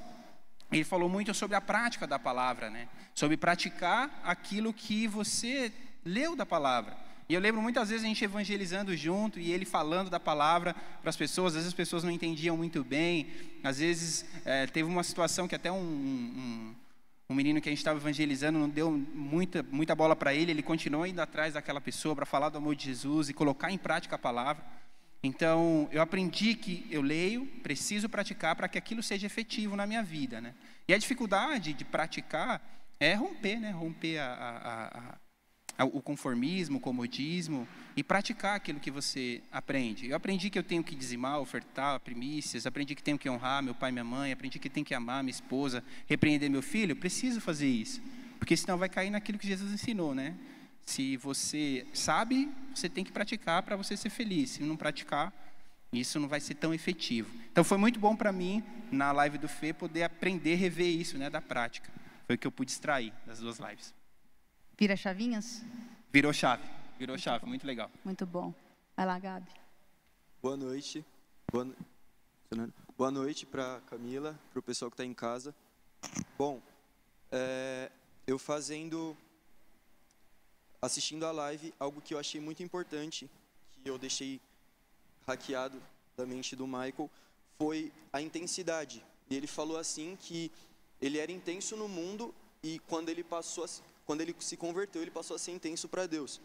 ele 0.71 0.85
falou 0.85 1.09
muito 1.09 1.33
sobre 1.33 1.57
a 1.57 1.61
prática 1.61 2.07
da 2.07 2.19
palavra, 2.19 2.69
né? 2.71 2.89
sobre 3.15 3.37
praticar 3.37 4.21
aquilo 4.23 4.73
que 4.73 5.07
você 5.07 5.73
leu 6.05 6.37
da 6.37 6.45
palavra. 6.45 6.97
E 7.29 7.35
eu 7.35 7.41
lembro 7.41 7.61
muitas 7.61 7.89
vezes 7.89 8.05
a 8.05 8.09
gente 8.09 8.23
evangelizando 8.23 8.97
junto 8.97 9.41
e 9.41 9.51
ele 9.51 9.65
falando 9.65 10.09
da 10.09 10.21
palavra 10.21 10.75
para 11.01 11.11
as 11.11 11.17
pessoas. 11.17 11.49
Às 11.49 11.55
vezes 11.55 11.69
as 11.69 11.75
pessoas 11.75 12.05
não 12.05 12.11
entendiam 12.11 12.57
muito 12.57 12.85
bem. 12.85 13.29
Às 13.65 13.79
vezes 13.79 14.25
é, 14.45 14.67
teve 14.67 14.89
uma 14.89 15.03
situação 15.03 15.49
que 15.49 15.55
até 15.55 15.73
um, 15.73 15.77
um, 15.77 16.75
um 17.31 17.35
menino 17.35 17.61
que 17.61 17.69
a 17.69 17.73
gente 17.73 17.79
estava 17.79 17.99
evangelizando 17.99 18.59
não 18.59 18.69
deu 18.69 18.91
muita, 18.93 19.65
muita 19.65 19.95
bola 19.95 20.15
para 20.15 20.33
ele, 20.33 20.53
ele 20.53 20.63
continuou 20.63 21.05
indo 21.07 21.21
atrás 21.21 21.55
daquela 21.55 21.81
pessoa 21.81 22.15
para 22.15 22.27
falar 22.27 22.49
do 22.49 22.59
amor 22.59 22.77
de 22.77 22.85
Jesus 22.85 23.29
e 23.29 23.35
colocar 23.35 23.73
em 23.73 23.79
prática 23.79 24.15
a 24.15 24.19
palavra. 24.19 24.63
Então, 25.23 25.89
eu 25.91 26.01
aprendi 26.01 26.55
que 26.55 26.87
eu 26.91 27.03
leio, 27.03 27.47
preciso 27.63 28.09
praticar 28.09 28.55
para 28.55 28.69
que 28.69 28.79
aquilo 28.79 29.03
seja 29.03 29.27
efetivo 29.27 29.75
na 29.75 29.87
minha 29.87 30.03
vida. 30.03 30.41
Né? 30.41 30.55
E 30.87 30.95
a 30.95 30.99
dificuldade 30.99 31.73
de 31.73 31.85
praticar 31.85 32.63
é 33.01 33.15
romper, 33.15 33.59
né? 33.59 33.71
romper 33.71 34.19
a, 34.19 34.33
a, 34.33 34.99
a 34.99 35.19
o 35.85 36.01
conformismo, 36.01 36.79
o 36.79 36.81
comodismo 36.81 37.69
e 37.95 38.03
praticar 38.03 38.57
aquilo 38.57 38.81
que 38.81 38.91
você 38.91 39.43
aprende. 39.53 40.09
Eu 40.09 40.17
aprendi 40.17 40.49
que 40.49 40.59
eu 40.59 40.63
tenho 40.63 40.83
que 40.83 40.95
dizimar, 40.95 41.39
ofertar 41.39 42.01
primícias, 42.01 42.67
aprendi 42.67 42.95
que 42.95 43.03
tenho 43.03 43.19
que 43.19 43.29
honrar 43.29 43.63
meu 43.63 43.75
pai 43.75 43.91
e 43.91 43.93
minha 43.93 44.05
mãe, 44.05 44.33
aprendi 44.33 44.59
que 44.59 44.71
tenho 44.71 44.87
que 44.87 44.95
amar 44.95 45.23
minha 45.23 45.33
esposa, 45.33 45.85
repreender 46.07 46.49
meu 46.51 46.63
filho. 46.63 46.97
Preciso 46.97 47.41
fazer 47.41 47.69
isso, 47.69 48.01
porque 48.39 48.57
senão 48.57 48.79
vai 48.79 48.89
cair 48.89 49.11
naquilo 49.11 49.39
que 49.39 49.47
Jesus 49.47 49.73
ensinou, 49.73 50.15
né? 50.15 50.35
Se 50.87 51.17
você 51.17 51.85
sabe, 51.93 52.51
você 52.75 52.89
tem 52.89 53.05
que 53.05 53.11
praticar 53.11 53.63
para 53.65 53.77
você 53.77 53.97
ser 53.97 54.09
feliz. 54.09 54.51
Se 54.53 54.63
não 54.63 54.77
praticar, 54.77 55.33
isso 55.93 56.21
não 56.21 56.29
vai 56.29 56.41
ser 56.41 56.55
tão 56.55 56.73
efetivo. 56.73 57.29
Então 57.51 57.65
foi 57.65 57.77
muito 57.77 57.99
bom 57.99 58.15
para 58.15 58.31
mim 58.33 58.63
na 58.91 59.11
live 59.11 59.37
do 59.37 59.49
Fê 59.49 59.73
poder 59.73 60.05
aprender, 60.05 60.55
rever 60.55 60.89
isso, 60.89 61.19
né, 61.19 61.29
da 61.29 61.41
prática. 61.41 61.93
Foi 62.27 62.37
o 62.37 62.39
que 62.39 62.47
eu 62.47 62.53
pude 62.53 62.71
extrair 62.71 63.13
das 63.27 63.41
duas 63.41 63.59
lives. 63.59 63.93
Vira 64.79 64.97
chavinhas? 64.97 65.65
Virou 66.13 66.33
chave. 66.33 66.65
Virou 66.99 67.15
muito 67.15 67.25
chave, 67.25 67.41
bom. 67.41 67.49
muito 67.49 67.67
legal. 67.67 67.91
Muito 68.05 68.25
bom. 68.25 68.55
Vai 68.97 69.07
lá, 69.07 69.19
Gabi. 69.19 69.51
Boa 70.41 70.57
noite. 70.57 71.05
Boa, 71.53 71.69
Boa 72.97 73.11
noite 73.11 73.45
para 73.45 73.81
Camila, 73.87 74.39
para 74.51 74.61
o 74.61 74.63
pessoal 74.63 74.91
que 74.91 74.95
está 74.95 75.05
em 75.05 75.13
casa. 75.13 75.55
Bom, 76.39 76.63
é, 77.31 77.91
eu 78.27 78.39
fazendo, 78.39 79.17
assistindo 80.87 81.27
a 81.27 81.33
live, 81.33 81.75
algo 81.79 82.01
que 82.01 82.15
eu 82.15 82.19
achei 82.19 82.41
muito 82.41 82.63
importante, 82.63 83.29
que 83.83 83.91
eu 83.91 83.99
deixei 83.99 84.41
hackeado 85.27 85.81
da 86.17 86.25
mente 86.25 86.57
do 86.57 86.67
Michael, 86.67 87.11
foi 87.59 87.93
a 88.13 88.21
intensidade. 88.21 89.05
E 89.29 89.37
ele 89.37 89.47
falou 89.47 89.77
assim 89.77 90.17
que 90.21 90.51
ele 91.01 91.19
era 91.19 91.31
intenso 91.31 91.77
no 91.77 91.89
mundo 91.89 92.35
e 92.63 92.79
quando 92.89 93.09
ele 93.09 93.25
passou, 93.25 93.65
a, 93.65 93.69
quando 94.05 94.21
ele 94.21 94.35
se 94.39 94.57
converteu, 94.57 95.03
ele 95.03 95.11
passou 95.11 95.35
a 95.37 95.39
ser 95.39 95.53
intenso 95.53 95.89
para 95.89 96.07
Deus. 96.07 96.41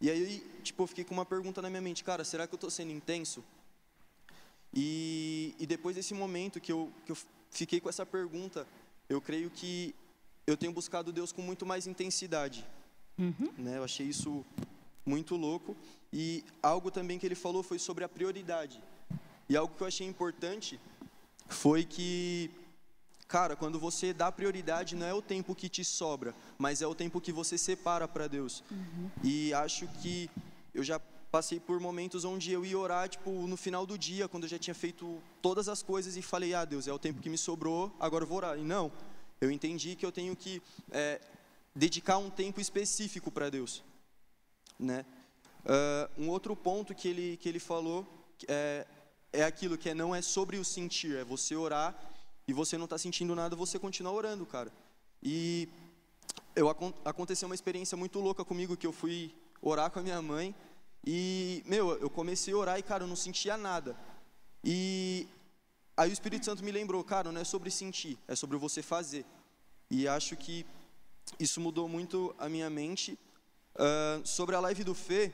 E 0.00 0.10
aí, 0.10 0.40
tipo, 0.62 0.82
eu 0.82 0.86
fiquei 0.86 1.04
com 1.04 1.14
uma 1.14 1.26
pergunta 1.26 1.60
na 1.60 1.68
minha 1.68 1.82
mente, 1.82 2.04
cara, 2.04 2.24
será 2.24 2.46
que 2.46 2.54
eu 2.54 2.56
estou 2.56 2.70
sendo 2.70 2.92
intenso? 2.92 3.44
E, 4.72 5.54
e 5.58 5.66
depois 5.66 5.96
desse 5.96 6.14
momento 6.14 6.60
que 6.60 6.72
eu, 6.72 6.92
que 7.04 7.12
eu 7.12 7.18
fiquei 7.50 7.80
com 7.80 7.88
essa 7.88 8.06
pergunta, 8.06 8.66
eu 9.08 9.20
creio 9.20 9.50
que 9.50 9.94
eu 10.46 10.56
tenho 10.56 10.72
buscado 10.72 11.12
Deus 11.12 11.32
com 11.32 11.42
muito 11.42 11.66
mais 11.66 11.86
intensidade. 11.86 12.66
Uhum. 13.20 13.52
Né? 13.58 13.76
Eu 13.76 13.84
achei 13.84 14.06
isso 14.06 14.44
muito 15.04 15.36
louco. 15.36 15.76
E 16.12 16.44
algo 16.62 16.90
também 16.90 17.18
que 17.18 17.26
ele 17.26 17.34
falou 17.34 17.62
foi 17.62 17.78
sobre 17.78 18.02
a 18.02 18.08
prioridade. 18.08 18.82
E 19.48 19.56
algo 19.56 19.74
que 19.76 19.82
eu 19.82 19.86
achei 19.86 20.06
importante 20.06 20.80
foi 21.48 21.84
que, 21.84 22.50
cara, 23.28 23.54
quando 23.54 23.78
você 23.78 24.12
dá 24.12 24.30
prioridade, 24.32 24.96
não 24.96 25.06
é 25.06 25.14
o 25.14 25.22
tempo 25.22 25.54
que 25.54 25.68
te 25.68 25.84
sobra, 25.84 26.34
mas 26.58 26.80
é 26.82 26.86
o 26.86 26.94
tempo 26.94 27.20
que 27.20 27.32
você 27.32 27.58
separa 27.58 28.08
para 28.08 28.26
Deus. 28.26 28.62
Uhum. 28.70 29.10
E 29.22 29.52
acho 29.54 29.86
que 30.00 30.30
eu 30.74 30.82
já 30.82 31.00
passei 31.30 31.60
por 31.60 31.78
momentos 31.78 32.24
onde 32.24 32.50
eu 32.50 32.64
ia 32.64 32.78
orar, 32.78 33.08
tipo, 33.08 33.30
no 33.30 33.56
final 33.56 33.86
do 33.86 33.96
dia, 33.96 34.28
quando 34.28 34.44
eu 34.44 34.48
já 34.48 34.58
tinha 34.58 34.74
feito 34.74 35.20
todas 35.40 35.68
as 35.68 35.82
coisas 35.82 36.16
e 36.16 36.22
falei, 36.22 36.54
ah, 36.54 36.64
Deus, 36.64 36.88
é 36.88 36.92
o 36.92 36.98
tempo 36.98 37.20
que 37.20 37.30
me 37.30 37.38
sobrou, 37.38 37.94
agora 38.00 38.24
eu 38.24 38.28
vou 38.28 38.38
orar. 38.38 38.58
E 38.58 38.62
não, 38.62 38.90
eu 39.40 39.50
entendi 39.50 39.94
que 39.94 40.04
eu 40.04 40.10
tenho 40.10 40.34
que 40.34 40.60
é, 40.90 41.20
dedicar 41.74 42.18
um 42.18 42.30
tempo 42.30 42.60
específico 42.60 43.30
para 43.30 43.50
Deus, 43.50 43.82
né? 44.78 45.04
Uh, 45.64 46.22
um 46.22 46.28
outro 46.30 46.56
ponto 46.56 46.94
que 46.94 47.08
ele 47.08 47.36
que 47.36 47.48
ele 47.48 47.58
falou 47.58 48.06
é, 48.48 48.86
é 49.32 49.44
aquilo 49.44 49.76
que 49.76 49.90
é, 49.90 49.94
não 49.94 50.14
é 50.14 50.22
sobre 50.22 50.56
o 50.56 50.64
sentir, 50.64 51.16
é 51.16 51.24
você 51.24 51.54
orar 51.54 51.94
e 52.48 52.52
você 52.52 52.78
não 52.78 52.84
está 52.84 52.96
sentindo 52.96 53.34
nada, 53.34 53.54
você 53.54 53.78
continua 53.78 54.12
orando, 54.12 54.46
cara. 54.46 54.72
E 55.22 55.68
eu 56.56 56.68
aconteceu 57.04 57.46
uma 57.46 57.54
experiência 57.54 57.96
muito 57.96 58.18
louca 58.18 58.44
comigo 58.44 58.76
que 58.76 58.86
eu 58.86 58.92
fui 58.92 59.34
orar 59.60 59.90
com 59.90 59.98
a 59.98 60.02
minha 60.02 60.22
mãe 60.22 60.54
e 61.06 61.62
meu, 61.66 61.98
eu 61.98 62.08
comecei 62.08 62.54
a 62.54 62.56
orar 62.56 62.78
e 62.78 62.82
cara, 62.82 63.04
eu 63.04 63.08
não 63.08 63.16
sentia 63.16 63.56
nada. 63.56 63.96
E 64.64 65.28
Aí 66.00 66.08
o 66.08 66.12
Espírito 66.14 66.46
Santo 66.46 66.64
me 66.64 66.72
lembrou, 66.72 67.04
cara, 67.04 67.30
não 67.30 67.42
é 67.42 67.44
sobre 67.44 67.70
sentir, 67.70 68.18
é 68.26 68.34
sobre 68.34 68.56
você 68.56 68.80
fazer. 68.80 69.22
E 69.90 70.08
acho 70.08 70.34
que 70.34 70.64
isso 71.38 71.60
mudou 71.60 71.88
muito 71.88 72.34
a 72.38 72.48
minha 72.48 72.68
mente. 72.68 73.18
Uh, 73.74 74.26
sobre 74.26 74.56
a 74.56 74.60
live 74.60 74.84
do 74.84 74.94
Fê, 74.94 75.32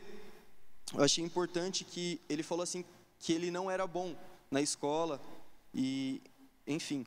eu 0.95 1.03
achei 1.03 1.25
importante 1.25 1.85
que 1.85 2.21
ele 2.29 2.43
falou 2.43 2.63
assim 2.63 2.85
que 3.19 3.33
ele 3.33 3.51
não 3.51 3.71
era 3.71 3.87
bom 3.87 4.15
na 4.51 4.61
escola 4.61 5.21
e, 5.75 6.21
enfim. 6.67 7.07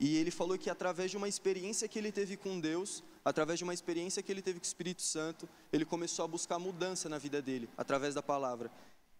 E 0.00 0.16
ele 0.16 0.30
falou 0.30 0.58
que 0.58 0.68
através 0.68 1.10
de 1.10 1.16
uma 1.16 1.28
experiência 1.28 1.86
que 1.86 1.98
ele 1.98 2.10
teve 2.10 2.36
com 2.36 2.58
Deus, 2.58 3.04
através 3.24 3.58
de 3.58 3.64
uma 3.64 3.72
experiência 3.72 4.22
que 4.22 4.32
ele 4.32 4.42
teve 4.42 4.58
com 4.58 4.64
o 4.64 4.66
Espírito 4.66 5.02
Santo, 5.02 5.48
ele 5.72 5.84
começou 5.84 6.24
a 6.24 6.28
buscar 6.28 6.58
mudança 6.58 7.08
na 7.08 7.18
vida 7.18 7.40
dele, 7.40 7.68
através 7.76 8.14
da 8.14 8.22
palavra. 8.22 8.70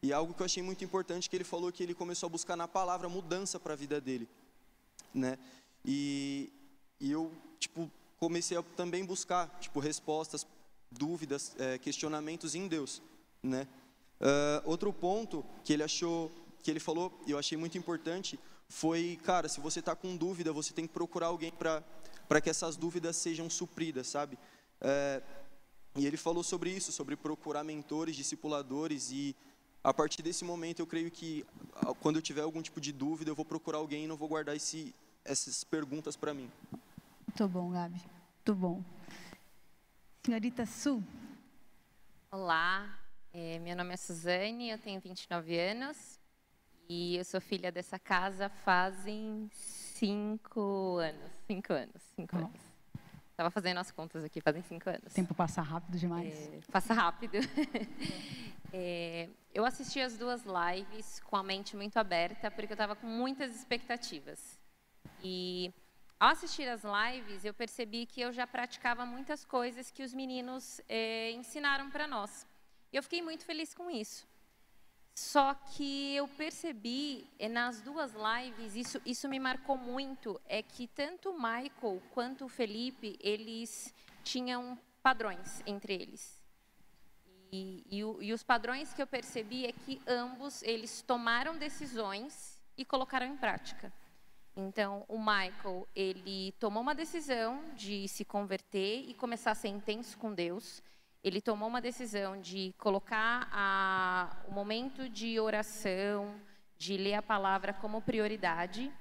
E 0.02 0.12
algo 0.12 0.34
que 0.34 0.42
eu 0.42 0.46
achei 0.46 0.62
muito 0.62 0.82
importante 0.82 1.30
que 1.30 1.36
ele 1.36 1.44
falou 1.44 1.70
que 1.70 1.82
ele 1.82 1.94
começou 1.94 2.26
a 2.26 2.30
buscar 2.30 2.56
na 2.56 2.66
palavra 2.66 3.08
mudança 3.08 3.60
para 3.60 3.74
a 3.74 3.76
vida 3.76 4.00
dele, 4.00 4.28
né? 5.14 5.38
E, 5.84 6.52
e 7.00 7.12
eu 7.12 7.30
tipo 7.60 7.88
comecei 8.22 8.56
a 8.56 8.62
também 8.62 9.04
buscar 9.04 9.48
tipo 9.58 9.80
respostas, 9.80 10.46
dúvidas, 10.88 11.56
é, 11.58 11.76
questionamentos 11.76 12.54
em 12.54 12.68
Deus, 12.68 13.02
né? 13.42 13.66
Uh, 14.20 14.62
outro 14.64 14.92
ponto 14.92 15.44
que 15.64 15.72
ele 15.72 15.82
achou, 15.82 16.30
que 16.62 16.70
ele 16.70 16.78
falou, 16.78 17.12
eu 17.26 17.36
achei 17.36 17.58
muito 17.58 17.76
importante, 17.76 18.38
foi, 18.68 19.18
cara, 19.24 19.48
se 19.48 19.58
você 19.58 19.80
está 19.80 19.96
com 19.96 20.16
dúvida, 20.16 20.52
você 20.52 20.72
tem 20.72 20.86
que 20.86 20.92
procurar 20.92 21.26
alguém 21.26 21.50
para 21.50 21.82
para 22.28 22.40
que 22.40 22.48
essas 22.48 22.76
dúvidas 22.76 23.16
sejam 23.16 23.50
supridas, 23.50 24.06
sabe? 24.06 24.38
É, 24.80 25.20
e 25.96 26.06
ele 26.06 26.16
falou 26.16 26.44
sobre 26.44 26.70
isso, 26.70 26.92
sobre 26.92 27.16
procurar 27.16 27.64
mentores, 27.64 28.14
discipuladores 28.14 29.10
e 29.10 29.34
a 29.82 29.92
partir 29.92 30.22
desse 30.22 30.44
momento, 30.44 30.78
eu 30.78 30.86
creio 30.86 31.10
que 31.10 31.44
quando 31.98 32.16
eu 32.16 32.22
tiver 32.22 32.42
algum 32.42 32.62
tipo 32.62 32.80
de 32.80 32.92
dúvida, 32.92 33.32
eu 33.32 33.34
vou 33.34 33.44
procurar 33.44 33.78
alguém 33.78 34.04
e 34.04 34.06
não 34.06 34.16
vou 34.16 34.28
guardar 34.28 34.54
esse, 34.54 34.94
essas 35.24 35.64
perguntas 35.64 36.14
para 36.14 36.32
mim. 36.32 36.48
Muito 37.26 37.48
bom, 37.48 37.70
Gabi. 37.70 38.11
Muito 38.44 38.58
bom. 38.58 38.82
Senhorita 40.26 40.66
Su. 40.66 41.00
Olá, 42.28 42.98
é, 43.32 43.60
meu 43.60 43.76
nome 43.76 43.94
é 43.94 43.96
Suzane, 43.96 44.68
eu 44.68 44.78
tenho 44.78 45.00
29 45.00 45.56
anos 45.56 46.18
e 46.88 47.18
eu 47.18 47.24
sou 47.24 47.40
filha 47.40 47.70
dessa 47.70 48.00
casa 48.00 48.48
fazem 48.48 49.48
cinco 49.52 50.96
anos. 50.96 51.30
Cinco 51.46 51.72
anos, 51.72 52.02
cinco 52.16 52.34
oh. 52.34 52.38
anos. 52.38 52.60
Estava 53.30 53.48
fazendo 53.48 53.78
as 53.78 53.92
contas 53.92 54.24
aqui, 54.24 54.40
fazem 54.40 54.62
cinco 54.62 54.90
anos. 54.90 55.12
O 55.12 55.14
tempo 55.14 55.36
passa 55.36 55.62
rápido 55.62 55.96
demais. 55.96 56.34
É, 56.34 56.60
passa 56.72 56.92
rápido. 56.92 57.38
É, 58.74 59.28
eu 59.52 59.66
assisti 59.66 60.00
as 60.00 60.16
duas 60.16 60.44
lives 60.46 61.20
com 61.20 61.36
a 61.36 61.42
mente 61.42 61.76
muito 61.76 61.98
aberta, 61.98 62.50
porque 62.50 62.72
eu 62.72 62.74
estava 62.74 62.96
com 62.96 63.06
muitas 63.06 63.54
expectativas. 63.54 64.58
E 65.22 65.70
ao 66.22 66.28
assistir 66.28 66.68
as 66.68 66.82
lives, 66.84 67.44
eu 67.44 67.52
percebi 67.52 68.06
que 68.06 68.20
eu 68.20 68.32
já 68.32 68.46
praticava 68.46 69.04
muitas 69.04 69.44
coisas 69.44 69.90
que 69.90 70.04
os 70.04 70.14
meninos 70.14 70.80
é, 70.88 71.32
ensinaram 71.32 71.90
para 71.90 72.06
nós. 72.06 72.46
E 72.92 72.96
eu 72.96 73.02
fiquei 73.02 73.20
muito 73.20 73.44
feliz 73.44 73.74
com 73.74 73.90
isso. 73.90 74.24
Só 75.16 75.52
que 75.52 76.14
eu 76.14 76.28
percebi 76.28 77.28
é, 77.40 77.48
nas 77.48 77.80
duas 77.80 78.12
lives, 78.12 78.76
isso, 78.76 79.02
isso 79.04 79.28
me 79.28 79.40
marcou 79.40 79.76
muito, 79.76 80.40
é 80.46 80.62
que 80.62 80.86
tanto 80.86 81.30
o 81.30 81.34
Michael 81.34 82.00
quanto 82.14 82.44
o 82.44 82.48
Felipe, 82.48 83.18
eles 83.20 83.92
tinham 84.22 84.78
padrões 85.02 85.60
entre 85.66 85.92
eles. 85.92 86.40
E, 87.50 87.84
e, 87.90 87.98
e, 87.98 88.32
os 88.32 88.44
padrões 88.44 88.94
que 88.94 89.02
eu 89.02 89.08
percebi 89.08 89.66
é 89.66 89.72
que 89.72 90.00
ambos 90.06 90.62
eles 90.62 91.02
tomaram 91.02 91.58
decisões 91.58 92.62
e 92.76 92.84
colocaram 92.84 93.26
em 93.26 93.36
prática. 93.36 93.92
Então, 94.56 95.04
o 95.08 95.18
Michael 95.18 95.88
ele 95.94 96.52
tomou 96.60 96.82
uma 96.82 96.94
decisão 96.94 97.62
de 97.74 98.06
se 98.08 98.24
converter 98.24 99.04
e 99.08 99.14
começar 99.14 99.52
a 99.52 99.54
ser 99.54 99.68
intenso 99.68 100.18
com 100.18 100.32
Deus. 100.32 100.82
Ele 101.24 101.40
tomou 101.40 101.68
uma 101.68 101.80
decisão 101.80 102.40
de 102.40 102.74
colocar 102.78 103.48
a, 103.50 104.36
o 104.48 104.52
momento 104.52 105.08
de 105.08 105.38
oração, 105.40 106.34
de 106.76 106.96
ler 106.96 107.14
a 107.14 107.22
palavra 107.22 107.72
como 107.72 108.02
prioridade. 108.02 108.92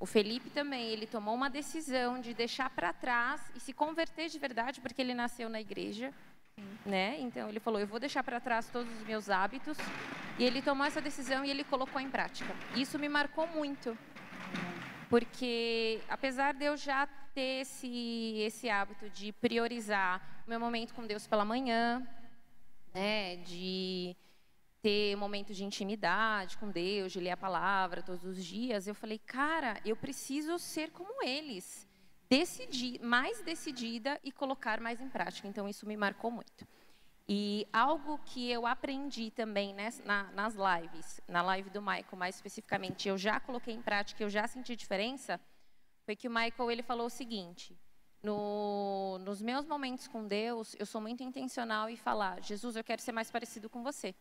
O 0.00 0.06
Felipe 0.06 0.50
também, 0.50 0.88
ele 0.88 1.06
tomou 1.06 1.34
uma 1.34 1.48
decisão 1.48 2.20
de 2.20 2.34
deixar 2.34 2.70
para 2.70 2.92
trás 2.92 3.40
e 3.54 3.60
se 3.60 3.72
converter 3.72 4.28
de 4.28 4.38
verdade, 4.38 4.80
porque 4.80 5.00
ele 5.00 5.14
nasceu 5.14 5.48
na 5.48 5.60
igreja 5.60 6.12
né? 6.86 7.16
Então 7.20 7.48
ele 7.48 7.60
falou: 7.60 7.78
"Eu 7.80 7.86
vou 7.86 8.00
deixar 8.00 8.22
para 8.22 8.40
trás 8.40 8.68
todos 8.68 8.90
os 8.96 9.06
meus 9.06 9.28
hábitos". 9.28 9.76
E 10.38 10.44
ele 10.44 10.62
tomou 10.62 10.86
essa 10.86 11.00
decisão 11.00 11.44
e 11.44 11.50
ele 11.50 11.64
colocou 11.64 12.00
em 12.00 12.10
prática. 12.10 12.54
Isso 12.74 12.98
me 12.98 13.08
marcou 13.08 13.46
muito. 13.46 13.96
Porque 15.08 16.00
apesar 16.08 16.54
de 16.54 16.64
eu 16.64 16.76
já 16.76 17.06
ter 17.34 17.60
esse 17.62 18.38
esse 18.38 18.68
hábito 18.68 19.08
de 19.10 19.32
priorizar 19.32 20.44
meu 20.46 20.58
momento 20.58 20.94
com 20.94 21.06
Deus 21.06 21.26
pela 21.26 21.44
manhã, 21.44 22.06
né, 22.94 23.36
de 23.36 24.16
ter 24.82 25.16
momentos 25.16 25.56
de 25.56 25.64
intimidade 25.64 26.56
com 26.58 26.70
Deus, 26.70 27.12
de 27.12 27.20
ler 27.20 27.32
a 27.32 27.36
palavra 27.36 28.02
todos 28.02 28.24
os 28.24 28.44
dias, 28.44 28.86
eu 28.86 28.94
falei, 28.94 29.18
cara, 29.18 29.80
eu 29.84 29.96
preciso 29.96 30.58
ser 30.58 30.90
como 30.90 31.22
eles 31.22 31.86
decidir, 32.28 33.00
mais 33.00 33.42
decidida 33.42 34.18
e 34.22 34.32
colocar 34.32 34.80
mais 34.80 35.00
em 35.00 35.08
prática. 35.08 35.48
Então, 35.48 35.68
isso 35.68 35.86
me 35.86 35.96
marcou 35.96 36.30
muito. 36.30 36.66
E 37.28 37.66
algo 37.72 38.18
que 38.24 38.48
eu 38.50 38.66
aprendi 38.66 39.32
também 39.32 39.74
né, 39.74 39.90
na, 40.04 40.24
nas 40.32 40.54
lives, 40.54 41.20
na 41.26 41.42
live 41.42 41.70
do 41.70 41.82
Michael 41.82 42.16
mais 42.16 42.36
especificamente, 42.36 43.08
eu 43.08 43.18
já 43.18 43.40
coloquei 43.40 43.74
em 43.74 43.82
prática, 43.82 44.22
eu 44.22 44.30
já 44.30 44.46
senti 44.46 44.76
diferença, 44.76 45.40
foi 46.04 46.14
que 46.14 46.28
o 46.28 46.30
Michael 46.30 46.70
ele 46.70 46.82
falou 46.84 47.06
o 47.06 47.10
seguinte: 47.10 47.76
no, 48.22 49.18
nos 49.20 49.42
meus 49.42 49.66
momentos 49.66 50.06
com 50.06 50.24
Deus, 50.24 50.76
eu 50.78 50.86
sou 50.86 51.00
muito 51.00 51.22
intencional 51.24 51.90
em 51.90 51.96
falar, 51.96 52.40
Jesus, 52.42 52.76
eu 52.76 52.84
quero 52.84 53.02
ser 53.02 53.12
mais 53.12 53.30
parecido 53.30 53.68
com 53.68 53.82
você. 53.82 54.14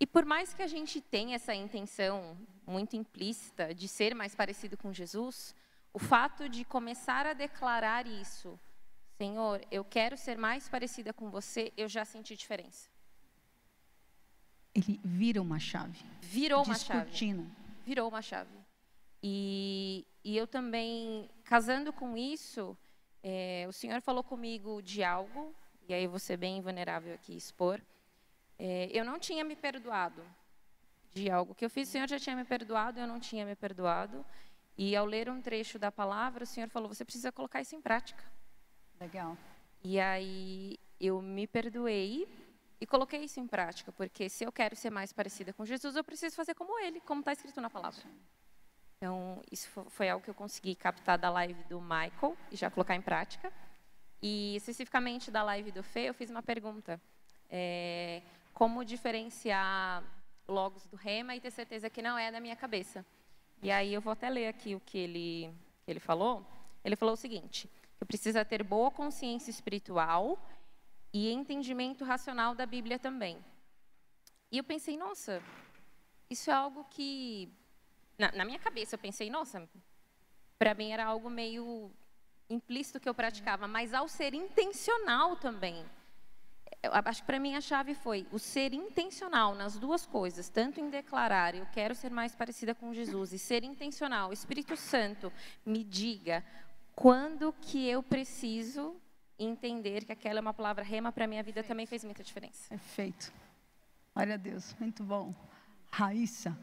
E 0.00 0.06
por 0.06 0.24
mais 0.24 0.52
que 0.52 0.62
a 0.62 0.66
gente 0.66 1.00
tenha 1.00 1.36
essa 1.36 1.54
intenção 1.54 2.36
muito 2.66 2.96
implícita 2.96 3.72
de 3.72 3.86
ser 3.86 4.14
mais 4.14 4.34
parecido 4.34 4.76
com 4.76 4.92
Jesus, 4.92 5.54
o 5.92 5.98
fato 5.98 6.48
de 6.48 6.64
começar 6.64 7.24
a 7.24 7.32
declarar 7.32 8.06
isso, 8.06 8.58
Senhor, 9.16 9.64
eu 9.70 9.84
quero 9.84 10.16
ser 10.16 10.36
mais 10.36 10.68
parecida 10.68 11.12
com 11.12 11.30
você, 11.30 11.72
eu 11.76 11.88
já 11.88 12.04
senti 12.04 12.34
diferença. 12.34 12.88
Ele 14.74 15.00
vira 15.04 15.40
uma 15.40 15.58
chave. 15.58 16.04
Virou 16.20 16.64
uma 16.64 16.74
chave. 16.74 17.10
Virou 17.86 18.08
uma 18.08 18.20
chave. 18.20 18.58
E, 19.22 20.04
e 20.24 20.36
eu 20.36 20.46
também, 20.46 21.30
casando 21.44 21.92
com 21.92 22.16
isso, 22.16 22.76
é, 23.22 23.64
o 23.68 23.72
Senhor 23.72 24.00
falou 24.02 24.24
comigo 24.24 24.82
de 24.82 25.04
algo, 25.04 25.54
e 25.88 25.94
aí 25.94 26.08
ser 26.18 26.36
bem 26.36 26.60
vulnerável 26.60 27.14
aqui 27.14 27.36
expor. 27.36 27.80
É, 28.58 28.88
eu 28.92 29.04
não 29.04 29.18
tinha 29.18 29.44
me 29.44 29.54
perdoado 29.54 30.22
de 31.12 31.30
algo 31.30 31.54
que 31.54 31.64
eu 31.64 31.70
fiz. 31.70 31.88
O 31.88 31.92
Senhor 31.92 32.08
já 32.08 32.18
tinha 32.18 32.34
me 32.34 32.44
perdoado, 32.44 32.98
eu 32.98 33.06
não 33.06 33.20
tinha 33.20 33.46
me 33.46 33.54
perdoado. 33.54 34.24
E 34.76 34.96
ao 34.96 35.06
ler 35.06 35.30
um 35.30 35.40
trecho 35.40 35.78
da 35.78 35.92
palavra, 35.92 36.42
o 36.42 36.46
Senhor 36.46 36.68
falou: 36.68 36.88
você 36.88 37.04
precisa 37.04 37.30
colocar 37.30 37.60
isso 37.60 37.76
em 37.76 37.80
prática. 37.80 38.24
Legal. 39.00 39.36
E 39.82 40.00
aí 40.00 40.78
eu 41.00 41.20
me 41.20 41.46
perdoei 41.46 42.26
e 42.80 42.86
coloquei 42.86 43.24
isso 43.24 43.40
em 43.40 43.46
prática, 43.46 43.92
porque 43.92 44.28
se 44.28 44.44
eu 44.44 44.52
quero 44.52 44.76
ser 44.76 44.90
mais 44.90 45.12
parecida 45.12 45.52
com 45.52 45.64
Jesus, 45.64 45.96
eu 45.96 46.04
preciso 46.04 46.36
fazer 46.36 46.54
como 46.54 46.78
ele, 46.78 47.00
como 47.00 47.20
está 47.20 47.32
escrito 47.32 47.60
na 47.60 47.70
palavra. 47.70 48.02
Então, 48.96 49.42
isso 49.50 49.68
foi 49.90 50.08
algo 50.08 50.24
que 50.24 50.30
eu 50.30 50.34
consegui 50.34 50.74
captar 50.74 51.18
da 51.18 51.28
live 51.30 51.62
do 51.64 51.80
Michael 51.80 52.36
e 52.50 52.56
já 52.56 52.70
colocar 52.70 52.94
em 52.94 53.02
prática. 53.02 53.52
E 54.22 54.56
especificamente 54.56 55.30
da 55.30 55.42
live 55.42 55.70
do 55.70 55.82
Fê, 55.82 56.08
eu 56.08 56.14
fiz 56.14 56.30
uma 56.30 56.42
pergunta. 56.42 57.00
É, 57.50 58.22
como 58.54 58.84
diferenciar 58.84 60.02
logos 60.48 60.86
do 60.86 60.96
rema 60.96 61.36
e 61.36 61.40
ter 61.40 61.50
certeza 61.50 61.90
que 61.90 62.00
não 62.00 62.16
é 62.16 62.32
da 62.32 62.40
minha 62.40 62.56
cabeça? 62.56 63.04
E 63.62 63.70
aí 63.70 63.92
eu 63.92 64.00
vou 64.00 64.12
até 64.12 64.30
ler 64.30 64.48
aqui 64.48 64.74
o 64.74 64.80
que 64.80 64.96
ele, 64.96 65.54
ele 65.86 66.00
falou. 66.00 66.46
Ele 66.82 66.96
falou 66.96 67.14
o 67.14 67.18
seguinte, 67.18 67.68
que 68.04 68.06
precisa 68.06 68.44
ter 68.44 68.62
boa 68.62 68.90
consciência 68.90 69.50
espiritual 69.50 70.38
e 71.10 71.32
entendimento 71.32 72.04
racional 72.04 72.54
da 72.54 72.66
Bíblia 72.66 72.98
também. 72.98 73.42
E 74.52 74.58
eu 74.58 74.64
pensei, 74.64 74.96
nossa, 74.96 75.42
isso 76.28 76.50
é 76.50 76.52
algo 76.54 76.84
que 76.90 77.50
na, 78.18 78.30
na 78.32 78.44
minha 78.44 78.58
cabeça 78.58 78.94
eu 78.94 78.98
pensei, 78.98 79.30
nossa, 79.30 79.66
para 80.58 80.74
mim 80.74 80.90
era 80.90 81.06
algo 81.06 81.30
meio 81.30 81.90
implícito 82.50 83.00
que 83.00 83.08
eu 83.08 83.14
praticava, 83.14 83.66
mas 83.66 83.94
ao 83.94 84.06
ser 84.06 84.34
intencional 84.34 85.36
também. 85.36 85.84
Eu 86.82 86.90
acho 86.92 87.22
que 87.22 87.26
para 87.26 87.40
mim 87.40 87.54
a 87.54 87.62
chave 87.62 87.94
foi 87.94 88.26
o 88.30 88.38
ser 88.38 88.74
intencional 88.74 89.54
nas 89.54 89.78
duas 89.78 90.04
coisas, 90.04 90.50
tanto 90.50 90.78
em 90.78 90.90
declarar 90.90 91.54
eu 91.54 91.66
quero 91.72 91.94
ser 91.94 92.10
mais 92.10 92.34
parecida 92.34 92.74
com 92.74 92.92
Jesus 92.92 93.32
e 93.32 93.38
ser 93.38 93.64
intencional. 93.64 94.30
Espírito 94.30 94.76
Santo 94.76 95.32
me 95.64 95.82
diga 95.82 96.44
quando 96.94 97.52
que 97.60 97.88
eu 97.88 98.02
preciso 98.02 98.96
entender 99.38 100.04
que 100.04 100.12
aquela 100.12 100.38
é 100.38 100.42
uma 100.42 100.54
palavra 100.54 100.84
rema 100.84 101.10
para 101.10 101.26
minha 101.26 101.42
vida 101.42 101.62
também 101.62 101.86
fez 101.86 102.04
muita 102.04 102.22
diferença. 102.22 102.68
Perfeito. 102.68 103.32
Glória 104.14 104.34
a 104.34 104.36
Deus, 104.36 104.74
muito 104.78 105.02
bom. 105.02 105.34
Raíssa. 105.90 106.56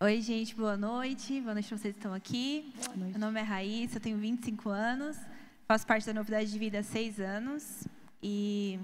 Oi, 0.00 0.20
gente, 0.20 0.54
boa 0.54 0.76
noite. 0.76 1.40
Boa 1.40 1.54
noite 1.54 1.68
para 1.68 1.78
vocês 1.78 1.94
que 1.94 1.98
estão 1.98 2.12
aqui. 2.12 2.72
Boa 2.84 2.96
noite. 2.96 3.10
Meu 3.12 3.20
nome 3.20 3.40
é 3.40 3.42
Raíssa, 3.42 3.96
eu 3.98 4.00
tenho 4.00 4.18
25 4.18 4.68
anos, 4.68 5.16
faço 5.66 5.86
parte 5.86 6.04
da 6.04 6.12
Novidade 6.12 6.50
de 6.50 6.58
Vida 6.58 6.80
há 6.80 6.82
seis 6.82 7.20
anos. 7.20 7.86
E 8.20 8.80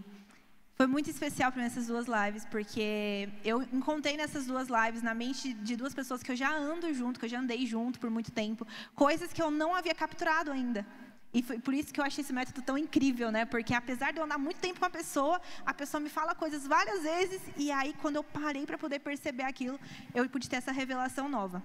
foi 0.80 0.86
muito 0.86 1.10
especial 1.10 1.52
para 1.52 1.60
mim 1.60 1.66
essas 1.66 1.88
duas 1.88 2.06
lives, 2.06 2.46
porque 2.46 3.28
eu 3.44 3.60
encontrei 3.64 4.16
nessas 4.16 4.46
duas 4.46 4.68
lives, 4.68 5.02
na 5.02 5.12
mente 5.12 5.52
de 5.52 5.76
duas 5.76 5.92
pessoas 5.92 6.22
que 6.22 6.32
eu 6.32 6.36
já 6.42 6.50
ando 6.56 6.90
junto, 6.94 7.20
que 7.20 7.26
eu 7.26 7.28
já 7.28 7.38
andei 7.38 7.66
junto 7.66 8.00
por 8.00 8.08
muito 8.08 8.30
tempo, 8.32 8.66
coisas 8.94 9.30
que 9.30 9.42
eu 9.42 9.50
não 9.50 9.74
havia 9.74 9.94
capturado 9.94 10.50
ainda. 10.50 10.86
E 11.34 11.42
foi 11.42 11.58
por 11.58 11.74
isso 11.74 11.92
que 11.92 12.00
eu 12.00 12.04
achei 12.04 12.24
esse 12.24 12.32
método 12.32 12.62
tão 12.62 12.78
incrível, 12.78 13.30
né? 13.30 13.44
Porque 13.44 13.74
apesar 13.74 14.10
de 14.10 14.20
eu 14.20 14.24
andar 14.24 14.38
muito 14.38 14.56
tempo 14.56 14.80
com 14.80 14.86
a 14.86 14.88
pessoa, 14.88 15.38
a 15.66 15.74
pessoa 15.74 16.00
me 16.00 16.08
fala 16.08 16.34
coisas 16.34 16.66
várias 16.66 17.02
vezes, 17.02 17.42
e 17.58 17.70
aí 17.70 17.92
quando 18.00 18.16
eu 18.16 18.24
parei 18.24 18.64
para 18.64 18.78
poder 18.78 19.00
perceber 19.00 19.42
aquilo, 19.42 19.78
eu 20.14 20.26
pude 20.30 20.48
ter 20.48 20.56
essa 20.56 20.72
revelação 20.72 21.28
nova. 21.28 21.62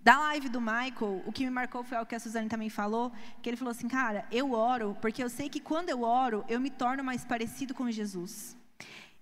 Da 0.00 0.18
live 0.18 0.48
do 0.48 0.60
Michael, 0.60 1.22
o 1.26 1.32
que 1.32 1.44
me 1.44 1.50
marcou 1.50 1.82
foi 1.82 1.96
algo 1.96 2.08
que 2.08 2.14
a 2.14 2.20
Suzane 2.20 2.48
também 2.48 2.70
falou, 2.70 3.12
que 3.42 3.50
ele 3.50 3.56
falou 3.56 3.72
assim, 3.72 3.88
cara, 3.88 4.26
eu 4.30 4.52
oro 4.52 4.96
porque 5.00 5.22
eu 5.22 5.28
sei 5.28 5.48
que 5.48 5.60
quando 5.60 5.88
eu 5.88 6.02
oro, 6.02 6.44
eu 6.48 6.60
me 6.60 6.70
torno 6.70 7.02
mais 7.02 7.24
parecido 7.24 7.74
com 7.74 7.90
Jesus. 7.90 8.56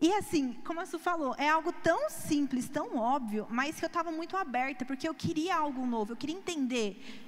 E 0.01 0.13
assim, 0.13 0.53
como 0.67 0.81
a 0.81 0.87
Su 0.87 0.99
falou, 0.99 1.35
é 1.39 1.49
algo 1.49 1.73
tão 1.73 2.11
simples, 2.11 2.69
tão 2.69 2.97
óbvio, 2.97 3.47
mas 3.49 3.79
que 3.79 3.85
eu 3.85 3.87
estava 3.87 4.11
muito 4.11 4.37
aberta, 4.37 4.85
porque 4.85 5.09
eu 5.09 5.15
queria 5.15 5.57
algo 5.57 5.87
novo, 5.87 6.13
eu 6.13 6.17
queria 6.17 6.37
entender 6.37 7.24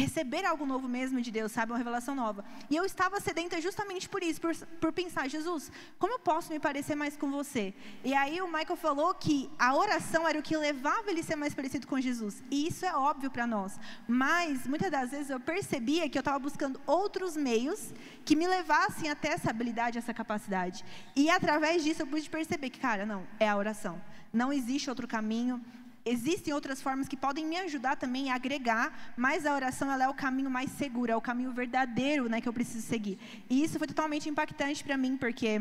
receber 0.00 0.44
algo 0.44 0.66
novo 0.66 0.88
mesmo 0.88 1.20
de 1.20 1.30
Deus, 1.30 1.52
sabe? 1.52 1.72
Uma 1.72 1.78
revelação 1.78 2.14
nova. 2.14 2.44
E 2.68 2.76
eu 2.76 2.84
estava 2.84 3.20
sedenta 3.20 3.60
justamente 3.60 4.08
por 4.08 4.22
isso, 4.22 4.40
por, 4.40 4.54
por 4.80 4.92
pensar, 4.92 5.28
Jesus, 5.28 5.70
como 5.98 6.14
eu 6.14 6.18
posso 6.18 6.52
me 6.52 6.58
parecer 6.58 6.94
mais 6.94 7.16
com 7.16 7.30
você? 7.30 7.74
E 8.04 8.14
aí 8.14 8.40
o 8.40 8.46
Michael 8.46 8.76
falou 8.76 9.14
que 9.14 9.50
a 9.58 9.74
oração 9.74 10.28
era 10.28 10.38
o 10.38 10.42
que 10.42 10.56
levava 10.56 11.10
ele 11.10 11.20
a 11.20 11.24
ser 11.24 11.36
mais 11.36 11.54
parecido 11.54 11.86
com 11.86 12.00
Jesus. 12.00 12.42
E 12.50 12.66
isso 12.66 12.84
é 12.84 12.94
óbvio 12.94 13.30
para 13.30 13.46
nós. 13.46 13.78
Mas, 14.06 14.66
muitas 14.66 14.90
das 14.90 15.10
vezes, 15.10 15.30
eu 15.30 15.40
percebia 15.40 16.08
que 16.08 16.18
eu 16.18 16.20
estava 16.20 16.38
buscando 16.38 16.80
outros 16.86 17.36
meios 17.36 17.92
que 18.24 18.36
me 18.36 18.46
levassem 18.46 19.08
até 19.08 19.28
essa 19.28 19.50
habilidade, 19.50 19.98
essa 19.98 20.12
capacidade. 20.12 20.84
E 21.14 21.30
através 21.30 21.82
disso 21.82 22.02
eu 22.02 22.06
pude 22.06 22.28
perceber 22.28 22.70
que, 22.70 22.78
cara, 22.78 23.06
não, 23.06 23.26
é 23.38 23.48
a 23.48 23.56
oração. 23.56 24.00
Não 24.32 24.52
existe 24.52 24.90
outro 24.90 25.08
caminho, 25.08 25.64
existem 26.06 26.54
outras 26.54 26.80
formas 26.80 27.08
que 27.08 27.16
podem 27.16 27.44
me 27.44 27.56
ajudar 27.58 27.96
também 27.96 28.30
a 28.30 28.36
agregar, 28.36 29.12
mas 29.16 29.44
a 29.44 29.52
oração 29.52 29.90
ela 29.90 30.04
é 30.04 30.08
o 30.08 30.14
caminho 30.14 30.48
mais 30.48 30.70
seguro, 30.70 31.10
é 31.10 31.16
o 31.16 31.20
caminho 31.20 31.52
verdadeiro 31.52 32.28
né, 32.28 32.40
que 32.40 32.48
eu 32.48 32.52
preciso 32.52 32.86
seguir. 32.86 33.18
E 33.50 33.62
isso 33.64 33.76
foi 33.76 33.88
totalmente 33.88 34.28
impactante 34.28 34.84
para 34.84 34.96
mim, 34.96 35.16
porque 35.16 35.60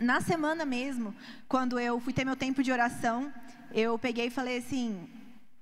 na 0.00 0.20
semana 0.20 0.64
mesmo, 0.64 1.14
quando 1.46 1.78
eu 1.78 2.00
fui 2.00 2.12
ter 2.12 2.24
meu 2.24 2.36
tempo 2.36 2.62
de 2.62 2.72
oração, 2.72 3.32
eu 3.72 3.98
peguei 3.98 4.26
e 4.26 4.30
falei 4.30 4.58
assim: 4.58 5.08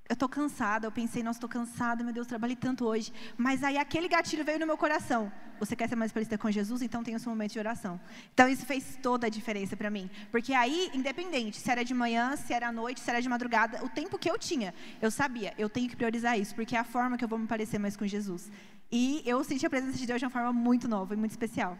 eu 0.08 0.14
estou 0.14 0.28
cansada. 0.28 0.86
Eu 0.86 0.92
pensei, 0.92 1.22
nossa, 1.22 1.38
estou 1.38 1.48
cansada, 1.48 2.02
meu 2.04 2.12
Deus, 2.12 2.26
trabalhei 2.26 2.56
tanto 2.56 2.84
hoje. 2.84 3.12
Mas 3.36 3.62
aí 3.62 3.76
aquele 3.76 4.08
gatilho 4.08 4.44
veio 4.44 4.58
no 4.58 4.66
meu 4.66 4.76
coração. 4.76 5.32
Você 5.58 5.74
quer 5.74 5.88
ser 5.88 5.96
mais 5.96 6.12
parecida 6.12 6.36
com 6.36 6.50
Jesus? 6.50 6.82
Então 6.82 7.02
tenha 7.02 7.16
o 7.16 7.20
seu 7.20 7.30
momento 7.30 7.52
de 7.52 7.58
oração. 7.58 7.98
Então 8.32 8.48
isso 8.48 8.66
fez 8.66 8.98
toda 9.02 9.26
a 9.26 9.30
diferença 9.30 9.76
para 9.76 9.90
mim. 9.90 10.10
Porque 10.30 10.52
aí, 10.52 10.90
independente 10.94 11.58
se 11.58 11.70
era 11.70 11.84
de 11.84 11.94
manhã, 11.94 12.36
se 12.36 12.52
era 12.52 12.68
à 12.68 12.72
noite, 12.72 13.00
se 13.00 13.10
era 13.10 13.20
de 13.20 13.28
madrugada, 13.28 13.84
o 13.84 13.88
tempo 13.88 14.18
que 14.18 14.30
eu 14.30 14.38
tinha, 14.38 14.74
eu 15.00 15.10
sabia, 15.10 15.54
eu 15.58 15.68
tenho 15.68 15.88
que 15.88 15.96
priorizar 15.96 16.38
isso, 16.38 16.54
porque 16.54 16.76
é 16.76 16.78
a 16.78 16.84
forma 16.84 17.16
que 17.16 17.24
eu 17.24 17.28
vou 17.28 17.38
me 17.38 17.46
parecer 17.46 17.78
mais 17.78 17.96
com 17.96 18.06
Jesus. 18.06 18.50
E 18.90 19.22
eu 19.26 19.42
senti 19.42 19.66
a 19.66 19.70
presença 19.70 19.98
de 19.98 20.06
Deus 20.06 20.20
de 20.20 20.26
uma 20.26 20.30
forma 20.30 20.52
muito 20.52 20.86
nova 20.86 21.14
e 21.14 21.16
muito 21.16 21.32
especial. 21.32 21.76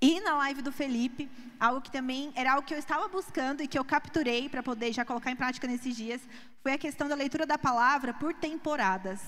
E 0.00 0.20
na 0.20 0.34
live 0.36 0.62
do 0.62 0.72
Felipe, 0.72 1.30
algo 1.58 1.80
que 1.80 1.90
também 1.90 2.32
era 2.34 2.52
algo 2.52 2.66
que 2.66 2.74
eu 2.74 2.78
estava 2.78 3.08
buscando 3.08 3.62
e 3.62 3.68
que 3.68 3.78
eu 3.78 3.84
capturei 3.84 4.48
para 4.48 4.62
poder 4.62 4.92
já 4.92 5.04
colocar 5.04 5.30
em 5.30 5.36
prática 5.36 5.66
nesses 5.66 5.96
dias, 5.96 6.20
foi 6.62 6.72
a 6.72 6.78
questão 6.78 7.08
da 7.08 7.14
leitura 7.14 7.46
da 7.46 7.58
palavra 7.58 8.14
por 8.14 8.34
temporadas. 8.34 9.20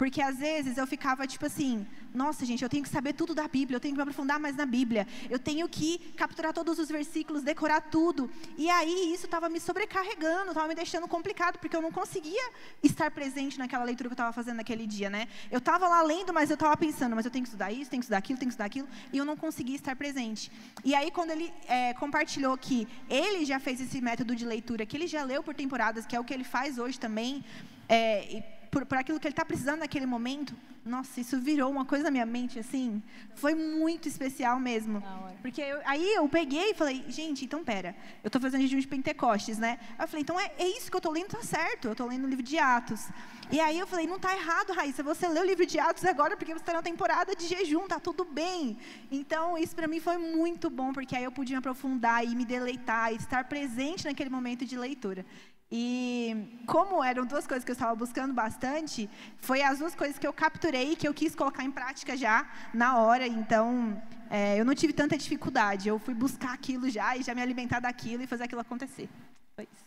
Porque 0.00 0.22
às 0.22 0.38
vezes 0.38 0.78
eu 0.78 0.86
ficava 0.86 1.26
tipo 1.26 1.44
assim, 1.44 1.86
nossa 2.14 2.46
gente, 2.46 2.62
eu 2.62 2.70
tenho 2.70 2.82
que 2.82 2.88
saber 2.88 3.12
tudo 3.12 3.34
da 3.34 3.46
Bíblia, 3.46 3.76
eu 3.76 3.80
tenho 3.80 3.92
que 3.92 3.98
me 3.98 4.02
aprofundar 4.02 4.40
mais 4.40 4.56
na 4.56 4.64
Bíblia, 4.64 5.06
eu 5.28 5.38
tenho 5.38 5.68
que 5.68 5.98
capturar 6.16 6.54
todos 6.54 6.78
os 6.78 6.88
versículos, 6.88 7.42
decorar 7.42 7.82
tudo. 7.82 8.30
E 8.56 8.70
aí 8.70 9.12
isso 9.12 9.26
estava 9.26 9.50
me 9.50 9.60
sobrecarregando, 9.60 10.52
estava 10.52 10.66
me 10.68 10.74
deixando 10.74 11.06
complicado, 11.06 11.58
porque 11.58 11.76
eu 11.76 11.82
não 11.82 11.92
conseguia 11.92 12.50
estar 12.82 13.10
presente 13.10 13.58
naquela 13.58 13.84
leitura 13.84 14.08
que 14.08 14.12
eu 14.12 14.14
estava 14.14 14.32
fazendo 14.32 14.56
naquele 14.56 14.86
dia, 14.86 15.10
né? 15.10 15.28
Eu 15.50 15.58
estava 15.58 15.86
lá 15.86 16.00
lendo, 16.00 16.32
mas 16.32 16.48
eu 16.48 16.54
estava 16.54 16.74
pensando, 16.78 17.14
mas 17.14 17.26
eu 17.26 17.30
tenho 17.30 17.42
que 17.42 17.50
estudar 17.50 17.70
isso, 17.70 17.90
tenho 17.90 18.00
que 18.00 18.06
estudar 18.06 18.16
aquilo, 18.16 18.38
tenho 18.38 18.48
que 18.48 18.54
estudar 18.54 18.68
aquilo, 18.72 18.88
e 19.12 19.18
eu 19.18 19.26
não 19.26 19.36
conseguia 19.36 19.76
estar 19.76 19.94
presente. 19.96 20.50
E 20.82 20.94
aí 20.94 21.10
quando 21.10 21.32
ele 21.32 21.52
é, 21.68 21.92
compartilhou 21.92 22.56
que 22.56 22.88
ele 23.06 23.44
já 23.44 23.60
fez 23.60 23.82
esse 23.82 24.00
método 24.00 24.34
de 24.34 24.46
leitura, 24.46 24.86
que 24.86 24.96
ele 24.96 25.06
já 25.06 25.22
leu 25.24 25.42
por 25.42 25.54
temporadas, 25.54 26.06
que 26.06 26.16
é 26.16 26.20
o 26.20 26.24
que 26.24 26.32
ele 26.32 26.44
faz 26.44 26.78
hoje 26.78 26.98
também, 26.98 27.44
é, 27.86 28.59
por, 28.70 28.86
por 28.86 28.98
aquilo 28.98 29.18
que 29.18 29.26
ele 29.26 29.32
está 29.32 29.44
precisando 29.44 29.80
naquele 29.80 30.06
momento, 30.06 30.54
nossa, 30.84 31.20
isso 31.20 31.38
virou 31.38 31.70
uma 31.70 31.84
coisa 31.84 32.04
na 32.04 32.10
minha 32.10 32.24
mente, 32.26 32.58
assim, 32.58 33.02
foi 33.34 33.54
muito 33.54 34.08
especial 34.08 34.58
mesmo. 34.58 35.02
Porque 35.42 35.60
eu, 35.60 35.80
aí 35.84 36.14
eu 36.14 36.28
peguei 36.28 36.70
e 36.70 36.74
falei, 36.74 37.04
gente, 37.08 37.44
então 37.44 37.62
pera, 37.62 37.94
eu 38.22 38.28
estou 38.28 38.40
fazendo 38.40 38.62
jejum 38.62 38.78
de 38.78 38.88
Pentecostes, 38.88 39.58
né? 39.58 39.78
Aí 39.98 40.04
eu 40.04 40.08
falei, 40.08 40.22
então 40.22 40.40
é, 40.40 40.52
é 40.58 40.68
isso 40.68 40.90
que 40.90 40.96
eu 40.96 40.98
estou 40.98 41.12
lendo, 41.12 41.28
tá 41.28 41.42
certo, 41.42 41.88
eu 41.88 41.92
estou 41.92 42.06
lendo 42.06 42.24
o 42.24 42.28
livro 42.28 42.42
de 42.42 42.58
Atos. 42.58 43.08
E 43.52 43.58
aí 43.58 43.78
eu 43.78 43.86
falei, 43.86 44.06
não 44.06 44.16
está 44.16 44.34
errado, 44.34 44.72
Raíssa, 44.72 45.02
você 45.02 45.26
leu 45.26 45.42
o 45.42 45.46
livro 45.46 45.66
de 45.66 45.78
Atos 45.78 46.04
agora 46.04 46.36
porque 46.36 46.52
você 46.52 46.60
está 46.60 46.72
na 46.72 46.82
temporada 46.82 47.34
de 47.34 47.46
jejum, 47.46 47.86
tá 47.88 47.98
tudo 47.98 48.24
bem. 48.24 48.78
Então 49.10 49.58
isso 49.58 49.74
para 49.74 49.88
mim 49.88 50.00
foi 50.00 50.18
muito 50.18 50.70
bom, 50.70 50.92
porque 50.92 51.16
aí 51.16 51.24
eu 51.24 51.32
pude 51.32 51.52
me 51.52 51.58
aprofundar 51.58 52.24
e 52.24 52.34
me 52.34 52.44
deleitar, 52.44 53.12
e 53.12 53.16
estar 53.16 53.44
presente 53.44 54.04
naquele 54.04 54.30
momento 54.30 54.64
de 54.64 54.78
leitura. 54.78 55.26
E 55.72 56.58
como 56.66 57.02
eram 57.02 57.24
duas 57.24 57.46
coisas 57.46 57.64
que 57.64 57.70
eu 57.70 57.74
estava 57.74 57.94
buscando 57.94 58.34
bastante, 58.34 59.08
foi 59.38 59.62
as 59.62 59.78
duas 59.78 59.94
coisas 59.94 60.18
que 60.18 60.26
eu 60.26 60.32
capturei 60.32 60.96
que 60.96 61.06
eu 61.06 61.14
quis 61.14 61.34
colocar 61.34 61.62
em 61.62 61.70
prática 61.70 62.16
já 62.16 62.50
na 62.74 62.98
hora. 62.98 63.24
Então, 63.26 64.02
é, 64.28 64.58
eu 64.58 64.64
não 64.64 64.74
tive 64.74 64.92
tanta 64.92 65.16
dificuldade. 65.16 65.88
Eu 65.88 65.98
fui 66.00 66.12
buscar 66.12 66.54
aquilo 66.54 66.90
já 66.90 67.16
e 67.16 67.22
já 67.22 67.34
me 67.34 67.42
alimentar 67.42 67.78
daquilo 67.78 68.24
e 68.24 68.26
fazer 68.26 68.44
aquilo 68.44 68.60
acontecer. 68.60 69.08
Foi 69.54 69.68
isso. 69.72 69.84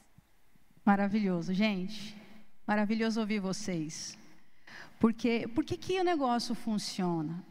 Maravilhoso, 0.85 1.53
gente. 1.53 2.15
Maravilhoso 2.65 3.19
ouvir 3.19 3.39
vocês. 3.39 4.17
Porque, 5.01 5.49
por 5.53 5.65
que, 5.65 5.75
que 5.75 5.99
o 5.99 6.03
negócio 6.03 6.55
funciona? 6.55 7.43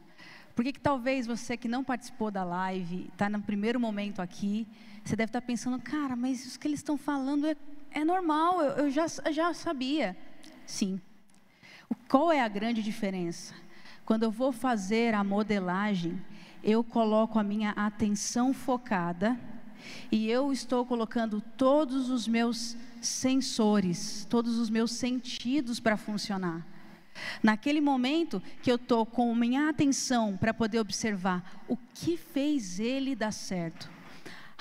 Por 0.55 0.65
que, 0.65 0.73
que 0.73 0.81
talvez 0.81 1.27
você 1.27 1.55
que 1.55 1.69
não 1.69 1.85
participou 1.85 2.31
da 2.31 2.45
live, 2.45 3.09
está 3.13 3.29
no 3.29 3.43
primeiro 3.43 3.79
momento 3.79 4.21
aqui, 4.21 4.67
você 5.05 5.17
deve 5.17 5.29
estar 5.29 5.41
tá 5.41 5.47
pensando, 5.47 5.79
cara, 5.81 6.15
mas 6.17 6.55
o 6.55 6.59
que 6.59 6.69
eles 6.69 6.81
estão 6.81 6.97
falando 6.97 7.47
é 7.47 7.57
é 7.95 8.05
normal, 8.05 8.63
eu, 8.63 8.85
eu 8.85 8.91
já, 8.91 9.07
já 9.31 9.53
sabia. 9.55 10.17
Sim. 10.67 11.01
Qual 12.09 12.33
é 12.33 12.41
a 12.41 12.49
grande 12.49 12.83
diferença? 12.83 13.55
Quando 14.05 14.25
eu 14.25 14.31
vou 14.31 14.53
fazer 14.53 15.15
a 15.15 15.23
modelagem, 15.23 16.21
eu 16.63 16.83
coloco 16.83 17.39
a 17.39 17.43
minha 17.43 17.71
atenção 17.71 18.53
focada 18.53 19.39
e 20.11 20.31
eu 20.31 20.53
estou 20.53 20.87
colocando 20.87 21.41
todos 21.57 22.09
os 22.09 22.27
meus 22.27 22.77
sensores, 23.01 24.27
todos 24.29 24.59
os 24.59 24.71
meus 24.71 24.93
sentidos 24.93 25.81
para 25.81 25.97
funcionar. 25.97 26.67
Naquele 27.43 27.81
momento 27.81 28.43
que 28.63 28.71
eu 28.71 28.77
estou 28.77 29.05
com 29.05 29.35
minha 29.35 29.69
atenção 29.69 30.37
para 30.37 30.55
poder 30.55 30.79
observar 30.79 31.63
o 31.69 31.77
que 31.77 32.17
fez 32.17 32.81
ele 32.81 33.15
dar 33.15 33.33
certo. 33.33 33.91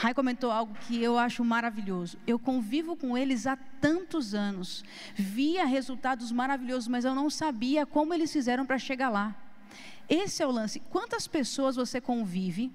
Rai 0.02 0.16
comentou 0.16 0.50
algo 0.50 0.74
que 0.88 1.00
eu 1.00 1.16
acho 1.16 1.46
maravilhoso. 1.46 2.18
Eu 2.26 2.40
convivo 2.40 2.96
com 2.96 3.16
eles 3.16 3.46
há 3.46 3.56
tantos 3.80 4.34
anos, 4.34 4.84
via 5.14 5.64
resultados 5.64 6.32
maravilhosos, 6.32 6.88
mas 6.88 7.06
eu 7.06 7.14
não 7.14 7.30
sabia 7.30 7.86
como 7.86 8.12
eles 8.12 8.34
fizeram 8.34 8.66
para 8.66 8.80
chegar 8.80 9.10
lá. 9.10 9.36
Esse 10.10 10.42
é 10.42 10.48
o 10.48 10.50
lance. 10.50 10.80
Quantas 10.90 11.28
pessoas 11.28 11.76
você 11.76 12.02
convive, 12.02 12.72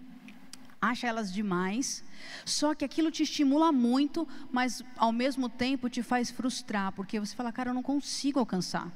acha 0.81 1.09
elas 1.09 1.33
demais, 1.33 2.05
só 2.45 2.77
que 2.77 2.85
aquilo 2.85 3.11
te 3.11 3.25
estimula 3.25 3.73
muito, 3.73 4.29
mas 4.53 4.85
ao 4.97 5.11
mesmo 5.11 5.49
tempo 5.49 5.91
te 5.91 6.05
faz 6.05 6.31
frustrar, 6.31 6.93
porque 6.93 7.19
você 7.19 7.35
fala, 7.35 7.51
cara, 7.51 7.71
eu 7.71 7.75
não 7.75 7.83
consigo 7.83 8.39
alcançar. 8.39 8.89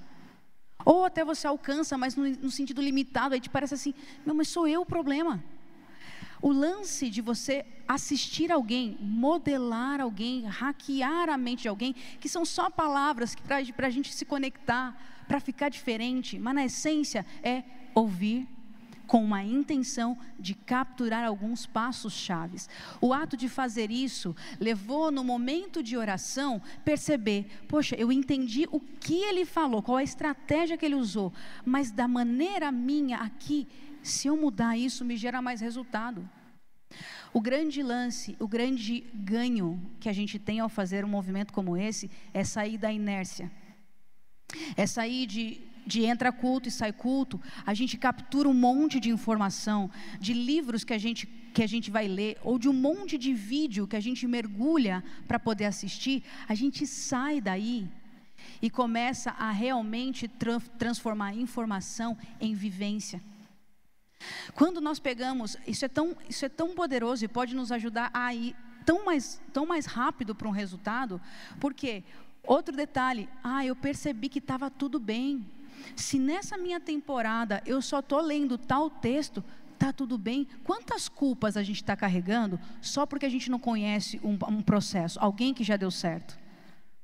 Ou 0.84 1.04
até 1.04 1.24
você 1.24 1.48
alcança, 1.48 1.98
mas 1.98 2.14
no, 2.14 2.28
no 2.28 2.50
sentido 2.52 2.80
limitado, 2.80 3.34
aí 3.34 3.40
te 3.40 3.50
parece 3.50 3.74
assim, 3.74 3.92
meu, 4.24 4.36
mas 4.36 4.46
sou 4.46 4.68
eu 4.68 4.82
o 4.82 4.86
problema. 4.86 5.42
O 6.42 6.52
lance 6.52 7.10
de 7.10 7.20
você 7.20 7.66
assistir 7.86 8.50
alguém, 8.50 8.96
modelar 9.00 10.00
alguém, 10.00 10.46
hackear 10.46 11.28
a 11.28 11.36
mente 11.36 11.62
de 11.62 11.68
alguém, 11.68 11.94
que 12.18 12.28
são 12.28 12.44
só 12.44 12.70
palavras 12.70 13.34
para 13.34 13.86
a 13.86 13.90
gente 13.90 14.12
se 14.12 14.24
conectar, 14.24 14.96
para 15.28 15.40
ficar 15.40 15.68
diferente, 15.68 16.38
mas 16.38 16.54
na 16.54 16.64
essência 16.64 17.26
é 17.42 17.62
ouvir 17.94 18.48
com 19.10 19.24
uma 19.24 19.42
intenção 19.42 20.16
de 20.38 20.54
capturar 20.54 21.24
alguns 21.24 21.66
passos 21.66 22.12
chaves. 22.12 22.70
O 23.00 23.12
ato 23.12 23.36
de 23.36 23.48
fazer 23.48 23.90
isso 23.90 24.36
levou 24.60 25.10
no 25.10 25.24
momento 25.24 25.82
de 25.82 25.96
oração 25.96 26.62
perceber, 26.84 27.44
poxa, 27.66 27.96
eu 27.96 28.12
entendi 28.12 28.68
o 28.70 28.78
que 28.78 29.16
ele 29.24 29.44
falou, 29.44 29.82
qual 29.82 29.98
a 29.98 30.04
estratégia 30.04 30.76
que 30.76 30.86
ele 30.86 30.94
usou, 30.94 31.32
mas 31.64 31.90
da 31.90 32.06
maneira 32.06 32.70
minha 32.70 33.18
aqui, 33.18 33.66
se 34.02 34.28
eu 34.28 34.36
mudar 34.36 34.76
isso 34.76 35.04
me 35.04 35.16
gera 35.16 35.40
mais 35.40 35.60
resultado. 35.60 36.28
O 37.32 37.40
grande 37.40 37.82
lance, 37.82 38.36
o 38.40 38.48
grande 38.48 39.04
ganho 39.14 39.80
que 40.00 40.08
a 40.08 40.12
gente 40.12 40.38
tem 40.38 40.58
ao 40.60 40.68
fazer 40.68 41.04
um 41.04 41.08
movimento 41.08 41.52
como 41.52 41.76
esse 41.76 42.10
é 42.34 42.42
sair 42.42 42.76
da 42.76 42.92
inércia. 42.92 43.50
É 44.76 44.86
sair 44.86 45.26
de 45.26 45.70
de 45.86 46.04
entra 46.04 46.30
culto 46.30 46.68
e 46.68 46.70
sai 46.70 46.92
culto, 46.92 47.40
a 47.64 47.74
gente 47.74 47.96
captura 47.96 48.48
um 48.48 48.54
monte 48.54 49.00
de 49.00 49.10
informação, 49.10 49.90
de 50.20 50.32
livros 50.32 50.84
que 50.84 50.92
a 50.92 50.98
gente, 50.98 51.26
que 51.26 51.62
a 51.62 51.66
gente 51.66 51.90
vai 51.90 52.06
ler, 52.06 52.38
ou 52.42 52.58
de 52.58 52.68
um 52.68 52.72
monte 52.72 53.18
de 53.18 53.32
vídeo 53.32 53.86
que 53.86 53.96
a 53.96 54.00
gente 54.00 54.26
mergulha 54.26 55.02
para 55.26 55.38
poder 55.38 55.64
assistir, 55.64 56.22
a 56.48 56.54
gente 56.54 56.86
sai 56.86 57.40
daí 57.40 57.88
e 58.62 58.70
começa 58.70 59.30
a 59.32 59.50
realmente 59.50 60.28
tra 60.28 60.60
transformar 60.78 61.34
informação 61.34 62.16
em 62.40 62.54
vivência. 62.54 63.20
Quando 64.54 64.80
nós 64.80 64.98
pegamos, 64.98 65.56
isso 65.66 65.84
é 65.84 65.88
tão, 65.88 66.16
isso 66.28 66.44
é 66.44 66.48
tão 66.48 66.74
poderoso 66.74 67.24
e 67.24 67.28
pode 67.28 67.54
nos 67.54 67.72
ajudar 67.72 68.10
a 68.12 68.34
ir 68.34 68.54
tão 68.84 69.04
mais, 69.04 69.40
tão 69.52 69.66
mais 69.66 69.86
rápido 69.86 70.34
para 70.34 70.48
um 70.48 70.52
resultado, 70.52 71.20
porque 71.58 72.02
outro 72.42 72.74
detalhe, 72.74 73.28
ah, 73.42 73.64
eu 73.64 73.76
percebi 73.76 74.28
que 74.28 74.38
estava 74.38 74.70
tudo 74.70 74.98
bem, 74.98 75.46
se 75.96 76.18
nessa 76.18 76.56
minha 76.56 76.80
temporada 76.80 77.62
eu 77.66 77.80
só 77.80 78.00
estou 78.00 78.20
lendo 78.20 78.58
tal 78.58 78.90
texto, 78.90 79.42
tá 79.78 79.92
tudo 79.92 80.18
bem. 80.18 80.46
Quantas 80.62 81.08
culpas 81.08 81.56
a 81.56 81.62
gente 81.62 81.76
está 81.76 81.96
carregando 81.96 82.60
só 82.82 83.06
porque 83.06 83.26
a 83.26 83.30
gente 83.30 83.50
não 83.50 83.58
conhece 83.58 84.20
um, 84.22 84.36
um, 84.48 84.62
processo, 84.62 85.18
alguém 85.20 85.54
que 85.54 85.64
já 85.64 85.76
deu 85.76 85.90
certo? 85.90 86.38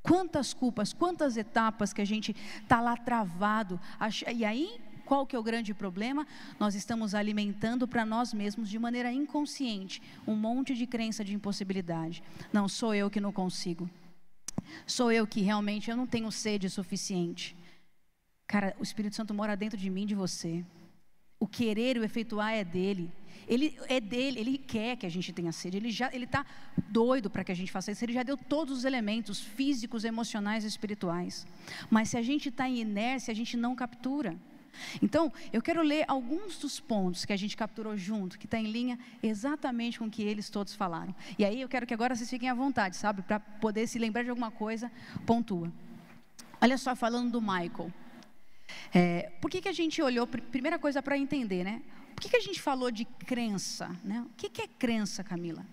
Quantas 0.03 0.55
culpas, 0.55 0.93
quantas 0.93 1.37
etapas 1.37 1.93
que 1.93 2.01
a 2.01 2.05
gente 2.05 2.37
está 2.63 2.81
lá 2.81 2.97
travado. 2.97 3.81
E 4.33 4.45
aí, 4.45 4.79
qual 5.07 5.27
que 5.27 5.37
é 5.37 5.39
o 5.39 5.43
grande 5.43 5.73
problema? 5.73 6.27
Nós 6.59 6.75
estamos 6.75 7.15
alimentando 7.15 7.87
para 7.87 8.05
nós 8.05 8.35
mesmos 8.35 8.69
de 8.69 8.79
maneira 8.79 9.13
inconsciente 9.13 10.03
um 10.27 10.35
monte 10.35 10.75
de 10.75 10.87
crença 10.87 11.25
de 11.25 11.33
impossibilidade. 11.33 12.23
Não, 12.53 12.69
sou 12.69 12.93
eu 12.95 13.09
que 13.09 13.21
não 13.21 13.33
consigo. 13.33 13.89
Sou 14.87 15.11
eu 15.13 15.27
que 15.27 15.41
realmente 15.41 15.91
eu 15.91 15.97
não 15.97 16.07
tenho 16.07 16.31
sede 16.31 16.69
suficiente. 16.69 17.57
Cara, 18.47 18.75
o 18.79 18.83
Espírito 18.83 19.17
Santo 19.17 19.33
mora 19.33 19.57
dentro 19.57 19.79
de 19.79 19.89
mim 19.89 20.07
de 20.07 20.15
você. 20.15 20.65
O 21.39 21.47
querer 21.47 21.97
e 21.97 22.01
o 22.01 22.05
efetuar 22.05 22.53
é 22.53 22.65
dele. 22.65 23.11
Ele 23.47 23.79
é 23.89 24.01
dele, 24.01 24.41
ele 24.41 24.59
quer 24.59 24.97
que 24.97 25.07
a 25.07 25.09
gente 25.09 25.33
tenha 25.33 25.53
sede. 25.53 25.77
Ele 25.77 25.91
já 25.91 26.13
ele 26.13 26.25
está 26.25 26.45
doido 26.89 27.31
para 27.31 27.45
que 27.45 27.53
a 27.53 27.55
gente 27.55 27.71
faça 27.71 27.93
isso. 27.93 28.05
Ele 28.05 28.13
já 28.13 28.23
deu 28.23 28.37
todos 28.37 28.79
os 28.79 28.85
elementos 28.85 29.41
físicos, 29.41 30.05
emocionais 30.05 30.65
e 30.65 30.67
espirituais. 30.67 31.47
Mas 31.89 32.09
se 32.11 32.17
a 32.17 32.23
gente 32.23 32.49
está 32.49 32.69
em 32.69 32.81
inércia, 32.81 33.31
a 33.31 33.35
gente 33.35 33.57
não 33.57 33.75
captura. 33.75 34.37
Então, 35.03 35.33
eu 35.53 35.63
quero 35.63 35.83
ler 35.83 36.05
alguns 36.09 36.59
dos 36.59 36.81
pontos 36.81 37.25
que 37.25 37.33
a 37.33 37.37
gente 37.37 37.57
capturou 37.57 37.97
junto, 37.97 38.39
que 38.39 38.47
está 38.47 38.59
em 38.59 38.71
linha 38.71 38.99
exatamente 39.23 39.99
com 39.99 40.07
o 40.07 40.11
que 40.11 40.23
eles 40.23 40.51
todos 40.51 40.75
falaram. 40.75 41.15
E 41.39 41.45
aí 41.45 41.61
eu 41.61 41.69
quero 41.69 41.87
que 41.87 41.95
agora 41.95 42.15
vocês 42.15 42.29
fiquem 42.29 42.49
à 42.49 42.55
vontade, 42.55 42.97
sabe? 42.97 43.23
Para 43.23 43.41
poder 43.41 43.87
se 43.87 43.99
lembrar 43.99 44.23
de 44.23 44.31
alguma 44.31 44.51
coisa, 44.51 44.91
pontua. 45.25 45.73
Olha 46.61 46.79
só, 46.79 46.97
falando 46.97 47.31
do 47.31 47.41
Michael. 47.41 47.93
É, 48.93 49.31
por 49.41 49.51
que, 49.51 49.61
que 49.61 49.69
a 49.69 49.73
gente 49.73 50.01
olhou, 50.03 50.27
primeira 50.27 50.79
coisa 50.79 51.03
para 51.03 51.17
entender, 51.17 51.65
né? 51.65 51.83
Por 52.15 52.23
que, 52.23 52.31
que 52.31 52.37
a 52.37 52.41
gente 52.41 52.61
falou 52.61 52.91
de 52.91 53.05
crença? 53.05 53.95
Né? 54.03 54.25
O 54.27 54.31
que, 54.37 54.49
que 54.49 54.63
é 54.63 54.67
crença, 54.67 55.23
Camila? 55.23 55.67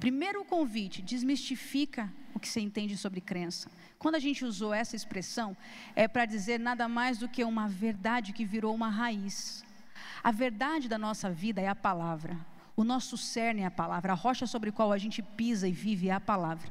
Primeiro 0.00 0.44
convite, 0.44 1.02
desmistifica 1.02 2.12
o 2.34 2.40
que 2.40 2.48
você 2.48 2.60
entende 2.60 2.96
sobre 2.96 3.20
crença. 3.20 3.70
Quando 3.98 4.16
a 4.16 4.18
gente 4.18 4.44
usou 4.44 4.74
essa 4.74 4.96
expressão, 4.96 5.56
é 5.94 6.06
para 6.08 6.26
dizer 6.26 6.58
nada 6.58 6.88
mais 6.88 7.18
do 7.18 7.28
que 7.28 7.44
uma 7.44 7.68
verdade 7.68 8.32
que 8.32 8.44
virou 8.44 8.74
uma 8.74 8.88
raiz. 8.88 9.64
A 10.22 10.30
verdade 10.30 10.88
da 10.88 10.98
nossa 10.98 11.30
vida 11.30 11.60
é 11.60 11.68
a 11.68 11.74
palavra. 11.74 12.36
O 12.76 12.82
nosso 12.82 13.16
cerne 13.16 13.62
é 13.62 13.66
a 13.66 13.70
palavra. 13.70 14.12
A 14.12 14.16
rocha 14.16 14.46
sobre 14.46 14.70
a 14.70 14.72
qual 14.72 14.92
a 14.92 14.98
gente 14.98 15.22
pisa 15.22 15.68
e 15.68 15.72
vive 15.72 16.08
é 16.08 16.12
a 16.12 16.20
palavra. 16.20 16.68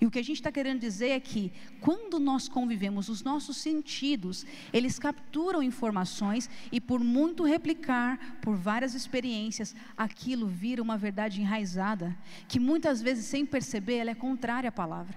E 0.00 0.06
o 0.06 0.10
que 0.10 0.18
a 0.18 0.22
gente 0.22 0.36
está 0.36 0.50
querendo 0.50 0.80
dizer 0.80 1.10
é 1.10 1.20
que, 1.20 1.52
quando 1.80 2.18
nós 2.18 2.48
convivemos, 2.48 3.08
os 3.08 3.22
nossos 3.22 3.58
sentidos, 3.58 4.44
eles 4.72 4.98
capturam 4.98 5.62
informações 5.62 6.48
e, 6.72 6.80
por 6.80 7.00
muito 7.00 7.44
replicar, 7.44 8.38
por 8.40 8.56
várias 8.56 8.94
experiências, 8.94 9.74
aquilo 9.96 10.46
vira 10.46 10.82
uma 10.82 10.96
verdade 10.96 11.40
enraizada, 11.40 12.16
que 12.48 12.58
muitas 12.58 13.02
vezes, 13.02 13.26
sem 13.26 13.44
perceber, 13.44 13.96
ela 13.96 14.10
é 14.10 14.14
contrária 14.14 14.68
à 14.68 14.72
palavra. 14.72 15.16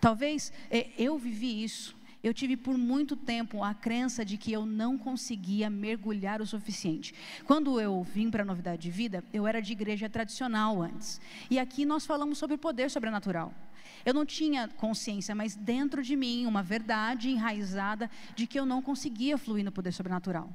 Talvez 0.00 0.52
é, 0.70 0.90
eu 0.98 1.18
vivi 1.18 1.62
isso, 1.62 1.96
eu 2.22 2.32
tive 2.32 2.56
por 2.56 2.78
muito 2.78 3.16
tempo 3.16 3.64
a 3.64 3.74
crença 3.74 4.24
de 4.24 4.36
que 4.36 4.52
eu 4.52 4.64
não 4.64 4.96
conseguia 4.96 5.68
mergulhar 5.68 6.40
o 6.40 6.46
suficiente. 6.46 7.14
Quando 7.44 7.80
eu 7.80 8.02
vim 8.02 8.30
para 8.30 8.42
a 8.42 8.46
novidade 8.46 8.82
de 8.82 8.90
vida, 8.90 9.24
eu 9.32 9.46
era 9.46 9.60
de 9.60 9.72
igreja 9.72 10.08
tradicional 10.08 10.80
antes. 10.80 11.20
E 11.50 11.58
aqui 11.58 11.84
nós 11.84 12.06
falamos 12.06 12.38
sobre 12.38 12.54
o 12.54 12.58
poder 12.58 12.90
sobrenatural. 12.90 13.52
Eu 14.04 14.14
não 14.14 14.24
tinha 14.24 14.68
consciência, 14.68 15.34
mas 15.34 15.56
dentro 15.56 16.02
de 16.02 16.14
mim, 16.16 16.46
uma 16.46 16.62
verdade 16.62 17.28
enraizada 17.28 18.10
de 18.34 18.46
que 18.46 18.58
eu 18.58 18.66
não 18.66 18.80
conseguia 18.80 19.36
fluir 19.36 19.64
no 19.64 19.72
poder 19.72 19.92
sobrenatural. 19.92 20.52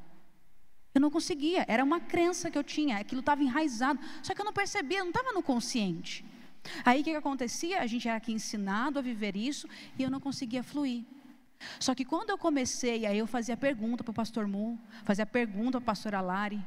Eu 0.94 1.02
não 1.02 1.12
conseguia, 1.12 1.66
era 1.68 1.84
uma 1.84 2.00
crença 2.00 2.50
que 2.50 2.58
eu 2.58 2.64
tinha, 2.64 2.98
aquilo 2.98 3.20
estava 3.20 3.44
enraizado, 3.44 4.00
só 4.24 4.34
que 4.34 4.42
eu 4.42 4.46
não 4.46 4.54
percebia, 4.54 5.00
não 5.00 5.10
estava 5.10 5.32
no 5.32 5.44
consciente. 5.44 6.26
Aí 6.84 7.02
o 7.02 7.04
que, 7.04 7.12
que 7.12 7.18
acontecia? 7.18 7.80
A 7.80 7.88
gente 7.88 8.08
era 8.08 8.18
aqui 8.18 8.34
ensinado 8.34 8.98
a 8.98 9.02
viver 9.02 9.36
isso 9.36 9.68
e 9.98 10.04
eu 10.04 10.10
não 10.10 10.20
conseguia 10.20 10.64
fluir. 10.64 11.06
Só 11.80 11.94
que 11.96 12.06
quando 12.06 12.30
eu 12.30 12.38
comecei, 12.38 13.06
aí 13.06 13.18
eu 13.18 13.28
fazia 13.28 13.58
pergunta 13.58 14.04
para 14.04 14.12
o 14.12 14.14
pastor 14.14 14.48
Mu, 14.48 14.80
fazia 15.04 15.26
pergunta 15.26 15.80
para 15.80 15.92
a 15.92 15.94
pastora 15.94 16.22
Lari, 16.22 16.64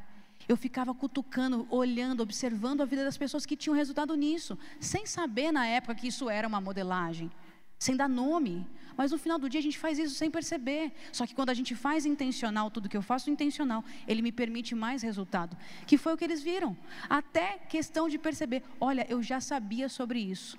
eu 0.49 0.57
ficava 0.57 0.95
cutucando, 0.95 1.67
olhando, 1.71 2.23
observando 2.23 2.81
a 2.81 2.85
vida 2.85 3.05
das 3.05 3.17
pessoas 3.17 3.47
que 3.47 3.57
tinham 3.57 3.75
resultado 3.75 4.15
nisso, 4.15 4.59
sem 4.81 5.07
saber 5.07 5.53
na 5.53 5.67
época 5.67 5.95
que 5.95 6.09
isso 6.09 6.29
era 6.29 6.49
uma 6.49 6.61
modelagem, 6.61 7.31
sem 7.79 7.97
dar 7.97 8.09
nome. 8.09 8.67
Mas 8.97 9.13
no 9.13 9.19
final 9.19 9.39
do 9.39 9.49
dia 9.49 9.61
a 9.61 9.63
gente 9.63 9.79
faz 9.79 9.99
isso 9.99 10.15
sem 10.15 10.31
perceber. 10.31 10.93
Só 11.13 11.27
que 11.27 11.35
quando 11.35 11.51
a 11.51 11.55
gente 11.55 11.75
faz 11.75 12.05
intencional 12.05 12.71
tudo 12.71 12.89
que 12.89 12.97
eu 12.97 13.03
faço 13.03 13.31
intencional, 13.31 13.85
ele 14.07 14.21
me 14.21 14.33
permite 14.33 14.75
mais 14.75 15.03
resultado. 15.03 15.57
Que 15.87 15.97
foi 15.97 16.13
o 16.13 16.17
que 16.17 16.25
eles 16.25 16.43
viram. 16.43 16.77
Até 17.09 17.59
questão 17.59 18.09
de 18.09 18.19
perceber, 18.19 18.63
olha, 18.81 19.07
eu 19.09 19.23
já 19.23 19.41
sabia 19.41 19.89
sobre 19.89 20.19
isso, 20.19 20.59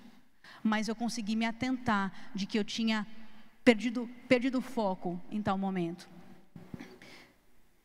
mas 0.63 0.87
eu 0.87 0.95
consegui 0.95 1.35
me 1.35 1.45
atentar 1.45 2.11
de 2.33 2.45
que 2.45 2.57
eu 2.57 2.63
tinha 2.63 3.05
perdido, 3.63 4.09
perdido 4.27 4.59
o 4.59 4.61
foco 4.61 5.19
em 5.31 5.41
tal 5.41 5.57
momento. 5.57 6.09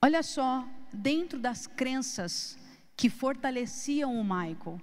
Olha 0.01 0.22
só, 0.22 0.66
dentro 0.93 1.39
das 1.39 1.66
crenças 1.66 2.59
que 2.97 3.11
fortaleciam 3.11 4.18
o 4.18 4.24
Michael, 4.24 4.81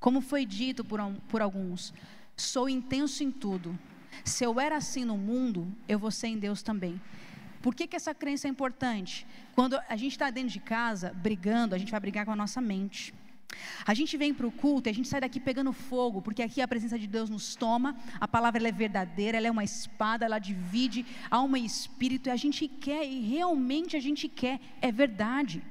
como 0.00 0.20
foi 0.20 0.44
dito 0.44 0.84
por, 0.84 1.00
por 1.28 1.40
alguns, 1.40 1.94
sou 2.36 2.68
intenso 2.68 3.22
em 3.22 3.30
tudo. 3.30 3.78
Se 4.24 4.44
eu 4.44 4.60
era 4.60 4.76
assim 4.76 5.04
no 5.04 5.16
mundo, 5.16 5.66
eu 5.88 5.98
vou 5.98 6.10
ser 6.10 6.28
em 6.28 6.38
Deus 6.38 6.62
também. 6.62 7.00
Por 7.62 7.74
que, 7.74 7.86
que 7.86 7.96
essa 7.96 8.14
crença 8.14 8.46
é 8.46 8.50
importante? 8.50 9.26
Quando 9.54 9.80
a 9.88 9.96
gente 9.96 10.12
está 10.12 10.30
dentro 10.30 10.50
de 10.50 10.60
casa 10.60 11.12
brigando, 11.14 11.74
a 11.74 11.78
gente 11.78 11.90
vai 11.90 12.00
brigar 12.00 12.26
com 12.26 12.32
a 12.32 12.36
nossa 12.36 12.60
mente. 12.60 13.14
A 13.86 13.94
gente 13.94 14.16
vem 14.16 14.32
para 14.32 14.46
o 14.46 14.52
culto 14.52 14.88
e 14.88 14.90
a 14.90 14.94
gente 14.94 15.08
sai 15.08 15.20
daqui 15.20 15.38
pegando 15.38 15.72
fogo, 15.72 16.22
porque 16.22 16.42
aqui 16.42 16.60
a 16.60 16.68
presença 16.68 16.98
de 16.98 17.06
Deus 17.06 17.28
nos 17.28 17.54
toma, 17.54 17.96
a 18.20 18.26
palavra 18.26 18.66
é 18.68 18.72
verdadeira, 18.72 19.36
ela 19.38 19.46
é 19.46 19.50
uma 19.50 19.64
espada, 19.64 20.24
ela 20.24 20.38
divide 20.38 21.04
alma 21.30 21.58
e 21.58 21.64
espírito, 21.64 22.28
e 22.28 22.30
a 22.30 22.36
gente 22.36 22.66
quer, 22.68 23.06
e 23.06 23.20
realmente 23.20 23.96
a 23.96 24.00
gente 24.00 24.28
quer, 24.28 24.60
é 24.80 24.90
verdade. 24.90 25.62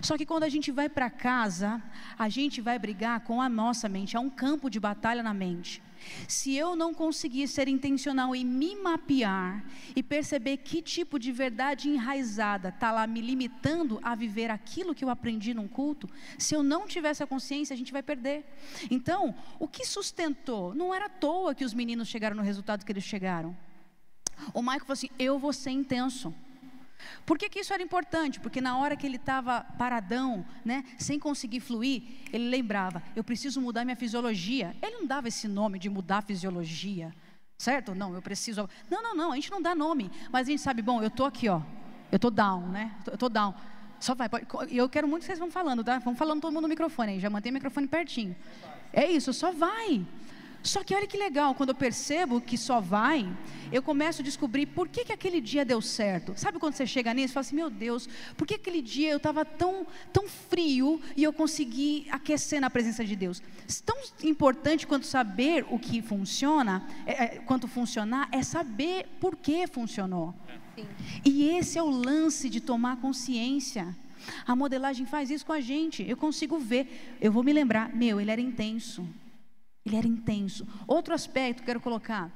Só 0.00 0.16
que 0.16 0.26
quando 0.26 0.44
a 0.44 0.48
gente 0.48 0.70
vai 0.72 0.88
para 0.88 1.08
casa, 1.08 1.82
a 2.18 2.28
gente 2.28 2.60
vai 2.60 2.78
brigar 2.78 3.20
com 3.20 3.40
a 3.40 3.48
nossa 3.48 3.88
mente, 3.88 4.16
há 4.16 4.20
um 4.20 4.30
campo 4.30 4.68
de 4.68 4.80
batalha 4.80 5.22
na 5.22 5.34
mente. 5.34 5.82
Se 6.28 6.54
eu 6.54 6.74
não 6.76 6.92
conseguir 6.94 7.48
ser 7.48 7.68
intencional 7.68 8.34
em 8.34 8.44
me 8.44 8.76
mapear 8.76 9.64
e 9.94 10.02
perceber 10.02 10.58
que 10.58 10.82
tipo 10.82 11.18
de 11.18 11.32
verdade 11.32 11.88
enraizada 11.88 12.68
está 12.68 12.90
lá 12.90 13.06
me 13.06 13.20
limitando 13.20 13.98
a 14.02 14.14
viver 14.14 14.50
aquilo 14.50 14.94
que 14.94 15.04
eu 15.04 15.10
aprendi 15.10 15.54
num 15.54 15.68
culto, 15.68 16.08
se 16.38 16.54
eu 16.54 16.62
não 16.62 16.86
tiver 16.86 17.10
essa 17.10 17.26
consciência, 17.26 17.74
a 17.74 17.76
gente 17.76 17.92
vai 17.92 18.02
perder. 18.02 18.44
Então, 18.90 19.34
o 19.58 19.68
que 19.68 19.84
sustentou? 19.86 20.74
Não 20.74 20.94
era 20.94 21.06
à 21.06 21.08
toa 21.08 21.54
que 21.54 21.64
os 21.64 21.74
meninos 21.74 22.08
chegaram 22.08 22.36
no 22.36 22.42
resultado 22.42 22.84
que 22.84 22.92
eles 22.92 23.04
chegaram. 23.04 23.56
O 24.52 24.60
Michael 24.60 24.80
falou 24.80 24.92
assim: 24.94 25.10
eu 25.18 25.38
vou 25.38 25.52
ser 25.52 25.70
intenso. 25.70 26.34
Por 27.24 27.38
que, 27.38 27.48
que 27.48 27.60
isso 27.60 27.72
era 27.72 27.82
importante? 27.82 28.40
Porque 28.40 28.60
na 28.60 28.76
hora 28.78 28.96
que 28.96 29.06
ele 29.06 29.16
estava 29.16 29.62
paradão, 29.78 30.44
né, 30.64 30.84
sem 30.98 31.18
conseguir 31.18 31.60
fluir, 31.60 32.02
ele 32.32 32.48
lembrava: 32.48 33.02
eu 33.14 33.24
preciso 33.24 33.60
mudar 33.60 33.84
minha 33.84 33.96
fisiologia. 33.96 34.76
Ele 34.82 34.96
não 34.98 35.06
dava 35.06 35.28
esse 35.28 35.46
nome 35.48 35.78
de 35.78 35.88
mudar 35.88 36.18
a 36.18 36.22
fisiologia, 36.22 37.14
certo? 37.58 37.94
Não, 37.94 38.14
eu 38.14 38.22
preciso. 38.22 38.68
Não, 38.90 39.02
não, 39.02 39.14
não, 39.14 39.32
a 39.32 39.34
gente 39.34 39.50
não 39.50 39.62
dá 39.62 39.74
nome, 39.74 40.10
mas 40.30 40.48
a 40.48 40.50
gente 40.50 40.62
sabe, 40.62 40.82
bom, 40.82 41.00
eu 41.00 41.08
estou 41.08 41.26
aqui, 41.26 41.48
ó, 41.48 41.60
eu 42.10 42.16
estou 42.16 42.30
down, 42.30 42.68
né? 42.68 42.94
Eu 43.06 43.14
estou 43.14 43.28
down. 43.28 43.54
Só 44.00 44.14
vai. 44.14 44.28
E 44.68 44.76
eu 44.76 44.88
quero 44.88 45.06
muito 45.06 45.22
que 45.22 45.26
vocês 45.26 45.38
vão 45.38 45.50
falando, 45.50 45.84
tá? 45.84 45.98
Vamos 46.00 46.18
falando 46.18 46.40
todo 46.40 46.52
mundo 46.52 46.62
no 46.62 46.68
microfone 46.68 47.12
aí, 47.12 47.20
já 47.20 47.30
mantém 47.30 47.50
o 47.50 47.54
microfone 47.54 47.86
pertinho. 47.86 48.34
É 48.92 49.10
isso, 49.10 49.32
só 49.32 49.52
vai. 49.52 50.04
Só 50.62 50.84
que 50.84 50.94
olha 50.94 51.06
que 51.06 51.16
legal, 51.16 51.54
quando 51.54 51.70
eu 51.70 51.74
percebo 51.74 52.40
que 52.40 52.56
só 52.56 52.80
vai, 52.80 53.28
eu 53.72 53.82
começo 53.82 54.22
a 54.22 54.24
descobrir 54.24 54.66
por 54.66 54.88
que, 54.88 55.04
que 55.04 55.12
aquele 55.12 55.40
dia 55.40 55.64
deu 55.64 55.80
certo. 55.80 56.34
Sabe 56.36 56.58
quando 56.58 56.74
você 56.74 56.86
chega 56.86 57.12
nisso 57.12 57.32
e 57.32 57.34
fala 57.34 57.46
assim, 57.46 57.56
meu 57.56 57.68
Deus, 57.68 58.08
por 58.36 58.46
que 58.46 58.54
aquele 58.54 58.80
dia 58.80 59.10
eu 59.10 59.16
estava 59.16 59.44
tão, 59.44 59.84
tão 60.12 60.28
frio 60.28 61.00
e 61.16 61.24
eu 61.24 61.32
consegui 61.32 62.06
aquecer 62.10 62.60
na 62.60 62.70
presença 62.70 63.04
de 63.04 63.16
Deus? 63.16 63.42
Tão 63.84 63.96
importante 64.22 64.86
quanto 64.86 65.06
saber 65.06 65.66
o 65.68 65.78
que 65.78 66.00
funciona, 66.00 66.86
é, 67.06 67.24
é, 67.24 67.26
quanto 67.38 67.66
funcionar, 67.66 68.28
é 68.30 68.42
saber 68.42 69.06
por 69.20 69.34
que 69.34 69.66
funcionou. 69.66 70.32
Sim. 70.76 70.86
E 71.24 71.48
esse 71.50 71.76
é 71.76 71.82
o 71.82 71.90
lance 71.90 72.48
de 72.48 72.60
tomar 72.60 72.98
consciência. 72.98 73.96
A 74.46 74.54
modelagem 74.54 75.06
faz 75.06 75.30
isso 75.30 75.44
com 75.44 75.52
a 75.52 75.60
gente. 75.60 76.08
Eu 76.08 76.16
consigo 76.16 76.58
ver, 76.58 77.16
eu 77.20 77.32
vou 77.32 77.42
me 77.42 77.52
lembrar, 77.52 77.94
meu, 77.94 78.20
ele 78.20 78.30
era 78.30 78.40
intenso. 78.40 79.04
Ele 79.84 79.96
era 79.96 80.06
intenso. 80.06 80.66
Outro 80.86 81.14
aspecto 81.14 81.60
que 81.60 81.66
quero 81.66 81.80
colocar. 81.80 82.30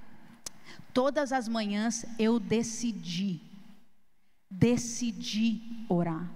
Todas 0.92 1.32
as 1.32 1.46
manhãs 1.46 2.04
eu 2.18 2.40
decidi, 2.40 3.40
decidi 4.50 5.60
orar. 5.88 6.28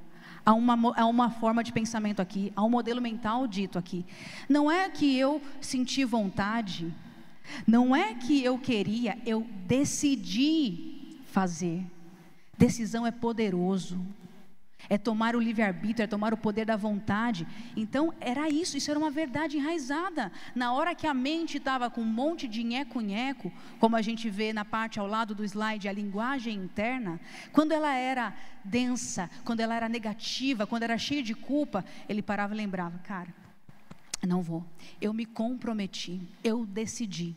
Há 0.44 0.54
uma, 0.54 0.94
há 0.96 1.06
uma 1.06 1.30
forma 1.30 1.62
de 1.62 1.72
pensamento 1.72 2.20
aqui, 2.20 2.52
há 2.56 2.62
um 2.62 2.70
modelo 2.70 3.00
mental 3.00 3.46
dito 3.46 3.78
aqui. 3.78 4.04
Não 4.48 4.70
é 4.70 4.88
que 4.88 5.16
eu 5.16 5.40
senti 5.61 6.04
vontade, 6.04 6.92
não 7.66 7.94
é 7.94 8.14
que 8.14 8.42
eu 8.42 8.58
queria, 8.58 9.18
eu 9.26 9.46
decidi 9.66 11.20
fazer. 11.26 11.84
Decisão 12.56 13.06
é 13.06 13.11
poderoso 13.11 14.00
é 14.91 14.99
tomar 14.99 15.36
o 15.36 15.41
livre-arbítrio, 15.41 16.03
é 16.03 16.07
tomar 16.09 16.34
o 16.34 16.36
poder 16.36 16.66
da 16.66 16.76
vontade. 16.76 17.47
Então, 17.76 18.12
era 18.20 18.49
isso, 18.51 18.76
isso 18.76 18.91
era 18.91 18.99
uma 18.99 19.11
verdade 19.11 19.57
enraizada. 19.57 20.32
Na 20.53 20.72
hora 20.72 20.97
que 20.97 21.07
a 21.07 21.14
mente 21.14 21.59
estava 21.59 21.88
com 21.88 22.01
um 22.01 22.05
monte 22.05 22.49
de 22.49 22.64
nheco-nheco, 22.64 23.53
como 23.78 23.95
a 23.95 24.03
gente 24.03 24.28
vê 24.28 24.53
na 24.53 24.64
parte 24.64 24.99
ao 24.99 25.07
lado 25.07 25.32
do 25.32 25.45
slide, 25.45 25.88
a 25.88 25.93
linguagem 25.93 26.57
interna, 26.57 27.20
quando 27.53 27.70
ela 27.70 27.95
era 27.95 28.34
densa, 28.64 29.30
quando 29.45 29.61
ela 29.61 29.76
era 29.76 29.88
negativa, 29.88 30.66
quando 30.66 30.82
era 30.82 30.99
cheia 30.99 31.22
de 31.22 31.34
culpa, 31.34 31.84
ele 32.09 32.20
parava 32.20 32.53
e 32.53 32.57
lembrava: 32.57 32.99
cara, 32.99 33.32
não 34.26 34.43
vou, 34.43 34.64
eu 35.01 35.14
me 35.14 35.24
comprometi, 35.24 36.20
eu 36.43 36.66
decidi. 36.66 37.36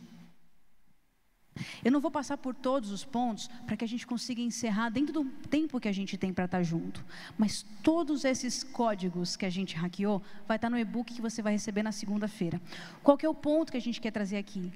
Eu 1.84 1.92
não 1.92 2.00
vou 2.00 2.10
passar 2.10 2.36
por 2.36 2.54
todos 2.54 2.90
os 2.90 3.04
pontos 3.04 3.48
para 3.66 3.76
que 3.76 3.84
a 3.84 3.88
gente 3.88 4.06
consiga 4.06 4.40
encerrar 4.40 4.88
dentro 4.90 5.12
do 5.12 5.24
tempo 5.48 5.80
que 5.80 5.88
a 5.88 5.92
gente 5.92 6.16
tem 6.16 6.32
para 6.32 6.46
estar 6.46 6.62
junto. 6.62 7.04
Mas 7.38 7.64
todos 7.82 8.24
esses 8.24 8.62
códigos 8.62 9.36
que 9.36 9.46
a 9.46 9.50
gente 9.50 9.76
hackeou 9.76 10.22
vai 10.46 10.56
estar 10.56 10.70
no 10.70 10.78
e-book 10.78 11.14
que 11.14 11.22
você 11.22 11.42
vai 11.42 11.52
receber 11.52 11.82
na 11.82 11.92
segunda-feira. 11.92 12.60
Qual 13.02 13.18
é 13.22 13.28
o 13.28 13.34
ponto 13.34 13.70
que 13.70 13.78
a 13.78 13.80
gente 13.80 14.00
quer 14.00 14.10
trazer 14.10 14.36
aqui? 14.36 14.72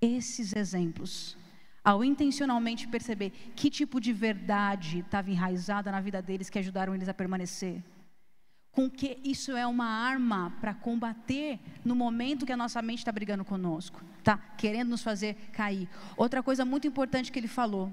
Esses 0.00 0.54
exemplos. 0.54 1.36
Ao 1.84 2.02
intencionalmente 2.02 2.88
perceber 2.88 3.30
que 3.54 3.68
tipo 3.68 4.00
de 4.00 4.12
verdade 4.12 5.00
estava 5.00 5.30
enraizada 5.30 5.92
na 5.92 6.00
vida 6.00 6.22
deles 6.22 6.48
que 6.48 6.58
ajudaram 6.58 6.94
eles 6.94 7.08
a 7.08 7.14
permanecer 7.14 7.82
com 8.74 8.90
que 8.90 9.18
isso 9.22 9.56
é 9.56 9.66
uma 9.66 9.86
arma 9.86 10.52
para 10.60 10.74
combater 10.74 11.60
no 11.84 11.94
momento 11.94 12.44
que 12.44 12.52
a 12.52 12.56
nossa 12.56 12.82
mente 12.82 12.98
está 12.98 13.12
brigando 13.12 13.44
conosco, 13.44 14.02
tá? 14.22 14.36
Querendo 14.58 14.88
nos 14.88 15.02
fazer 15.02 15.34
cair. 15.52 15.88
Outra 16.16 16.42
coisa 16.42 16.64
muito 16.64 16.86
importante 16.86 17.30
que 17.30 17.38
ele 17.38 17.46
falou: 17.46 17.90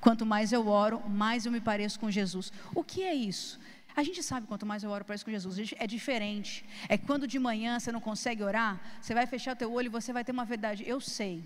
quanto 0.00 0.24
mais 0.24 0.52
eu 0.52 0.68
oro, 0.68 1.02
mais 1.08 1.44
eu 1.44 1.50
me 1.50 1.60
pareço 1.60 1.98
com 1.98 2.10
Jesus. 2.10 2.52
O 2.74 2.84
que 2.84 3.02
é 3.02 3.14
isso? 3.14 3.58
A 3.96 4.02
gente 4.04 4.22
sabe 4.22 4.46
quanto 4.46 4.64
mais 4.64 4.84
eu 4.84 4.90
oro, 4.90 5.04
pareço 5.04 5.24
com 5.24 5.30
Jesus. 5.30 5.74
É 5.76 5.86
diferente. 5.86 6.64
É 6.88 6.96
quando 6.96 7.26
de 7.26 7.38
manhã 7.38 7.80
você 7.80 7.90
não 7.90 8.00
consegue 8.00 8.42
orar, 8.44 8.80
você 9.00 9.12
vai 9.12 9.26
fechar 9.26 9.54
o 9.54 9.56
teu 9.56 9.72
olho 9.72 9.86
e 9.86 9.88
você 9.88 10.12
vai 10.12 10.22
ter 10.22 10.32
uma 10.32 10.44
verdade. 10.44 10.84
Eu 10.86 11.00
sei 11.00 11.42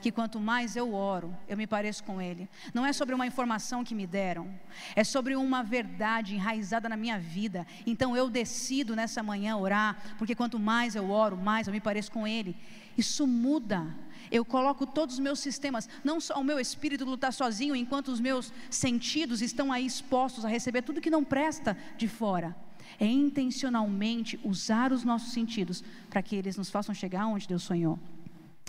que 0.00 0.10
quanto 0.10 0.40
mais 0.40 0.76
eu 0.76 0.94
oro, 0.94 1.36
eu 1.46 1.56
me 1.56 1.66
pareço 1.66 2.02
com 2.04 2.20
Ele. 2.20 2.48
Não 2.72 2.86
é 2.86 2.92
sobre 2.92 3.14
uma 3.14 3.26
informação 3.26 3.84
que 3.84 3.94
me 3.94 4.06
deram, 4.06 4.48
é 4.96 5.04
sobre 5.04 5.36
uma 5.36 5.62
verdade 5.62 6.34
enraizada 6.34 6.88
na 6.88 6.96
minha 6.96 7.18
vida. 7.18 7.66
Então 7.86 8.16
eu 8.16 8.30
decido 8.30 8.96
nessa 8.96 9.22
manhã 9.22 9.56
orar, 9.56 9.96
porque 10.16 10.34
quanto 10.34 10.58
mais 10.58 10.94
eu 10.94 11.10
oro, 11.10 11.36
mais 11.36 11.66
eu 11.66 11.72
me 11.72 11.80
pareço 11.80 12.10
com 12.10 12.26
Ele. 12.26 12.56
Isso 12.96 13.26
muda. 13.26 13.86
Eu 14.30 14.44
coloco 14.44 14.86
todos 14.86 15.16
os 15.16 15.20
meus 15.20 15.40
sistemas, 15.40 15.88
não 16.04 16.20
só 16.20 16.40
o 16.40 16.44
meu 16.44 16.60
espírito 16.60 17.04
lutar 17.04 17.32
sozinho, 17.32 17.74
enquanto 17.74 18.08
os 18.08 18.20
meus 18.20 18.52
sentidos 18.70 19.42
estão 19.42 19.72
aí 19.72 19.84
expostos 19.84 20.44
a 20.44 20.48
receber 20.48 20.82
tudo 20.82 21.00
que 21.00 21.10
não 21.10 21.24
presta 21.24 21.76
de 21.96 22.06
fora. 22.06 22.54
É 22.98 23.06
intencionalmente 23.06 24.38
usar 24.44 24.92
os 24.92 25.04
nossos 25.04 25.32
sentidos 25.32 25.82
para 26.08 26.22
que 26.22 26.36
eles 26.36 26.56
nos 26.56 26.70
façam 26.70 26.94
chegar 26.94 27.26
onde 27.26 27.48
Deus 27.48 27.62
sonhou. 27.62 27.98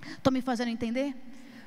Estão 0.09 0.31
me 0.31 0.41
fazendo 0.41 0.69
entender? 0.69 1.15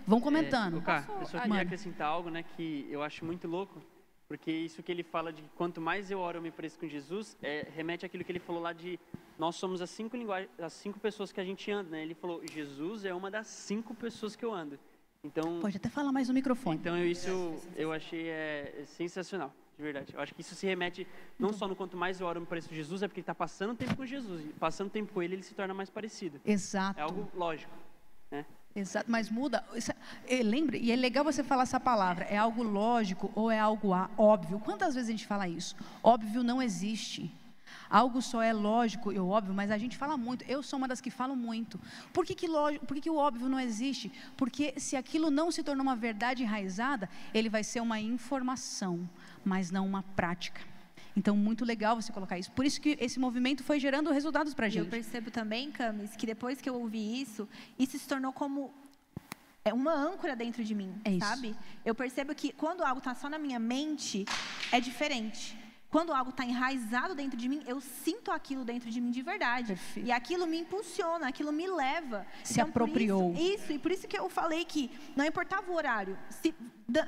Vão 0.06 0.20
comentando. 0.20 0.78
É, 0.78 0.82
Cá, 0.82 1.06
eu 1.20 1.26
só 1.26 1.40
queria 1.40 1.62
acrescentar 1.62 2.08
algo 2.08 2.30
né, 2.30 2.42
que 2.42 2.86
eu 2.90 3.02
acho 3.02 3.24
muito 3.24 3.48
louco, 3.48 3.82
porque 4.28 4.50
isso 4.50 4.82
que 4.82 4.92
ele 4.92 5.02
fala 5.02 5.32
de 5.32 5.42
quanto 5.54 5.80
mais 5.80 6.10
eu 6.10 6.18
oro 6.18 6.38
eu 6.38 6.42
me 6.42 6.50
pareço 6.50 6.78
com 6.78 6.86
Jesus, 6.86 7.36
é, 7.42 7.66
remete 7.74 8.04
àquilo 8.04 8.22
que 8.24 8.32
ele 8.32 8.38
falou 8.38 8.60
lá 8.60 8.72
de 8.72 8.98
nós 9.38 9.56
somos 9.56 9.80
as 9.80 9.90
cinco, 9.90 10.16
linguagens, 10.16 10.50
as 10.58 10.72
cinco 10.72 11.00
pessoas 11.00 11.32
que 11.32 11.40
a 11.40 11.44
gente 11.44 11.70
anda. 11.70 11.90
Né? 11.90 12.02
Ele 12.02 12.14
falou, 12.14 12.42
Jesus 12.46 13.04
é 13.04 13.14
uma 13.14 13.30
das 13.30 13.46
cinco 13.46 13.94
pessoas 13.94 14.36
que 14.36 14.44
eu 14.44 14.52
ando. 14.52 14.78
Então, 15.24 15.58
Pode 15.60 15.76
até 15.76 15.88
falar 15.88 16.12
mais 16.12 16.28
no 16.28 16.34
microfone. 16.34 16.76
Então 16.76 16.96
eu, 16.96 17.06
isso 17.06 17.56
eu 17.76 17.90
achei 17.92 18.28
é, 18.28 18.84
sensacional, 18.86 19.54
de 19.74 19.82
verdade. 19.82 20.12
Eu 20.12 20.20
acho 20.20 20.34
que 20.34 20.42
isso 20.42 20.54
se 20.54 20.66
remete 20.66 21.06
não 21.38 21.50
só 21.50 21.66
no 21.66 21.74
quanto 21.74 21.96
mais 21.96 22.20
eu 22.20 22.26
oro 22.26 22.36
eu 22.36 22.40
me 22.42 22.46
pareço 22.46 22.68
com 22.68 22.74
Jesus, 22.74 23.02
é 23.02 23.08
porque 23.08 23.20
ele 23.20 23.22
está 23.22 23.34
passando 23.34 23.74
tempo 23.74 23.96
com 23.96 24.04
Jesus. 24.04 24.44
E 24.44 24.48
passando 24.52 24.90
tempo 24.90 25.12
com 25.14 25.22
ele, 25.22 25.36
ele 25.36 25.42
se 25.42 25.54
torna 25.54 25.72
mais 25.72 25.88
parecido. 25.88 26.38
Exato. 26.44 27.00
É 27.00 27.02
algo 27.02 27.26
lógico. 27.34 27.72
Né? 28.34 28.44
Exato, 28.74 29.08
mas 29.08 29.30
muda. 29.30 29.64
É, 30.26 30.42
lembre, 30.42 30.78
e 30.78 30.90
é 30.90 30.96
legal 30.96 31.22
você 31.22 31.44
falar 31.44 31.62
essa 31.62 31.78
palavra. 31.78 32.24
É 32.24 32.36
algo 32.36 32.62
lógico 32.64 33.30
ou 33.34 33.48
é 33.48 33.58
algo 33.58 33.90
óbvio? 34.18 34.58
Quantas 34.58 34.94
vezes 34.94 35.08
a 35.08 35.12
gente 35.12 35.26
fala 35.26 35.46
isso? 35.46 35.76
Óbvio 36.02 36.42
não 36.42 36.60
existe. 36.60 37.32
Algo 37.88 38.20
só 38.20 38.42
é 38.42 38.52
lógico 38.52 39.12
e 39.12 39.18
óbvio, 39.18 39.54
mas 39.54 39.70
a 39.70 39.78
gente 39.78 39.96
fala 39.96 40.16
muito. 40.16 40.44
Eu 40.48 40.60
sou 40.60 40.76
uma 40.78 40.88
das 40.88 41.00
que 41.00 41.10
falo 41.10 41.36
muito. 41.36 41.80
Por 42.12 42.26
que, 42.26 42.34
que, 42.34 42.48
lógico, 42.48 42.84
por 42.84 42.94
que, 42.94 43.02
que 43.02 43.10
o 43.10 43.16
óbvio 43.16 43.48
não 43.48 43.60
existe? 43.60 44.10
Porque 44.36 44.74
se 44.76 44.96
aquilo 44.96 45.30
não 45.30 45.52
se 45.52 45.62
tornou 45.62 45.84
uma 45.84 45.94
verdade 45.94 46.42
enraizada, 46.42 47.08
ele 47.32 47.48
vai 47.48 47.62
ser 47.62 47.80
uma 47.80 48.00
informação, 48.00 49.08
mas 49.44 49.70
não 49.70 49.86
uma 49.86 50.02
prática. 50.02 50.60
Então, 51.16 51.36
muito 51.36 51.64
legal 51.64 51.94
você 51.94 52.12
colocar 52.12 52.38
isso. 52.38 52.50
Por 52.52 52.64
isso 52.64 52.80
que 52.80 52.96
esse 53.00 53.18
movimento 53.20 53.62
foi 53.62 53.78
gerando 53.78 54.10
resultados 54.10 54.52
para 54.52 54.66
a 54.66 54.68
gente. 54.68 54.84
Eu 54.84 54.90
percebo 54.90 55.30
também, 55.30 55.70
Camis, 55.70 56.16
que 56.16 56.26
depois 56.26 56.60
que 56.60 56.68
eu 56.68 56.74
ouvi 56.74 57.20
isso, 57.20 57.48
isso 57.78 57.98
se 57.98 58.08
tornou 58.08 58.32
como 58.32 58.74
é 59.64 59.72
uma 59.72 59.94
âncora 59.94 60.36
dentro 60.36 60.62
de 60.62 60.74
mim, 60.74 60.94
é 61.04 61.18
sabe? 61.18 61.56
Eu 61.84 61.94
percebo 61.94 62.34
que 62.34 62.52
quando 62.52 62.82
algo 62.82 62.98
está 62.98 63.14
só 63.14 63.30
na 63.30 63.38
minha 63.38 63.58
mente, 63.58 64.26
é 64.70 64.78
diferente. 64.78 65.56
Quando 65.94 66.12
algo 66.12 66.30
está 66.30 66.44
enraizado 66.44 67.14
dentro 67.14 67.38
de 67.38 67.48
mim, 67.48 67.62
eu 67.68 67.80
sinto 67.80 68.32
aquilo 68.32 68.64
dentro 68.64 68.90
de 68.90 69.00
mim 69.00 69.12
de 69.12 69.22
verdade. 69.22 69.68
Perfeito. 69.68 70.08
E 70.08 70.10
aquilo 70.10 70.44
me 70.44 70.58
impulsiona, 70.58 71.28
aquilo 71.28 71.52
me 71.52 71.68
leva. 71.68 72.26
Se 72.42 72.54
Então, 72.54 72.68
apropriou. 72.68 73.32
Isso, 73.32 73.42
isso, 73.54 73.72
e 73.74 73.78
por 73.78 73.92
isso 73.92 74.08
que 74.08 74.18
eu 74.18 74.28
falei 74.28 74.64
que 74.64 74.90
não 75.14 75.24
importava 75.24 75.70
o 75.70 75.74
horário. 75.76 76.18
Se, 76.30 76.52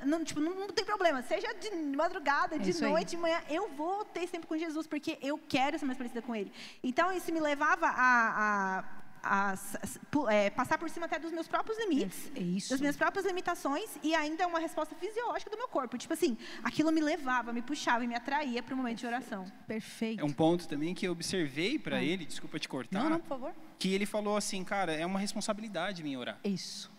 não, 0.04 0.22
tipo, 0.22 0.38
não, 0.38 0.54
não 0.54 0.68
tem 0.68 0.84
problema, 0.84 1.20
seja 1.22 1.52
de 1.54 1.68
madrugada, 1.96 2.54
É 2.54 2.58
de 2.60 2.70
aí. 2.70 2.80
noite, 2.92 3.10
de 3.10 3.16
manhã, 3.16 3.40
eu 3.50 3.68
vou 3.70 4.04
ter 4.04 4.28
tempo 4.28 4.46
com 4.46 4.56
Jesus, 4.56 4.86
porque 4.86 5.18
eu 5.20 5.36
quero 5.48 5.76
ser 5.80 5.84
mais 5.84 5.98
parecida 5.98 6.22
com 6.22 6.32
Ele. 6.36 6.52
Então, 6.80 7.12
isso 7.12 7.32
me 7.32 7.40
levava 7.40 7.88
a, 7.88 8.78
a- 8.78 8.84
a 9.28 9.52
s- 9.52 9.78
s- 9.82 9.98
pu- 10.10 10.28
é, 10.28 10.50
passar 10.50 10.78
por 10.78 10.88
cima 10.90 11.06
até 11.06 11.18
dos 11.18 11.32
meus 11.32 11.46
próprios 11.48 11.78
limites 11.78 12.30
É 12.34 12.40
isso. 12.40 12.70
das 12.70 12.80
minhas 12.80 12.96
próprias 12.96 13.26
limitações 13.26 13.98
e 14.02 14.14
ainda 14.14 14.46
uma 14.46 14.58
resposta 14.58 14.94
fisiológica 14.94 15.50
do 15.50 15.56
meu 15.56 15.68
corpo. 15.68 15.98
Tipo 15.98 16.12
assim, 16.14 16.36
aquilo 16.62 16.90
me 16.92 17.00
levava, 17.00 17.52
me 17.52 17.62
puxava 17.62 18.04
e 18.04 18.06
me 18.06 18.14
atraía 18.14 18.62
para 18.62 18.74
o 18.74 18.76
momento 18.76 18.98
de 18.98 19.06
oração. 19.06 19.50
Perfeito. 19.66 20.20
É 20.20 20.24
um 20.24 20.32
ponto 20.32 20.66
também 20.68 20.94
que 20.94 21.06
eu 21.06 21.12
observei 21.12 21.78
para 21.78 22.02
ele, 22.02 22.24
desculpa 22.24 22.58
te 22.58 22.68
cortar, 22.68 23.02
Não, 23.02 23.10
não, 23.10 23.18
por 23.20 23.28
favor. 23.28 23.54
que 23.78 23.92
ele 23.92 24.06
falou 24.06 24.36
assim, 24.36 24.62
cara, 24.64 24.92
é 24.92 25.04
uma 25.04 25.18
responsabilidade 25.18 26.02
minha 26.02 26.18
orar. 26.18 26.38
Isso. 26.44 26.90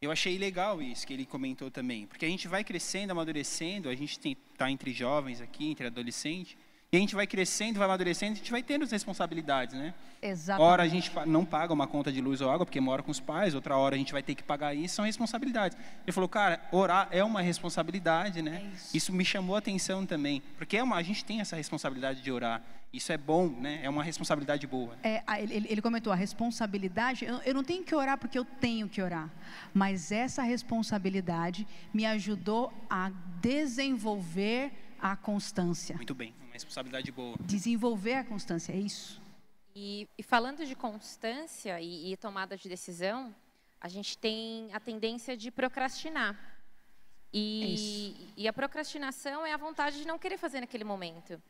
Eu 0.00 0.12
achei 0.12 0.38
legal 0.38 0.80
isso 0.80 1.04
que 1.04 1.12
ele 1.12 1.26
comentou 1.26 1.70
também, 1.72 2.06
porque 2.06 2.24
a 2.24 2.28
gente 2.28 2.46
vai 2.46 2.62
crescendo, 2.62 3.10
amadurecendo, 3.10 3.88
a 3.88 3.94
gente 3.96 4.16
está 4.52 4.70
entre 4.70 4.92
jovens 4.92 5.40
aqui, 5.40 5.68
entre 5.70 5.88
adolescentes, 5.88 6.56
e 6.90 6.96
a 6.96 7.00
gente 7.00 7.14
vai 7.14 7.26
crescendo, 7.26 7.78
vai 7.78 7.84
amadurecendo, 7.84 8.32
a 8.32 8.36
gente 8.36 8.50
vai 8.50 8.62
tendo 8.62 8.82
as 8.82 8.90
responsabilidades, 8.90 9.74
né? 9.74 9.92
Exatamente. 10.22 10.72
Hora 10.72 10.82
a 10.82 10.88
gente 10.88 11.12
não 11.26 11.44
paga 11.44 11.70
uma 11.70 11.86
conta 11.86 12.10
de 12.10 12.18
luz 12.18 12.40
ou 12.40 12.50
água 12.50 12.64
porque 12.64 12.80
mora 12.80 13.02
com 13.02 13.10
os 13.10 13.20
pais, 13.20 13.54
outra 13.54 13.76
hora 13.76 13.94
a 13.94 13.98
gente 13.98 14.10
vai 14.10 14.22
ter 14.22 14.34
que 14.34 14.42
pagar 14.42 14.74
isso, 14.74 14.94
são 14.94 15.04
responsabilidades. 15.04 15.76
Ele 16.06 16.12
falou, 16.12 16.28
cara, 16.30 16.58
orar 16.72 17.06
é 17.10 17.22
uma 17.22 17.42
responsabilidade, 17.42 18.40
né? 18.40 18.72
É 18.72 18.96
isso. 18.96 19.12
me 19.12 19.22
chamou 19.22 19.54
a 19.54 19.58
atenção 19.58 20.06
também, 20.06 20.42
porque 20.56 20.78
é 20.78 20.82
uma, 20.82 20.96
a 20.96 21.02
gente 21.02 21.22
tem 21.26 21.40
essa 21.40 21.56
responsabilidade 21.56 22.22
de 22.22 22.32
orar. 22.32 22.62
Isso 22.90 23.12
é 23.12 23.18
bom, 23.18 23.48
né? 23.48 23.80
É 23.82 23.90
uma 23.90 24.02
responsabilidade 24.02 24.66
boa. 24.66 24.96
É, 25.02 25.22
ele, 25.42 25.66
ele 25.68 25.82
comentou 25.82 26.10
a 26.10 26.16
responsabilidade. 26.16 27.22
Eu, 27.22 27.36
eu 27.44 27.52
não 27.52 27.62
tenho 27.62 27.84
que 27.84 27.94
orar 27.94 28.16
porque 28.16 28.38
eu 28.38 28.46
tenho 28.46 28.88
que 28.88 29.02
orar, 29.02 29.30
mas 29.74 30.10
essa 30.10 30.42
responsabilidade 30.42 31.68
me 31.92 32.06
ajudou 32.06 32.72
a 32.88 33.12
desenvolver 33.42 34.72
a 35.00 35.16
constância. 35.16 35.96
Muito 35.96 36.14
bem, 36.14 36.34
responsabilidade 36.58 37.10
boa. 37.12 37.36
Desenvolver 37.40 38.14
a 38.14 38.24
constância, 38.24 38.72
é 38.72 38.76
isso. 38.76 39.20
E, 39.74 40.08
e 40.18 40.22
falando 40.22 40.66
de 40.66 40.74
constância 40.74 41.80
e, 41.80 42.12
e 42.12 42.16
tomada 42.16 42.56
de 42.56 42.68
decisão, 42.68 43.34
a 43.80 43.88
gente 43.88 44.18
tem 44.18 44.68
a 44.72 44.80
tendência 44.80 45.36
de 45.36 45.50
procrastinar. 45.50 46.34
É 47.32 47.36
E, 47.36 48.16
e 48.36 48.48
a 48.48 48.52
procrastinação 48.52 49.44
é 49.46 49.52
a 49.52 49.56
vontade 49.56 49.98
de 49.98 50.06
não 50.06 50.18
querer 50.18 50.38
fazer 50.38 50.60
naquele 50.60 50.84
momento. 50.84 51.40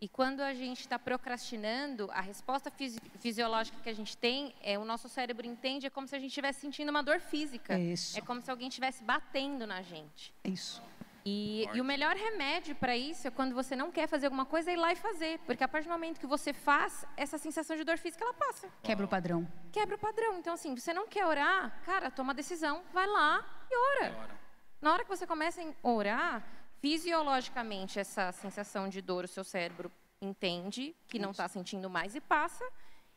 E 0.00 0.08
quando 0.08 0.40
a 0.40 0.54
gente 0.54 0.80
está 0.80 0.98
procrastinando, 0.98 2.08
a 2.12 2.20
resposta 2.20 2.70
fisi- 2.70 3.00
fisiológica 3.18 3.76
que 3.82 3.88
a 3.88 3.94
gente 3.94 4.16
tem 4.16 4.54
é 4.62 4.78
o 4.78 4.84
nosso 4.84 5.08
cérebro 5.08 5.44
entende 5.46 5.86
é 5.86 5.90
como 5.90 6.06
se 6.06 6.14
a 6.14 6.18
gente 6.18 6.28
estivesse 6.28 6.60
sentindo 6.60 6.90
uma 6.90 7.02
dor 7.02 7.20
física. 7.20 7.74
É 7.74 7.80
isso. 7.80 8.16
É 8.18 8.20
como 8.20 8.40
se 8.40 8.50
alguém 8.50 8.68
estivesse 8.68 9.02
batendo 9.02 9.66
na 9.66 9.82
gente. 9.82 10.32
É 10.44 10.50
isso. 10.50 10.80
E, 11.24 11.68
e 11.74 11.80
o 11.80 11.84
melhor 11.84 12.16
remédio 12.16 12.74
para 12.74 12.96
isso 12.96 13.26
é 13.26 13.30
quando 13.30 13.54
você 13.54 13.76
não 13.76 13.90
quer 13.90 14.06
fazer 14.08 14.26
alguma 14.26 14.46
coisa, 14.46 14.70
é 14.70 14.74
ir 14.74 14.76
lá 14.76 14.92
e 14.92 14.96
fazer. 14.96 15.38
Porque 15.40 15.62
a 15.62 15.68
partir 15.68 15.86
do 15.88 15.92
momento 15.92 16.18
que 16.18 16.26
você 16.26 16.52
faz, 16.52 17.04
essa 17.16 17.36
sensação 17.36 17.76
de 17.76 17.84
dor 17.84 17.98
física, 17.98 18.24
ela 18.24 18.34
passa. 18.34 18.68
Quebra 18.82 19.04
o 19.04 19.08
padrão. 19.08 19.46
Quebra 19.72 19.96
o 19.96 19.98
padrão. 19.98 20.38
Então, 20.38 20.54
assim, 20.54 20.74
você 20.74 20.92
não 20.94 21.06
quer 21.06 21.26
orar, 21.26 21.80
cara, 21.84 22.10
toma 22.10 22.32
decisão, 22.32 22.82
vai 22.92 23.06
lá 23.06 23.44
e 23.70 23.76
ora. 23.76 24.16
Ora. 24.16 24.38
Na 24.80 24.92
hora 24.92 25.02
que 25.04 25.10
você 25.10 25.26
começa 25.26 25.60
a 25.60 25.88
orar, 25.88 26.44
fisiologicamente, 26.80 27.98
essa 27.98 28.30
sensação 28.32 28.88
de 28.88 29.00
dor, 29.00 29.24
o 29.24 29.28
seu 29.28 29.42
cérebro 29.44 29.90
entende 30.20 30.94
que 31.08 31.18
não 31.18 31.30
está 31.30 31.48
sentindo 31.48 31.88
mais 31.90 32.14
e 32.14 32.20
passa. 32.20 32.64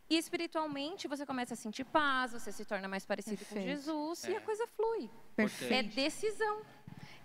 E 0.10 0.18
espiritualmente, 0.18 1.08
você 1.08 1.26
começa 1.26 1.54
a 1.54 1.58
sentir 1.58 1.86
paz, 1.86 2.34
você 2.34 2.52
se 2.52 2.66
torna 2.66 2.88
mais 2.88 3.06
parecido 3.06 3.38
com 3.46 3.54
Perfeito. 3.56 3.68
Jesus 3.68 4.24
e 4.26 4.34
É. 4.34 4.38
a 4.38 4.42
coisa 4.42 4.68
flui. 4.68 5.06
É 5.06 5.36
Perfeito. 5.36 5.96
decisão. 5.96 6.62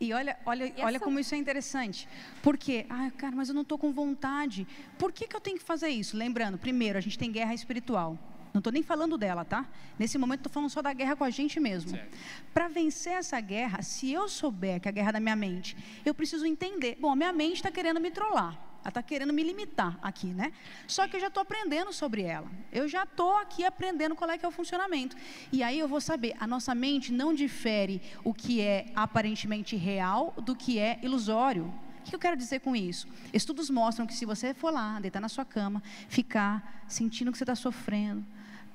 E 0.00 0.12
olha, 0.12 0.36
olha, 0.44 0.66
E 0.76 0.82
olha 0.82 0.96
ação. 0.96 1.00
como 1.06 1.18
isso 1.18 1.34
é 1.34 1.38
interessante. 1.38 2.08
Por 2.42 2.56
quê? 2.58 2.84
Ah, 2.90 3.10
cara, 3.16 3.34
mas 3.34 3.48
eu 3.48 3.54
não 3.54 3.62
estou 3.62 3.78
com 3.78 3.92
vontade. 3.92 4.66
Por 4.98 5.10
que, 5.12 5.26
que 5.26 5.34
eu 5.34 5.40
tenho 5.40 5.56
que 5.58 5.64
fazer 5.64 5.88
isso? 5.88 6.16
Lembrando, 6.16 6.58
primeiro, 6.58 6.98
a 6.98 7.00
gente 7.00 7.18
tem 7.18 7.32
guerra 7.32 7.54
espiritual. 7.54 8.18
Não 8.52 8.58
estou 8.60 8.72
nem 8.72 8.82
falando 8.82 9.18
dela, 9.18 9.44
tá? 9.44 9.66
Nesse 9.98 10.16
momento 10.16 10.40
estou 10.40 10.52
falando 10.52 10.70
só 10.70 10.80
da 10.80 10.92
guerra 10.92 11.14
com 11.14 11.24
a 11.24 11.30
gente 11.30 11.60
mesmo. 11.60 11.98
Para 12.54 12.68
vencer 12.68 13.12
essa 13.12 13.38
guerra, 13.38 13.82
se 13.82 14.10
eu 14.10 14.28
souber 14.28 14.80
que 14.80 14.88
é 14.88 14.90
a 14.90 14.92
guerra 14.92 15.12
da 15.12 15.20
minha 15.20 15.36
mente, 15.36 15.76
eu 16.04 16.14
preciso 16.14 16.46
entender. 16.46 16.96
Bom, 16.98 17.10
a 17.12 17.16
minha 17.16 17.32
mente 17.32 17.56
está 17.56 17.70
querendo 17.70 18.00
me 18.00 18.10
trollar. 18.10 18.58
Ela 18.86 18.90
está 18.90 19.02
querendo 19.02 19.32
me 19.32 19.42
limitar 19.42 19.98
aqui, 20.00 20.28
né? 20.28 20.52
Só 20.86 21.08
que 21.08 21.16
eu 21.16 21.20
já 21.20 21.26
estou 21.26 21.40
aprendendo 21.40 21.92
sobre 21.92 22.22
ela. 22.22 22.48
Eu 22.70 22.86
já 22.88 23.02
estou 23.02 23.36
aqui 23.36 23.64
aprendendo 23.64 24.14
qual 24.14 24.30
é 24.30 24.38
que 24.38 24.46
é 24.46 24.48
o 24.48 24.52
funcionamento. 24.52 25.16
E 25.50 25.60
aí 25.60 25.76
eu 25.76 25.88
vou 25.88 26.00
saber, 26.00 26.36
a 26.38 26.46
nossa 26.46 26.72
mente 26.72 27.12
não 27.12 27.34
difere 27.34 28.00
o 28.22 28.32
que 28.32 28.60
é 28.60 28.92
aparentemente 28.94 29.74
real 29.74 30.32
do 30.40 30.54
que 30.54 30.78
é 30.78 31.00
ilusório. 31.02 31.64
O 31.98 32.02
que 32.04 32.14
eu 32.14 32.18
quero 32.20 32.36
dizer 32.36 32.60
com 32.60 32.76
isso? 32.76 33.08
Estudos 33.32 33.68
mostram 33.70 34.06
que 34.06 34.14
se 34.14 34.24
você 34.24 34.54
for 34.54 34.72
lá, 34.72 35.00
deitar 35.00 35.18
na 35.18 35.28
sua 35.28 35.44
cama, 35.44 35.82
ficar 36.08 36.84
sentindo 36.86 37.32
que 37.32 37.38
você 37.38 37.42
está 37.42 37.56
sofrendo, 37.56 38.24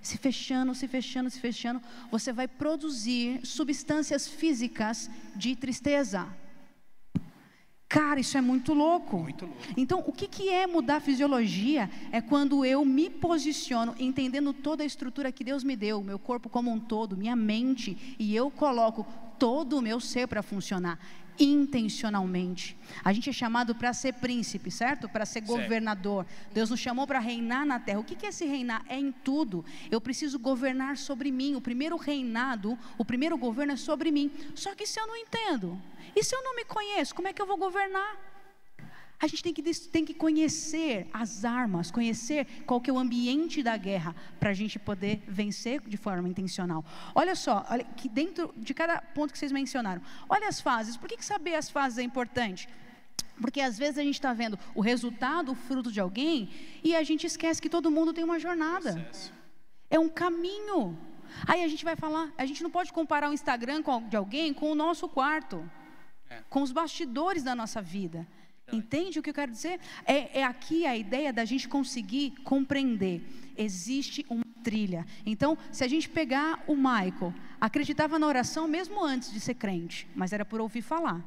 se 0.01 0.17
fechando, 0.17 0.75
se 0.75 0.89
fechando, 0.89 1.29
se 1.29 1.39
fechando, 1.39 1.81
você 2.11 2.33
vai 2.33 2.49
produzir 2.49 3.39
substâncias 3.45 4.27
físicas 4.27 5.09
de 5.37 5.55
tristeza. 5.55 6.27
Cara, 7.91 8.21
isso 8.21 8.37
é 8.37 8.41
muito 8.41 8.73
louco. 8.73 9.19
Muito 9.19 9.45
louco. 9.45 9.61
Então, 9.75 10.01
o 10.07 10.13
que, 10.13 10.25
que 10.25 10.47
é 10.47 10.65
mudar 10.65 10.95
a 10.95 11.01
fisiologia? 11.01 11.89
É 12.09 12.21
quando 12.21 12.63
eu 12.63 12.85
me 12.85 13.09
posiciono, 13.09 13.93
entendendo 13.99 14.53
toda 14.53 14.81
a 14.81 14.85
estrutura 14.85 15.29
que 15.29 15.43
Deus 15.43 15.61
me 15.61 15.75
deu, 15.75 16.01
meu 16.01 16.17
corpo 16.17 16.47
como 16.47 16.71
um 16.71 16.79
todo, 16.79 17.17
minha 17.17 17.35
mente, 17.35 18.15
e 18.17 18.33
eu 18.33 18.49
coloco 18.49 19.05
todo 19.37 19.77
o 19.77 19.81
meu 19.81 19.99
ser 19.99 20.25
para 20.25 20.41
funcionar 20.41 20.97
intencionalmente. 21.39 22.77
A 23.03 23.11
gente 23.11 23.29
é 23.29 23.33
chamado 23.33 23.73
para 23.73 23.93
ser 23.93 24.13
príncipe, 24.13 24.69
certo? 24.69 25.09
Para 25.09 25.25
ser 25.25 25.39
Certo. 25.39 25.47
governador. 25.47 26.25
Deus 26.53 26.69
nos 26.69 26.79
chamou 26.79 27.07
para 27.07 27.19
reinar 27.19 27.65
na 27.65 27.79
terra. 27.79 27.99
O 27.99 28.03
que 28.03 28.15
que 28.15 28.27
é 28.27 28.31
se 28.31 28.45
reinar? 28.45 28.83
É 28.87 28.99
em 28.99 29.11
tudo. 29.11 29.65
Eu 29.89 29.99
preciso 29.99 30.37
governar 30.37 30.97
sobre 30.97 31.31
mim. 31.31 31.55
O 31.55 31.61
primeiro 31.61 31.97
reinado, 31.97 32.77
o 32.97 33.03
primeiro 33.03 33.37
governo 33.37 33.73
é 33.73 33.77
sobre 33.77 34.11
mim. 34.11 34.29
Só 34.53 34.75
que 34.75 34.85
se 34.85 34.99
eu 34.99 35.07
não 35.07 35.15
entendo, 35.17 35.81
e 36.15 36.23
se 36.23 36.35
eu 36.35 36.43
não 36.43 36.55
me 36.55 36.65
conheço, 36.65 37.15
como 37.15 37.27
é 37.27 37.33
que 37.33 37.41
eu 37.41 37.45
vou 37.45 37.57
governar? 37.57 38.31
A 39.21 39.27
gente 39.27 39.43
tem 39.43 39.53
que, 39.53 39.61
tem 39.61 40.03
que 40.03 40.15
conhecer 40.15 41.07
as 41.13 41.45
armas, 41.45 41.91
conhecer 41.91 42.47
qual 42.65 42.81
que 42.81 42.89
é 42.89 42.93
o 42.93 42.97
ambiente 42.97 43.61
da 43.61 43.77
guerra, 43.77 44.15
para 44.39 44.49
a 44.49 44.53
gente 44.53 44.79
poder 44.79 45.21
vencer 45.27 45.79
de 45.81 45.95
forma 45.95 46.27
intencional. 46.27 46.83
Olha 47.13 47.35
só, 47.35 47.63
olha, 47.69 47.83
que 47.83 48.09
dentro 48.09 48.51
de 48.57 48.73
cada 48.73 48.99
ponto 48.99 49.31
que 49.31 49.37
vocês 49.37 49.51
mencionaram, 49.51 50.01
olha 50.27 50.47
as 50.47 50.59
fases. 50.59 50.97
Por 50.97 51.07
que, 51.07 51.17
que 51.17 51.25
saber 51.25 51.53
as 51.53 51.69
fases 51.69 51.99
é 51.99 52.01
importante? 52.01 52.67
Porque 53.39 53.61
às 53.61 53.77
vezes 53.77 53.99
a 53.99 54.03
gente 54.03 54.15
está 54.15 54.33
vendo 54.33 54.57
o 54.73 54.81
resultado, 54.81 55.51
o 55.51 55.55
fruto 55.55 55.91
de 55.91 55.99
alguém, 55.99 56.49
e 56.83 56.95
a 56.95 57.03
gente 57.03 57.27
esquece 57.27 57.61
que 57.61 57.69
todo 57.69 57.91
mundo 57.91 58.13
tem 58.13 58.23
uma 58.23 58.39
jornada. 58.39 59.07
É 59.87 59.99
um 59.99 60.09
caminho. 60.09 60.97
Aí 61.47 61.63
a 61.63 61.67
gente 61.67 61.85
vai 61.85 61.95
falar, 61.95 62.31
a 62.39 62.45
gente 62.47 62.63
não 62.63 62.71
pode 62.71 62.91
comparar 62.91 63.29
o 63.29 63.33
Instagram 63.33 63.83
de 64.09 64.17
alguém 64.17 64.51
com 64.51 64.71
o 64.71 64.75
nosso 64.75 65.07
quarto. 65.07 65.63
Com 66.49 66.61
os 66.61 66.71
bastidores 66.71 67.43
da 67.43 67.55
nossa 67.55 67.81
vida. 67.81 68.27
Entende 68.71 69.19
o 69.19 69.21
que 69.23 69.29
eu 69.29 69.33
quero 69.33 69.51
dizer? 69.51 69.79
É, 70.05 70.39
é 70.39 70.43
aqui 70.43 70.85
a 70.85 70.95
ideia 70.95 71.33
da 71.33 71.43
gente 71.43 71.67
conseguir 71.67 72.31
compreender. 72.43 73.21
Existe 73.57 74.25
uma 74.29 74.45
trilha. 74.63 75.05
Então, 75.25 75.57
se 75.71 75.83
a 75.83 75.87
gente 75.87 76.07
pegar 76.07 76.63
o 76.67 76.75
Michael, 76.75 77.33
acreditava 77.59 78.17
na 78.17 78.27
oração 78.27 78.67
mesmo 78.67 79.03
antes 79.03 79.33
de 79.33 79.39
ser 79.39 79.55
crente, 79.55 80.07
mas 80.15 80.31
era 80.31 80.45
por 80.45 80.61
ouvir 80.61 80.81
falar. 80.81 81.21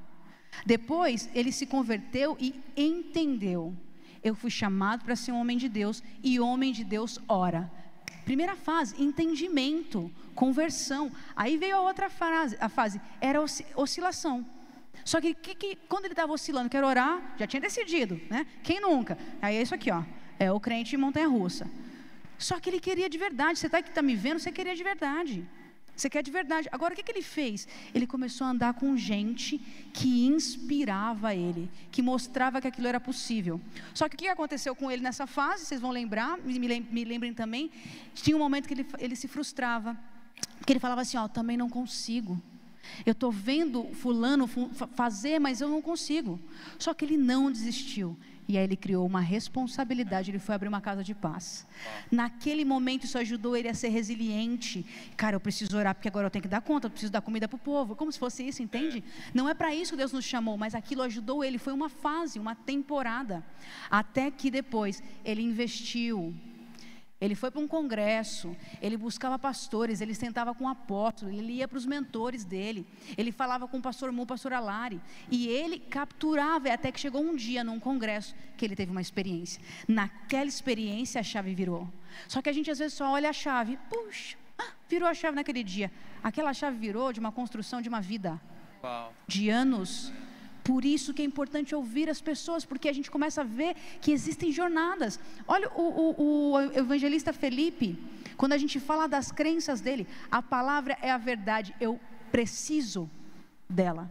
Depois, 0.65 1.29
ele 1.35 1.53
se 1.53 1.67
converteu 1.67 2.37
e 2.41 2.55
entendeu. 2.77 3.77
Eu 4.23 4.35
fui 4.35 4.51
chamado 4.51 5.05
para 5.05 5.17
ser 5.17 5.33
um 5.33 5.41
homem 5.41 5.59
de 5.59 5.69
Deus 5.69 6.03
e 6.23 6.41
homem 6.41 6.73
de 6.73 6.83
Deus 6.85 7.19
ora. 7.29 7.71
Primeira 8.25 8.57
fase, 8.57 8.95
entendimento, 9.03 10.11
conversão. 10.35 11.13
Aí 11.37 11.59
veio 11.59 11.77
a 11.77 11.83
outra 11.83 12.09
fase, 12.09 12.57
a 12.59 12.71
fase 12.71 12.99
era 13.21 13.39
osci- 13.39 13.67
oscilação. 13.77 14.47
Só 15.05 15.21
que, 15.21 15.35
que- 15.35 15.55
que- 15.55 15.77
quando 15.89 16.07
ele 16.07 16.13
estava 16.15 16.33
oscilando, 16.33 16.69
quero 16.71 16.87
orar, 16.87 17.35
já 17.39 17.47
tinha 17.47 17.61
decidido, 17.61 18.21
né? 18.31 18.47
Quem 18.63 18.81
nunca? 18.81 19.19
Aí 19.43 19.57
é 19.57 19.63
isso 19.63 19.75
aqui, 19.75 19.91
ó. 19.91 20.03
É 20.39 20.51
o 20.51 20.59
crente 20.59 20.95
em 20.95 20.99
montanha-russa. 20.99 21.69
Só 22.39 22.59
que 22.59 22.69
ele 22.71 22.81
queria 22.81 23.09
de 23.09 23.19
verdade. 23.19 23.59
Você 23.59 23.67
está 23.67 23.83
que 23.83 23.91
está 23.91 24.03
me 24.03 24.17
vendo, 24.17 24.39
você 24.41 24.51
queria 24.51 24.75
de 24.75 24.83
verdade. 24.83 25.45
Você 25.97 26.11
quer 26.11 26.23
de 26.25 26.31
verdade. 26.31 26.69
Agora, 26.73 26.93
o 26.93 26.97
que, 26.97 27.05
que 27.05 27.13
ele 27.13 27.23
fez? 27.23 27.69
Ele 27.95 28.05
começou 28.05 28.45
a 28.47 28.51
andar 28.51 28.75
com 28.75 28.97
gente 28.97 29.59
que 29.93 30.27
inspirava 30.27 31.35
ele, 31.37 31.71
que 31.93 32.03
mostrava 32.03 32.61
que 32.61 32.67
aquilo 32.67 32.89
era 32.89 32.99
possível. 32.99 33.61
Só 33.95 34.09
que 34.09 34.17
o 34.17 34.19
que 34.19 34.27
aconteceu 34.27 34.75
com 34.75 34.91
ele 34.91 35.03
nessa 35.03 35.25
fase, 35.27 35.65
vocês 35.65 35.81
vão 35.81 35.93
lembrar, 35.93 36.37
me, 36.39 36.59
me 36.59 36.67
lem- 36.67 36.89
me 36.91 37.05
lembrem 37.05 37.33
também, 37.33 37.71
tinha 38.13 38.35
um 38.37 38.41
momento 38.41 38.67
que 38.67 38.75
ele, 38.75 38.87
ele 38.99 39.15
se 39.15 39.29
frustrava, 39.29 39.97
porque 40.59 40.73
ele 40.73 40.81
falava 40.81 41.03
assim: 41.03 41.17
Ó, 41.17 41.29
também 41.29 41.57
não 41.57 41.71
consigo. 41.71 42.43
Eu 43.05 43.13
estou 43.13 43.31
vendo 43.31 43.85
fulano 43.95 44.47
fu- 44.47 44.71
fa- 44.73 44.87
fazer, 44.89 45.39
mas 45.39 45.61
eu 45.61 45.69
não 45.69 45.81
consigo. 45.83 46.41
Só 46.79 46.93
que 46.95 47.05
ele 47.05 47.17
não 47.17 47.51
desistiu. 47.51 48.17
E 48.47 48.59
aí 48.59 48.65
ele 48.65 48.77
criou 48.77 49.07
uma 49.07 49.21
responsabilidade, 49.23 50.31
ele 50.31 50.39
foi 50.39 50.55
abrir 50.55 50.69
uma 50.69 50.81
casa 50.81 51.03
de 51.03 51.15
paz. 51.15 51.67
Naquele 52.11 52.63
momento 52.63 53.05
isso 53.05 53.17
ajudou 53.17 53.57
ele 53.57 53.69
a 53.69 53.73
ser 53.75 53.89
resiliente. 53.89 54.85
Cara, 55.17 55.35
eu 55.37 55.41
preciso 55.41 55.75
orar 55.79 55.95
porque 55.95 56.09
agora 56.09 56.27
eu 56.27 56.31
tenho 56.31 56.43
que 56.43 56.49
dar 56.49 56.61
conta, 56.61 56.87
eu 56.87 56.91
preciso 56.91 57.11
dar 57.11 57.23
comida 57.23 57.49
para 57.49 57.57
o 57.57 57.59
povo. 57.59 57.97
Como 57.97 58.13
se 58.13 58.19
fosse 58.19 58.47
isso, 58.47 58.63
entende? 58.63 59.03
Não 59.33 59.49
é 59.49 59.55
para 59.55 59.75
isso 59.75 59.93
que 59.93 59.97
Deus 59.97 60.13
nos 60.13 60.27
chamou, 60.27 60.59
mas 60.59 60.75
aquilo 60.75 61.01
ajudou 61.03 61.43
ele. 61.43 61.57
Foi 61.57 61.73
uma 61.73 61.89
fase, 61.89 62.39
uma 62.39 62.55
temporada. 62.55 63.43
Até 63.91 64.31
que 64.31 64.51
depois 64.51 65.03
ele 65.25 65.41
investiu 65.41 66.35
ele 67.25 67.35
foi 67.35 67.51
para 67.51 67.59
um 67.59 67.67
congresso, 67.67 68.55
ele 68.83 68.99
buscava 68.99 69.39
pastores, 69.39 70.03
ele 70.03 70.15
sentava 70.15 70.55
com 70.55 70.69
apóstolos, 70.69 71.35
ele 71.35 71.55
ia 71.55 71.67
para 71.67 71.79
os 71.79 71.87
mentores 71.87 72.45
dele, 72.45 72.87
ele 73.17 73.33
falava 73.33 73.67
com 73.67 73.79
o 73.79 73.83
pastor 73.83 74.13
Mu, 74.13 74.23
o 74.23 74.27
pastor 74.27 74.53
Alari, 74.53 75.01
e 75.31 75.49
ele 75.49 75.79
capturava, 75.79 76.71
até 76.71 76.93
que 76.93 77.01
chegou 77.01 77.23
um 77.23 77.35
dia 77.35 77.65
num 77.65 77.81
congresso 77.81 78.35
que 78.59 78.65
ele 78.67 78.77
teve 78.77 78.91
uma 78.91 79.01
experiência. 79.01 79.63
Naquela 79.89 80.45
experiência 80.45 81.19
a 81.19 81.25
chave 81.25 81.55
virou. 81.55 81.91
Só 82.29 82.43
que 82.43 82.51
a 82.51 82.53
gente 82.53 82.71
às 82.71 82.79
vezes 82.79 82.93
só 82.93 83.11
olha 83.11 83.31
a 83.31 83.33
chave, 83.33 83.79
puxa, 83.89 84.37
ah, 84.59 84.73
virou 84.87 85.09
a 85.09 85.15
chave 85.15 85.35
naquele 85.35 85.65
dia. 85.65 85.91
Aquela 86.23 86.53
chave 86.53 86.77
virou 86.77 87.11
de 87.11 87.21
uma 87.21 87.33
construção 87.33 87.81
de 87.81 87.89
uma 87.89 88.03
vida, 88.03 88.39
de 89.27 89.49
anos 89.49 90.13
por 90.65 90.83
isso 90.83 91.13
que 91.13 91.21
é 91.21 91.25
importante 91.25 91.75
ouvir 91.75 92.09
as 92.09 92.23
pessoas, 92.23 92.65
porque 92.65 92.89
a 92.89 92.93
gente 92.93 93.11
começa 93.11 93.43
a 93.43 93.45
ver 93.45 93.77
que 94.01 94.11
existem 94.11 94.51
jornadas. 94.51 95.21
Olha 95.47 95.69
o, 95.77 95.83
o, 95.83 96.53
o 96.53 96.61
evangelista 96.73 97.35
Felipe, 97.35 97.99
quando 98.39 98.55
a 98.55 98.59
gente 98.59 98.81
fala 98.81 99.07
das 99.07 99.31
crenças 99.31 99.83
dele, 99.83 100.07
a 100.31 100.41
palavra 100.43 100.97
é 101.03 101.11
a 101.11 101.19
verdade, 101.19 101.75
eu 101.79 102.01
preciso 102.33 103.09
dela. 103.69 104.11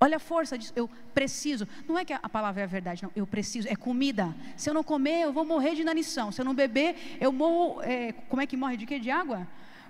Olha 0.00 0.16
a 0.16 0.20
força 0.20 0.58
disso, 0.58 0.72
eu 0.74 0.90
preciso. 1.14 1.66
Não 1.88 1.96
é 1.96 2.04
que 2.04 2.12
a 2.12 2.28
palavra 2.28 2.60
é 2.62 2.64
a 2.64 2.66
verdade, 2.66 3.04
não, 3.04 3.12
eu 3.14 3.26
preciso, 3.26 3.68
é 3.68 3.76
comida. 3.76 4.34
Se 4.56 4.68
eu 4.68 4.74
não 4.74 4.82
comer, 4.82 5.22
eu 5.22 5.32
vou 5.32 5.44
morrer 5.44 5.76
de 5.76 5.82
inanição. 5.82 6.32
Se 6.32 6.40
eu 6.40 6.44
não 6.44 6.54
beber, 6.54 7.16
eu 7.20 7.32
morro. 7.32 7.80
É, 7.82 8.12
como 8.28 8.42
é 8.42 8.46
que 8.46 8.56
morre 8.56 8.76
de 8.76 8.86
quê? 8.86 8.98
De 8.98 9.10
água? 9.10 9.46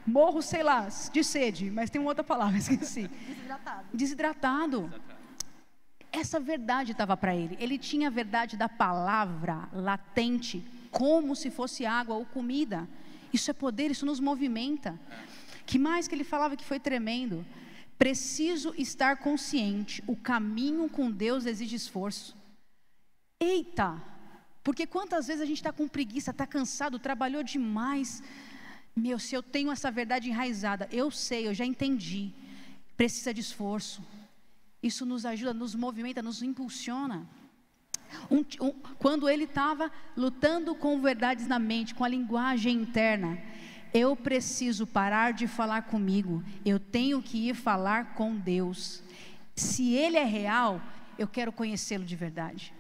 Morro, 0.07 0.41
sei 0.43 0.63
lá, 0.63 0.89
de 1.13 1.25
sede, 1.25 1.69
mas 1.71 1.91
tem 1.91 2.01
uma 2.01 2.11
outra 2.11 2.23
palavra, 2.23 2.57
esqueci. 2.59 3.09
Desidratado. 3.09 3.87
Desidratado. 3.93 4.93
Essa 6.17 6.41
verdade 6.41 6.93
estava 6.93 7.15
para 7.15 7.37
ele. 7.37 7.59
Ele 7.61 7.77
tinha 7.77 8.09
a 8.09 8.11
verdade 8.11 8.57
da 8.57 8.71
palavra 8.71 9.69
latente, 9.71 10.65
como 10.91 11.37
se 11.37 11.51
fosse 11.51 11.85
água 11.85 12.15
ou 12.15 12.25
comida. 12.25 12.89
Isso 13.35 13.51
é 13.51 13.53
poder, 13.53 13.91
isso 13.91 14.07
nos 14.07 14.19
movimenta. 14.19 14.99
Que 15.67 15.79
mais 15.79 16.09
que 16.09 16.15
ele 16.15 16.25
falava 16.25 16.57
que 16.57 16.65
foi 16.65 16.81
tremendo? 16.81 17.45
Preciso 17.99 18.75
estar 18.79 19.19
consciente. 19.19 20.03
O 20.07 20.17
caminho 20.17 20.89
com 20.89 21.11
Deus 21.11 21.45
exige 21.45 21.77
esforço. 21.77 22.35
Eita! 23.39 24.03
Porque 24.65 24.87
quantas 24.87 25.27
vezes 25.27 25.43
a 25.43 25.47
gente 25.47 25.59
está 25.59 25.71
com 25.71 25.87
preguiça, 25.87 26.31
está 26.31 26.47
cansado, 26.47 26.99
trabalhou 26.99 27.43
demais. 27.43 28.23
Meu, 28.97 29.19
se 29.19 29.35
eu 29.35 29.43
tenho 29.43 29.71
essa 29.71 29.91
verdade 29.91 30.31
enraizada, 30.31 30.89
eu 30.91 31.11
sei, 31.11 31.47
eu 31.47 31.53
já 31.53 31.67
entendi. 31.67 32.33
Precisa 32.97 33.35
de 33.35 33.43
esforço. 33.43 34.03
Isso 34.87 35.05
nos 35.05 35.27
ajuda, 35.27 35.53
nos 35.53 35.75
movimenta, 35.75 36.23
nos 36.23 36.43
impulsiona. 36.43 37.27
Um, 38.31 38.45
um, 38.65 38.73
quando 38.99 39.29
ele 39.29 39.45
estava 39.45 39.91
lutando 40.17 40.75
com 40.77 41.01
verdades 41.01 41.49
na 41.49 41.59
mente, 41.59 41.93
com 41.93 42.05
a 42.05 42.09
linguagem 42.09 42.77
interna, 42.77 43.37
eu 43.93 44.15
preciso 44.15 44.87
parar 44.87 45.33
de 45.33 45.49
falar 45.49 45.83
comigo, 45.83 46.45
eu 46.65 46.79
tenho 46.79 47.21
que 47.21 47.49
ir 47.49 47.55
falar 47.55 48.15
com 48.15 48.37
Deus. 48.37 49.03
Se 49.57 49.95
Ele 49.95 50.17
é 50.17 50.25
real, 50.25 50.81
eu 51.19 51.27
quero 51.27 51.51
conhecê-lo 51.51 52.05
de 52.05 52.15
verdade. 52.15 52.73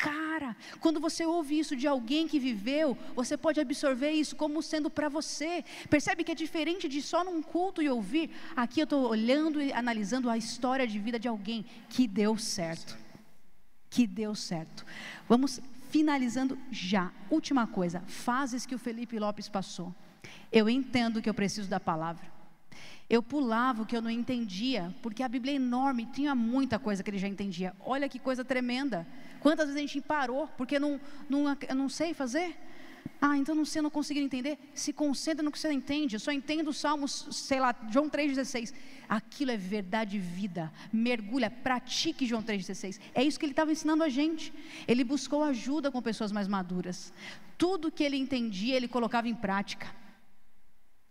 Cara, 0.00 0.56
quando 0.80 0.98
você 0.98 1.26
ouve 1.26 1.58
isso 1.58 1.76
de 1.76 1.86
alguém 1.86 2.26
que 2.26 2.38
viveu, 2.38 2.96
você 3.14 3.36
pode 3.36 3.60
absorver 3.60 4.12
isso 4.12 4.34
como 4.34 4.62
sendo 4.62 4.88
para 4.88 5.10
você. 5.10 5.62
Percebe 5.90 6.24
que 6.24 6.32
é 6.32 6.34
diferente 6.34 6.88
de 6.88 7.02
só 7.02 7.22
num 7.22 7.42
culto 7.42 7.82
e 7.82 7.90
ouvir. 7.90 8.30
Aqui 8.56 8.80
eu 8.80 8.84
estou 8.84 9.06
olhando 9.06 9.60
e 9.60 9.70
analisando 9.74 10.30
a 10.30 10.38
história 10.38 10.86
de 10.86 10.98
vida 10.98 11.18
de 11.18 11.28
alguém 11.28 11.66
que 11.90 12.08
deu 12.08 12.38
certo. 12.38 12.96
Que 13.90 14.06
deu 14.06 14.34
certo. 14.34 14.86
Vamos 15.28 15.60
finalizando 15.90 16.58
já. 16.70 17.12
Última 17.28 17.66
coisa: 17.66 18.00
fases 18.06 18.64
que 18.64 18.74
o 18.74 18.78
Felipe 18.78 19.18
Lopes 19.18 19.50
passou. 19.50 19.94
Eu 20.50 20.66
entendo 20.70 21.20
que 21.20 21.28
eu 21.28 21.34
preciso 21.34 21.68
da 21.68 21.78
palavra. 21.78 22.24
Eu 23.10 23.22
pulava 23.22 23.82
o 23.82 23.86
que 23.86 23.96
eu 23.96 24.00
não 24.00 24.08
entendia, 24.08 24.94
porque 25.02 25.22
a 25.22 25.28
Bíblia 25.28 25.52
é 25.52 25.56
enorme, 25.56 26.06
tinha 26.06 26.32
muita 26.32 26.78
coisa 26.78 27.02
que 27.02 27.10
ele 27.10 27.18
já 27.18 27.26
entendia. 27.26 27.74
Olha 27.80 28.08
que 28.08 28.20
coisa 28.20 28.44
tremenda. 28.44 29.04
Quantas 29.40 29.66
vezes 29.66 29.76
a 29.76 29.86
gente 29.86 30.00
parou 30.00 30.46
porque 30.56 30.78
não, 30.78 31.00
não, 31.28 31.44
eu 31.68 31.74
não 31.74 31.88
sei 31.88 32.14
fazer? 32.14 32.56
Ah, 33.20 33.36
então 33.36 33.54
não 33.54 33.64
sei, 33.64 33.82
não 33.82 33.90
consigo 33.90 34.18
entender. 34.18 34.58
Se 34.74 34.92
concentra 34.92 35.42
no 35.42 35.52
que 35.52 35.58
você 35.58 35.70
entende. 35.70 36.16
Eu 36.16 36.20
só 36.20 36.32
entendo 36.32 36.68
o 36.68 36.72
Salmos, 36.72 37.26
sei 37.30 37.60
lá, 37.60 37.74
João 37.90 38.08
3,16. 38.08 38.72
Aquilo 39.08 39.50
é 39.50 39.56
verdade 39.56 40.16
e 40.16 40.20
vida. 40.20 40.72
Mergulha, 40.92 41.50
pratique 41.50 42.26
João 42.26 42.42
3,16. 42.42 42.98
É 43.14 43.22
isso 43.22 43.38
que 43.38 43.44
ele 43.44 43.52
estava 43.52 43.72
ensinando 43.72 44.02
a 44.02 44.08
gente. 44.08 44.52
Ele 44.88 45.04
buscou 45.04 45.44
ajuda 45.44 45.90
com 45.90 46.00
pessoas 46.00 46.32
mais 46.32 46.48
maduras. 46.48 47.12
Tudo 47.58 47.90
que 47.90 48.02
ele 48.02 48.16
entendia, 48.16 48.74
ele 48.74 48.88
colocava 48.88 49.28
em 49.28 49.34
prática 49.34 50.00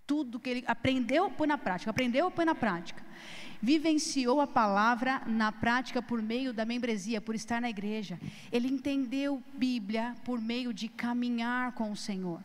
tudo 0.10 0.40
que 0.40 0.50
ele 0.50 0.64
aprendeu, 0.66 1.30
põe 1.30 1.48
na 1.48 1.56
prática, 1.56 1.92
aprendeu, 1.92 2.32
põe 2.32 2.44
na 2.44 2.56
prática. 2.56 3.06
Vivenciou 3.62 4.42
a 4.42 4.48
palavra 4.48 5.22
na 5.28 5.52
prática 5.52 6.02
por 6.02 6.20
meio 6.20 6.52
da 6.52 6.66
membresia, 6.66 7.22
por 7.22 7.36
estar 7.36 7.62
na 7.62 7.70
igreja. 7.70 8.20
Ele 8.52 8.68
entendeu 8.68 9.44
Bíblia 9.54 10.16
por 10.26 10.42
meio 10.42 10.74
de 10.74 10.88
caminhar 10.88 11.74
com 11.74 11.92
o 11.92 11.96
Senhor. 11.96 12.42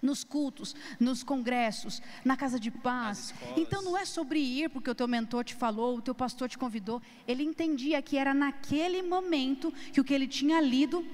Nos 0.00 0.22
cultos, 0.22 0.76
nos 1.00 1.24
congressos, 1.24 2.00
na 2.24 2.36
casa 2.36 2.60
de 2.60 2.70
paz. 2.70 3.34
Então 3.56 3.82
não 3.82 3.98
é 3.98 4.04
sobre 4.04 4.38
ir 4.38 4.70
porque 4.70 4.88
o 4.88 4.94
teu 4.94 5.08
mentor 5.08 5.42
te 5.42 5.56
falou, 5.56 5.96
o 5.96 6.02
teu 6.02 6.14
pastor 6.14 6.48
te 6.48 6.56
convidou. 6.56 7.02
Ele 7.26 7.42
entendia 7.42 8.00
que 8.00 8.16
era 8.16 8.32
naquele 8.32 9.02
momento 9.02 9.72
que 9.92 10.00
o 10.00 10.04
que 10.04 10.14
ele 10.14 10.28
tinha 10.28 10.60
lido, 10.60 11.04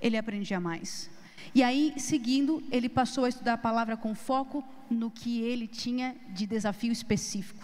ele 0.00 0.16
aprendia 0.16 0.58
mais. 0.58 1.10
E 1.54 1.62
aí, 1.62 1.94
seguindo, 1.98 2.62
ele 2.70 2.88
passou 2.88 3.24
a 3.24 3.28
estudar 3.28 3.54
a 3.54 3.58
palavra 3.58 3.96
com 3.96 4.14
foco 4.14 4.64
no 4.88 5.10
que 5.10 5.42
ele 5.42 5.66
tinha 5.66 6.16
de 6.30 6.46
desafio 6.46 6.90
específico, 6.90 7.62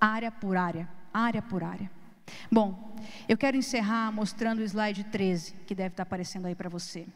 área 0.00 0.30
por 0.30 0.56
área, 0.56 0.88
área 1.12 1.40
por 1.40 1.64
área. 1.64 1.90
Bom, 2.50 2.94
eu 3.28 3.36
quero 3.36 3.56
encerrar 3.56 4.12
mostrando 4.12 4.58
o 4.58 4.62
slide 4.62 5.04
13, 5.04 5.54
que 5.66 5.74
deve 5.74 5.94
estar 5.94 6.02
aparecendo 6.02 6.46
aí 6.46 6.54
para 6.54 6.68
você, 6.68 7.06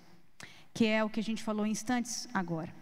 que 0.73 0.87
é 0.87 1.05
o 1.05 1.11
que 1.11 1.21
a 1.21 1.23
gente 1.23 1.43
falou 1.43 1.67
em 1.67 1.71
instantes 1.71 2.29
agora. 2.33 2.73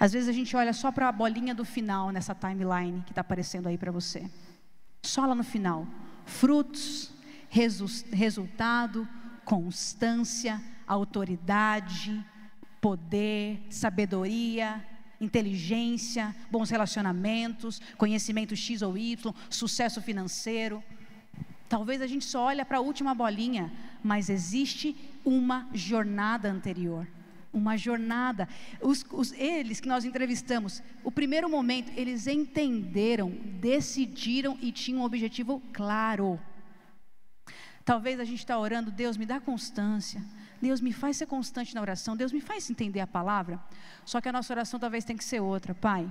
Às 0.00 0.12
vezes 0.12 0.28
a 0.28 0.32
gente 0.32 0.56
olha 0.56 0.72
só 0.72 0.92
para 0.92 1.08
a 1.08 1.12
bolinha 1.12 1.54
do 1.54 1.64
final 1.64 2.10
nessa 2.10 2.34
timeline 2.34 3.02
que 3.02 3.12
está 3.12 3.20
aparecendo 3.20 3.66
aí 3.66 3.76
para 3.76 3.90
você. 3.90 4.30
Só 5.02 5.26
lá 5.26 5.34
no 5.34 5.44
final. 5.44 5.86
Frutos, 6.24 7.10
resu 7.48 7.86
resultado, 8.12 9.08
constância, 9.44 10.62
autoridade, 10.86 12.24
poder, 12.80 13.60
sabedoria, 13.70 14.84
inteligência, 15.20 16.34
bons 16.50 16.70
relacionamentos, 16.70 17.80
conhecimento 17.96 18.54
X 18.54 18.82
ou 18.82 18.96
Y, 18.96 19.34
sucesso 19.50 20.00
financeiro. 20.00 20.82
Talvez 21.68 22.00
a 22.00 22.06
gente 22.06 22.24
só 22.24 22.44
olha 22.44 22.64
para 22.64 22.78
a 22.78 22.80
última 22.80 23.14
bolinha, 23.14 23.70
mas 24.02 24.30
existe 24.30 24.96
uma 25.24 25.68
jornada 25.74 26.50
anterior. 26.50 27.06
Uma 27.52 27.76
jornada. 27.76 28.48
Os, 28.80 29.04
os, 29.10 29.32
eles 29.32 29.80
que 29.80 29.88
nós 29.88 30.04
entrevistamos, 30.04 30.82
o 31.02 31.10
primeiro 31.10 31.48
momento, 31.48 31.90
eles 31.96 32.26
entenderam, 32.26 33.30
decidiram 33.60 34.56
e 34.60 34.70
tinham 34.70 35.00
um 35.00 35.04
objetivo 35.04 35.60
claro. 35.72 36.40
Talvez 37.84 38.20
a 38.20 38.24
gente 38.24 38.40
está 38.40 38.58
orando, 38.58 38.90
Deus 38.90 39.16
me 39.16 39.24
dá 39.24 39.40
constância, 39.40 40.22
Deus 40.60 40.80
me 40.80 40.92
faz 40.92 41.16
ser 41.16 41.26
constante 41.26 41.74
na 41.74 41.80
oração, 41.80 42.16
Deus 42.16 42.32
me 42.32 42.40
faz 42.40 42.68
entender 42.68 43.00
a 43.00 43.06
palavra. 43.06 43.60
Só 44.04 44.20
que 44.20 44.28
a 44.28 44.32
nossa 44.32 44.52
oração 44.52 44.78
talvez 44.78 45.04
tenha 45.04 45.18
que 45.18 45.24
ser 45.24 45.40
outra. 45.40 45.74
Pai, 45.74 46.10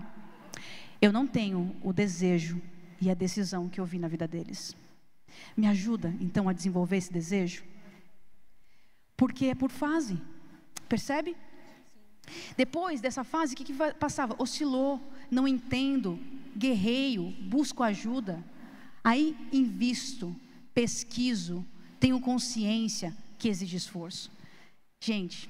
eu 1.01 1.11
não 1.11 1.27
tenho 1.27 1.75
o 1.81 1.91
desejo 1.91 2.61
e 3.01 3.11
a 3.11 3.13
decisão 3.13 3.69
que 3.69 3.79
eu 3.79 3.85
vi 3.85 3.99
na 3.99 4.07
vida 4.07 4.27
deles. 4.27 4.75
Me 5.55 5.67
ajuda 5.67 6.13
então 6.19 6.47
a 6.47 6.53
desenvolver 6.53 6.97
esse 6.97 7.11
desejo? 7.11 7.63
Porque 9.15 9.47
é 9.47 9.55
por 9.55 9.69
fase, 9.69 10.19
percebe? 10.87 11.35
Depois 12.55 13.01
dessa 13.01 13.23
fase, 13.23 13.53
o 13.53 13.57
que, 13.57 13.63
que 13.63 13.73
passava? 13.99 14.35
Oscilou, 14.37 15.01
não 15.29 15.47
entendo, 15.47 16.19
guerreio, 16.55 17.31
busco 17.41 17.83
ajuda. 17.83 18.43
Aí 19.03 19.35
invisto, 19.51 20.35
pesquiso, 20.73 21.65
tenho 21.99 22.19
consciência 22.19 23.15
que 23.37 23.47
exige 23.47 23.77
esforço. 23.77 24.31
Gente, 24.99 25.49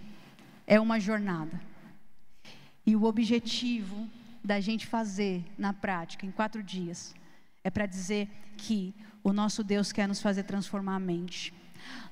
é 0.65 0.79
uma 0.79 0.99
jornada. 0.99 1.59
E 2.85 2.95
o 2.95 3.03
objetivo 3.03 4.09
da 4.43 4.59
gente 4.59 4.85
fazer 4.87 5.43
na 5.57 5.73
prática, 5.73 6.25
em 6.25 6.31
quatro 6.31 6.61
dias, 6.63 7.15
é 7.63 7.69
para 7.69 7.85
dizer 7.85 8.29
que 8.57 8.93
o 9.23 9.33
nosso 9.33 9.63
Deus 9.63 9.91
quer 9.91 10.07
nos 10.07 10.21
fazer 10.21 10.43
transformar 10.43 10.95
a 10.95 10.99
mente. 10.99 11.53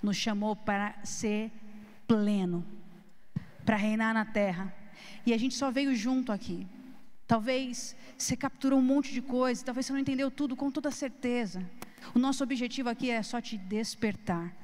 nos 0.02 0.16
chamou 0.16 0.56
para 0.56 0.96
ser 1.04 1.52
pleno, 2.08 2.66
para 3.66 3.76
reinar 3.76 4.14
na 4.14 4.24
terra. 4.24 4.74
E 5.26 5.34
a 5.34 5.38
gente 5.38 5.56
só 5.56 5.70
veio 5.70 5.94
junto 5.96 6.32
aqui. 6.32 6.66
Talvez 7.28 7.96
você 8.18 8.38
capturou 8.38 8.80
um 8.80 8.84
monte 8.84 9.12
de 9.12 9.22
coisa, 9.22 9.66
talvez 9.66 9.86
você 9.86 9.94
não 9.94 10.00
entendeu 10.00 10.32
tudo 10.32 10.56
com 10.56 10.72
toda 10.72 10.92
certeza. 10.92 11.68
O 12.14 12.20
nosso 12.20 12.44
objetivo 12.44 12.88
aqui 12.88 13.10
é 13.10 13.22
só 13.24 13.42
te 13.42 13.58
despertar. 13.58 14.56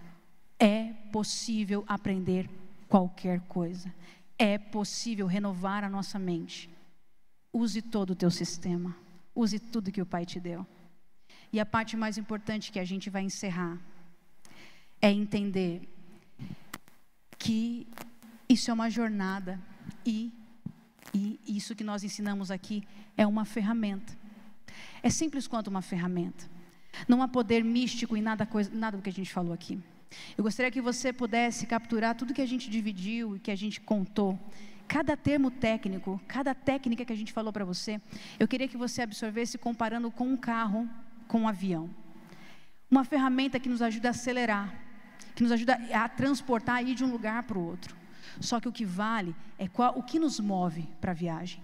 É 0.60 0.94
possível 1.12 1.84
aprender 1.88 2.48
qualquer 2.92 3.40
coisa. 3.48 3.90
É 4.38 4.58
possível 4.58 5.26
renovar 5.26 5.82
a 5.82 5.90
nossa 5.90 6.20
mente. 6.20 6.70
Use 7.54 7.82
todo 7.82 8.10
o 8.10 8.16
teu 8.16 8.30
sistema. 8.30 8.94
Use 9.34 9.58
tudo 9.60 9.94
que 9.94 10.02
o 10.02 10.06
Pai 10.06 10.26
te 10.26 10.42
deu. 10.42 10.68
E 11.54 11.60
a 11.60 11.66
parte 11.66 11.96
mais 11.96 12.18
importante 12.18 12.70
que 12.70 12.80
a 12.80 12.84
gente 12.84 13.10
vai 13.10 13.24
encerrar 13.24 13.80
é 15.02 15.10
entender 15.10 15.88
que 17.40 17.88
isso 18.50 18.70
é 18.70 18.74
uma 18.74 18.90
jornada 18.90 19.58
e, 20.06 20.34
e 21.14 21.40
isso 21.48 21.74
que 21.74 21.86
nós 21.86 22.04
ensinamos 22.04 22.52
aqui 22.52 22.84
é 23.16 23.26
uma 23.26 23.46
ferramenta. 23.46 24.14
É 25.02 25.10
simples 25.10 25.48
quanto 25.48 25.70
uma 25.70 25.82
ferramenta. 25.82 26.44
Não 27.08 27.22
há 27.24 27.28
poder 27.28 27.64
místico 27.64 28.18
em 28.18 28.22
nada, 28.22 28.46
coisa, 28.46 28.70
nada 28.74 28.98
do 28.98 29.04
que 29.04 29.10
a 29.10 29.14
gente 29.14 29.32
falou 29.32 29.54
aqui. 29.54 29.82
Eu 30.38 30.44
gostaria 30.44 30.72
que 30.72 30.82
você 30.82 31.14
pudesse 31.14 31.66
capturar 31.66 32.16
tudo 32.16 32.34
que 32.34 32.42
a 32.42 32.46
gente 32.46 32.70
dividiu 32.70 33.36
e 33.36 33.40
que 33.40 33.52
a 33.52 33.56
gente 33.56 33.80
contou. 33.80 34.40
Cada 34.88 35.16
termo 35.16 35.50
técnico, 35.50 36.20
cada 36.28 36.54
técnica 36.54 37.06
que 37.06 37.14
a 37.14 37.16
gente 37.16 37.32
falou 37.32 37.54
para 37.54 37.64
você, 37.64 38.02
eu 38.40 38.48
queria 38.48 38.68
que 38.68 38.78
você 38.78 39.02
absorvesse 39.02 39.58
comparando 39.58 40.12
com 40.12 40.28
um 40.28 40.38
carro, 40.38 40.90
com 41.28 41.42
um 41.42 41.48
avião. 41.48 41.90
Uma 42.90 43.06
ferramenta 43.06 43.60
que 43.60 43.70
nos 43.70 43.82
ajuda 43.82 44.10
a 44.10 44.12
acelerar, 44.12 44.74
que 45.34 45.44
nos 45.44 45.52
ajuda 45.52 45.80
a 45.94 46.10
transportar 46.10 46.86
ir 46.86 46.94
de 46.94 47.06
um 47.06 47.12
lugar 47.12 47.44
para 47.44 47.58
o 47.58 47.66
outro. 47.66 47.96
Só 48.40 48.60
que 48.60 48.68
o 48.68 48.72
que 48.72 48.86
vale 48.86 49.36
é 49.58 49.68
qual, 49.68 49.98
o 49.98 50.04
que 50.04 50.20
nos 50.20 50.40
move 50.40 50.88
para 51.00 51.12
a 51.12 51.16
viagem. 51.16 51.62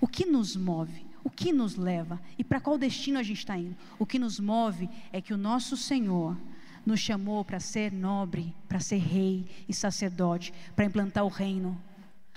O 0.00 0.06
que 0.06 0.26
nos 0.26 0.56
move? 0.56 1.06
O 1.22 1.30
que 1.30 1.52
nos 1.52 1.76
leva? 1.76 2.20
E 2.38 2.44
para 2.44 2.60
qual 2.60 2.78
destino 2.78 3.18
a 3.18 3.22
gente 3.22 3.38
está 3.38 3.56
indo? 3.56 3.76
O 3.98 4.06
que 4.06 4.18
nos 4.18 4.40
move 4.40 4.88
é 5.12 5.20
que 5.20 5.32
o 5.32 5.36
nosso 5.36 5.76
Senhor 5.76 6.36
nos 6.84 7.00
chamou 7.00 7.44
para 7.44 7.60
ser 7.60 7.92
nobre, 7.92 8.54
para 8.68 8.80
ser 8.80 8.98
rei 8.98 9.46
e 9.68 9.74
sacerdote, 9.74 10.52
para 10.74 10.84
implantar 10.84 11.24
o 11.24 11.28
reino, 11.28 11.80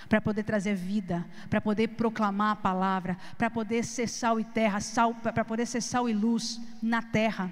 para 0.08 0.20
poder 0.20 0.42
trazer 0.42 0.74
vida, 0.74 1.24
para 1.48 1.60
poder 1.60 1.88
proclamar 1.88 2.52
a 2.52 2.56
palavra, 2.56 3.16
para 3.38 3.50
poder 3.50 3.84
ser 3.84 4.08
sal 4.08 4.38
e 4.38 4.44
terra, 4.44 4.78
para 5.22 5.44
poder 5.44 5.66
ser 5.66 5.80
sal 5.80 6.08
e 6.08 6.12
luz 6.12 6.60
na 6.82 7.00
terra. 7.02 7.50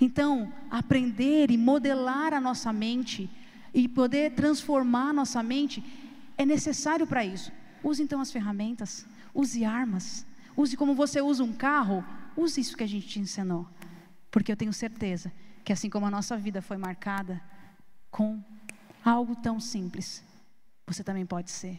Então, 0.00 0.52
aprender 0.70 1.50
e 1.50 1.58
modelar 1.58 2.32
a 2.32 2.40
nossa 2.40 2.72
mente 2.72 3.28
e 3.74 3.88
poder 3.88 4.32
transformar 4.32 5.10
a 5.10 5.12
nossa 5.12 5.42
mente 5.42 5.82
é 6.36 6.44
necessário 6.44 7.06
para 7.06 7.24
isso. 7.24 7.52
Use 7.82 8.02
então 8.02 8.20
as 8.20 8.30
ferramentas, 8.30 9.06
use 9.34 9.64
armas, 9.64 10.24
use 10.56 10.76
como 10.76 10.94
você 10.94 11.20
usa 11.20 11.42
um 11.42 11.52
carro, 11.52 12.04
use 12.36 12.60
isso 12.60 12.76
que 12.76 12.84
a 12.84 12.88
gente 12.88 13.08
te 13.08 13.18
ensinou. 13.18 13.66
Porque 14.30 14.52
eu 14.52 14.56
tenho 14.56 14.72
certeza 14.72 15.32
que 15.64 15.72
assim 15.72 15.88
como 15.88 16.06
a 16.06 16.10
nossa 16.10 16.36
vida 16.36 16.60
foi 16.60 16.76
marcada 16.76 17.40
com 18.10 18.42
algo 19.04 19.34
tão 19.36 19.58
simples, 19.60 20.22
você 20.86 21.02
também 21.02 21.24
pode 21.24 21.50
ser. 21.50 21.78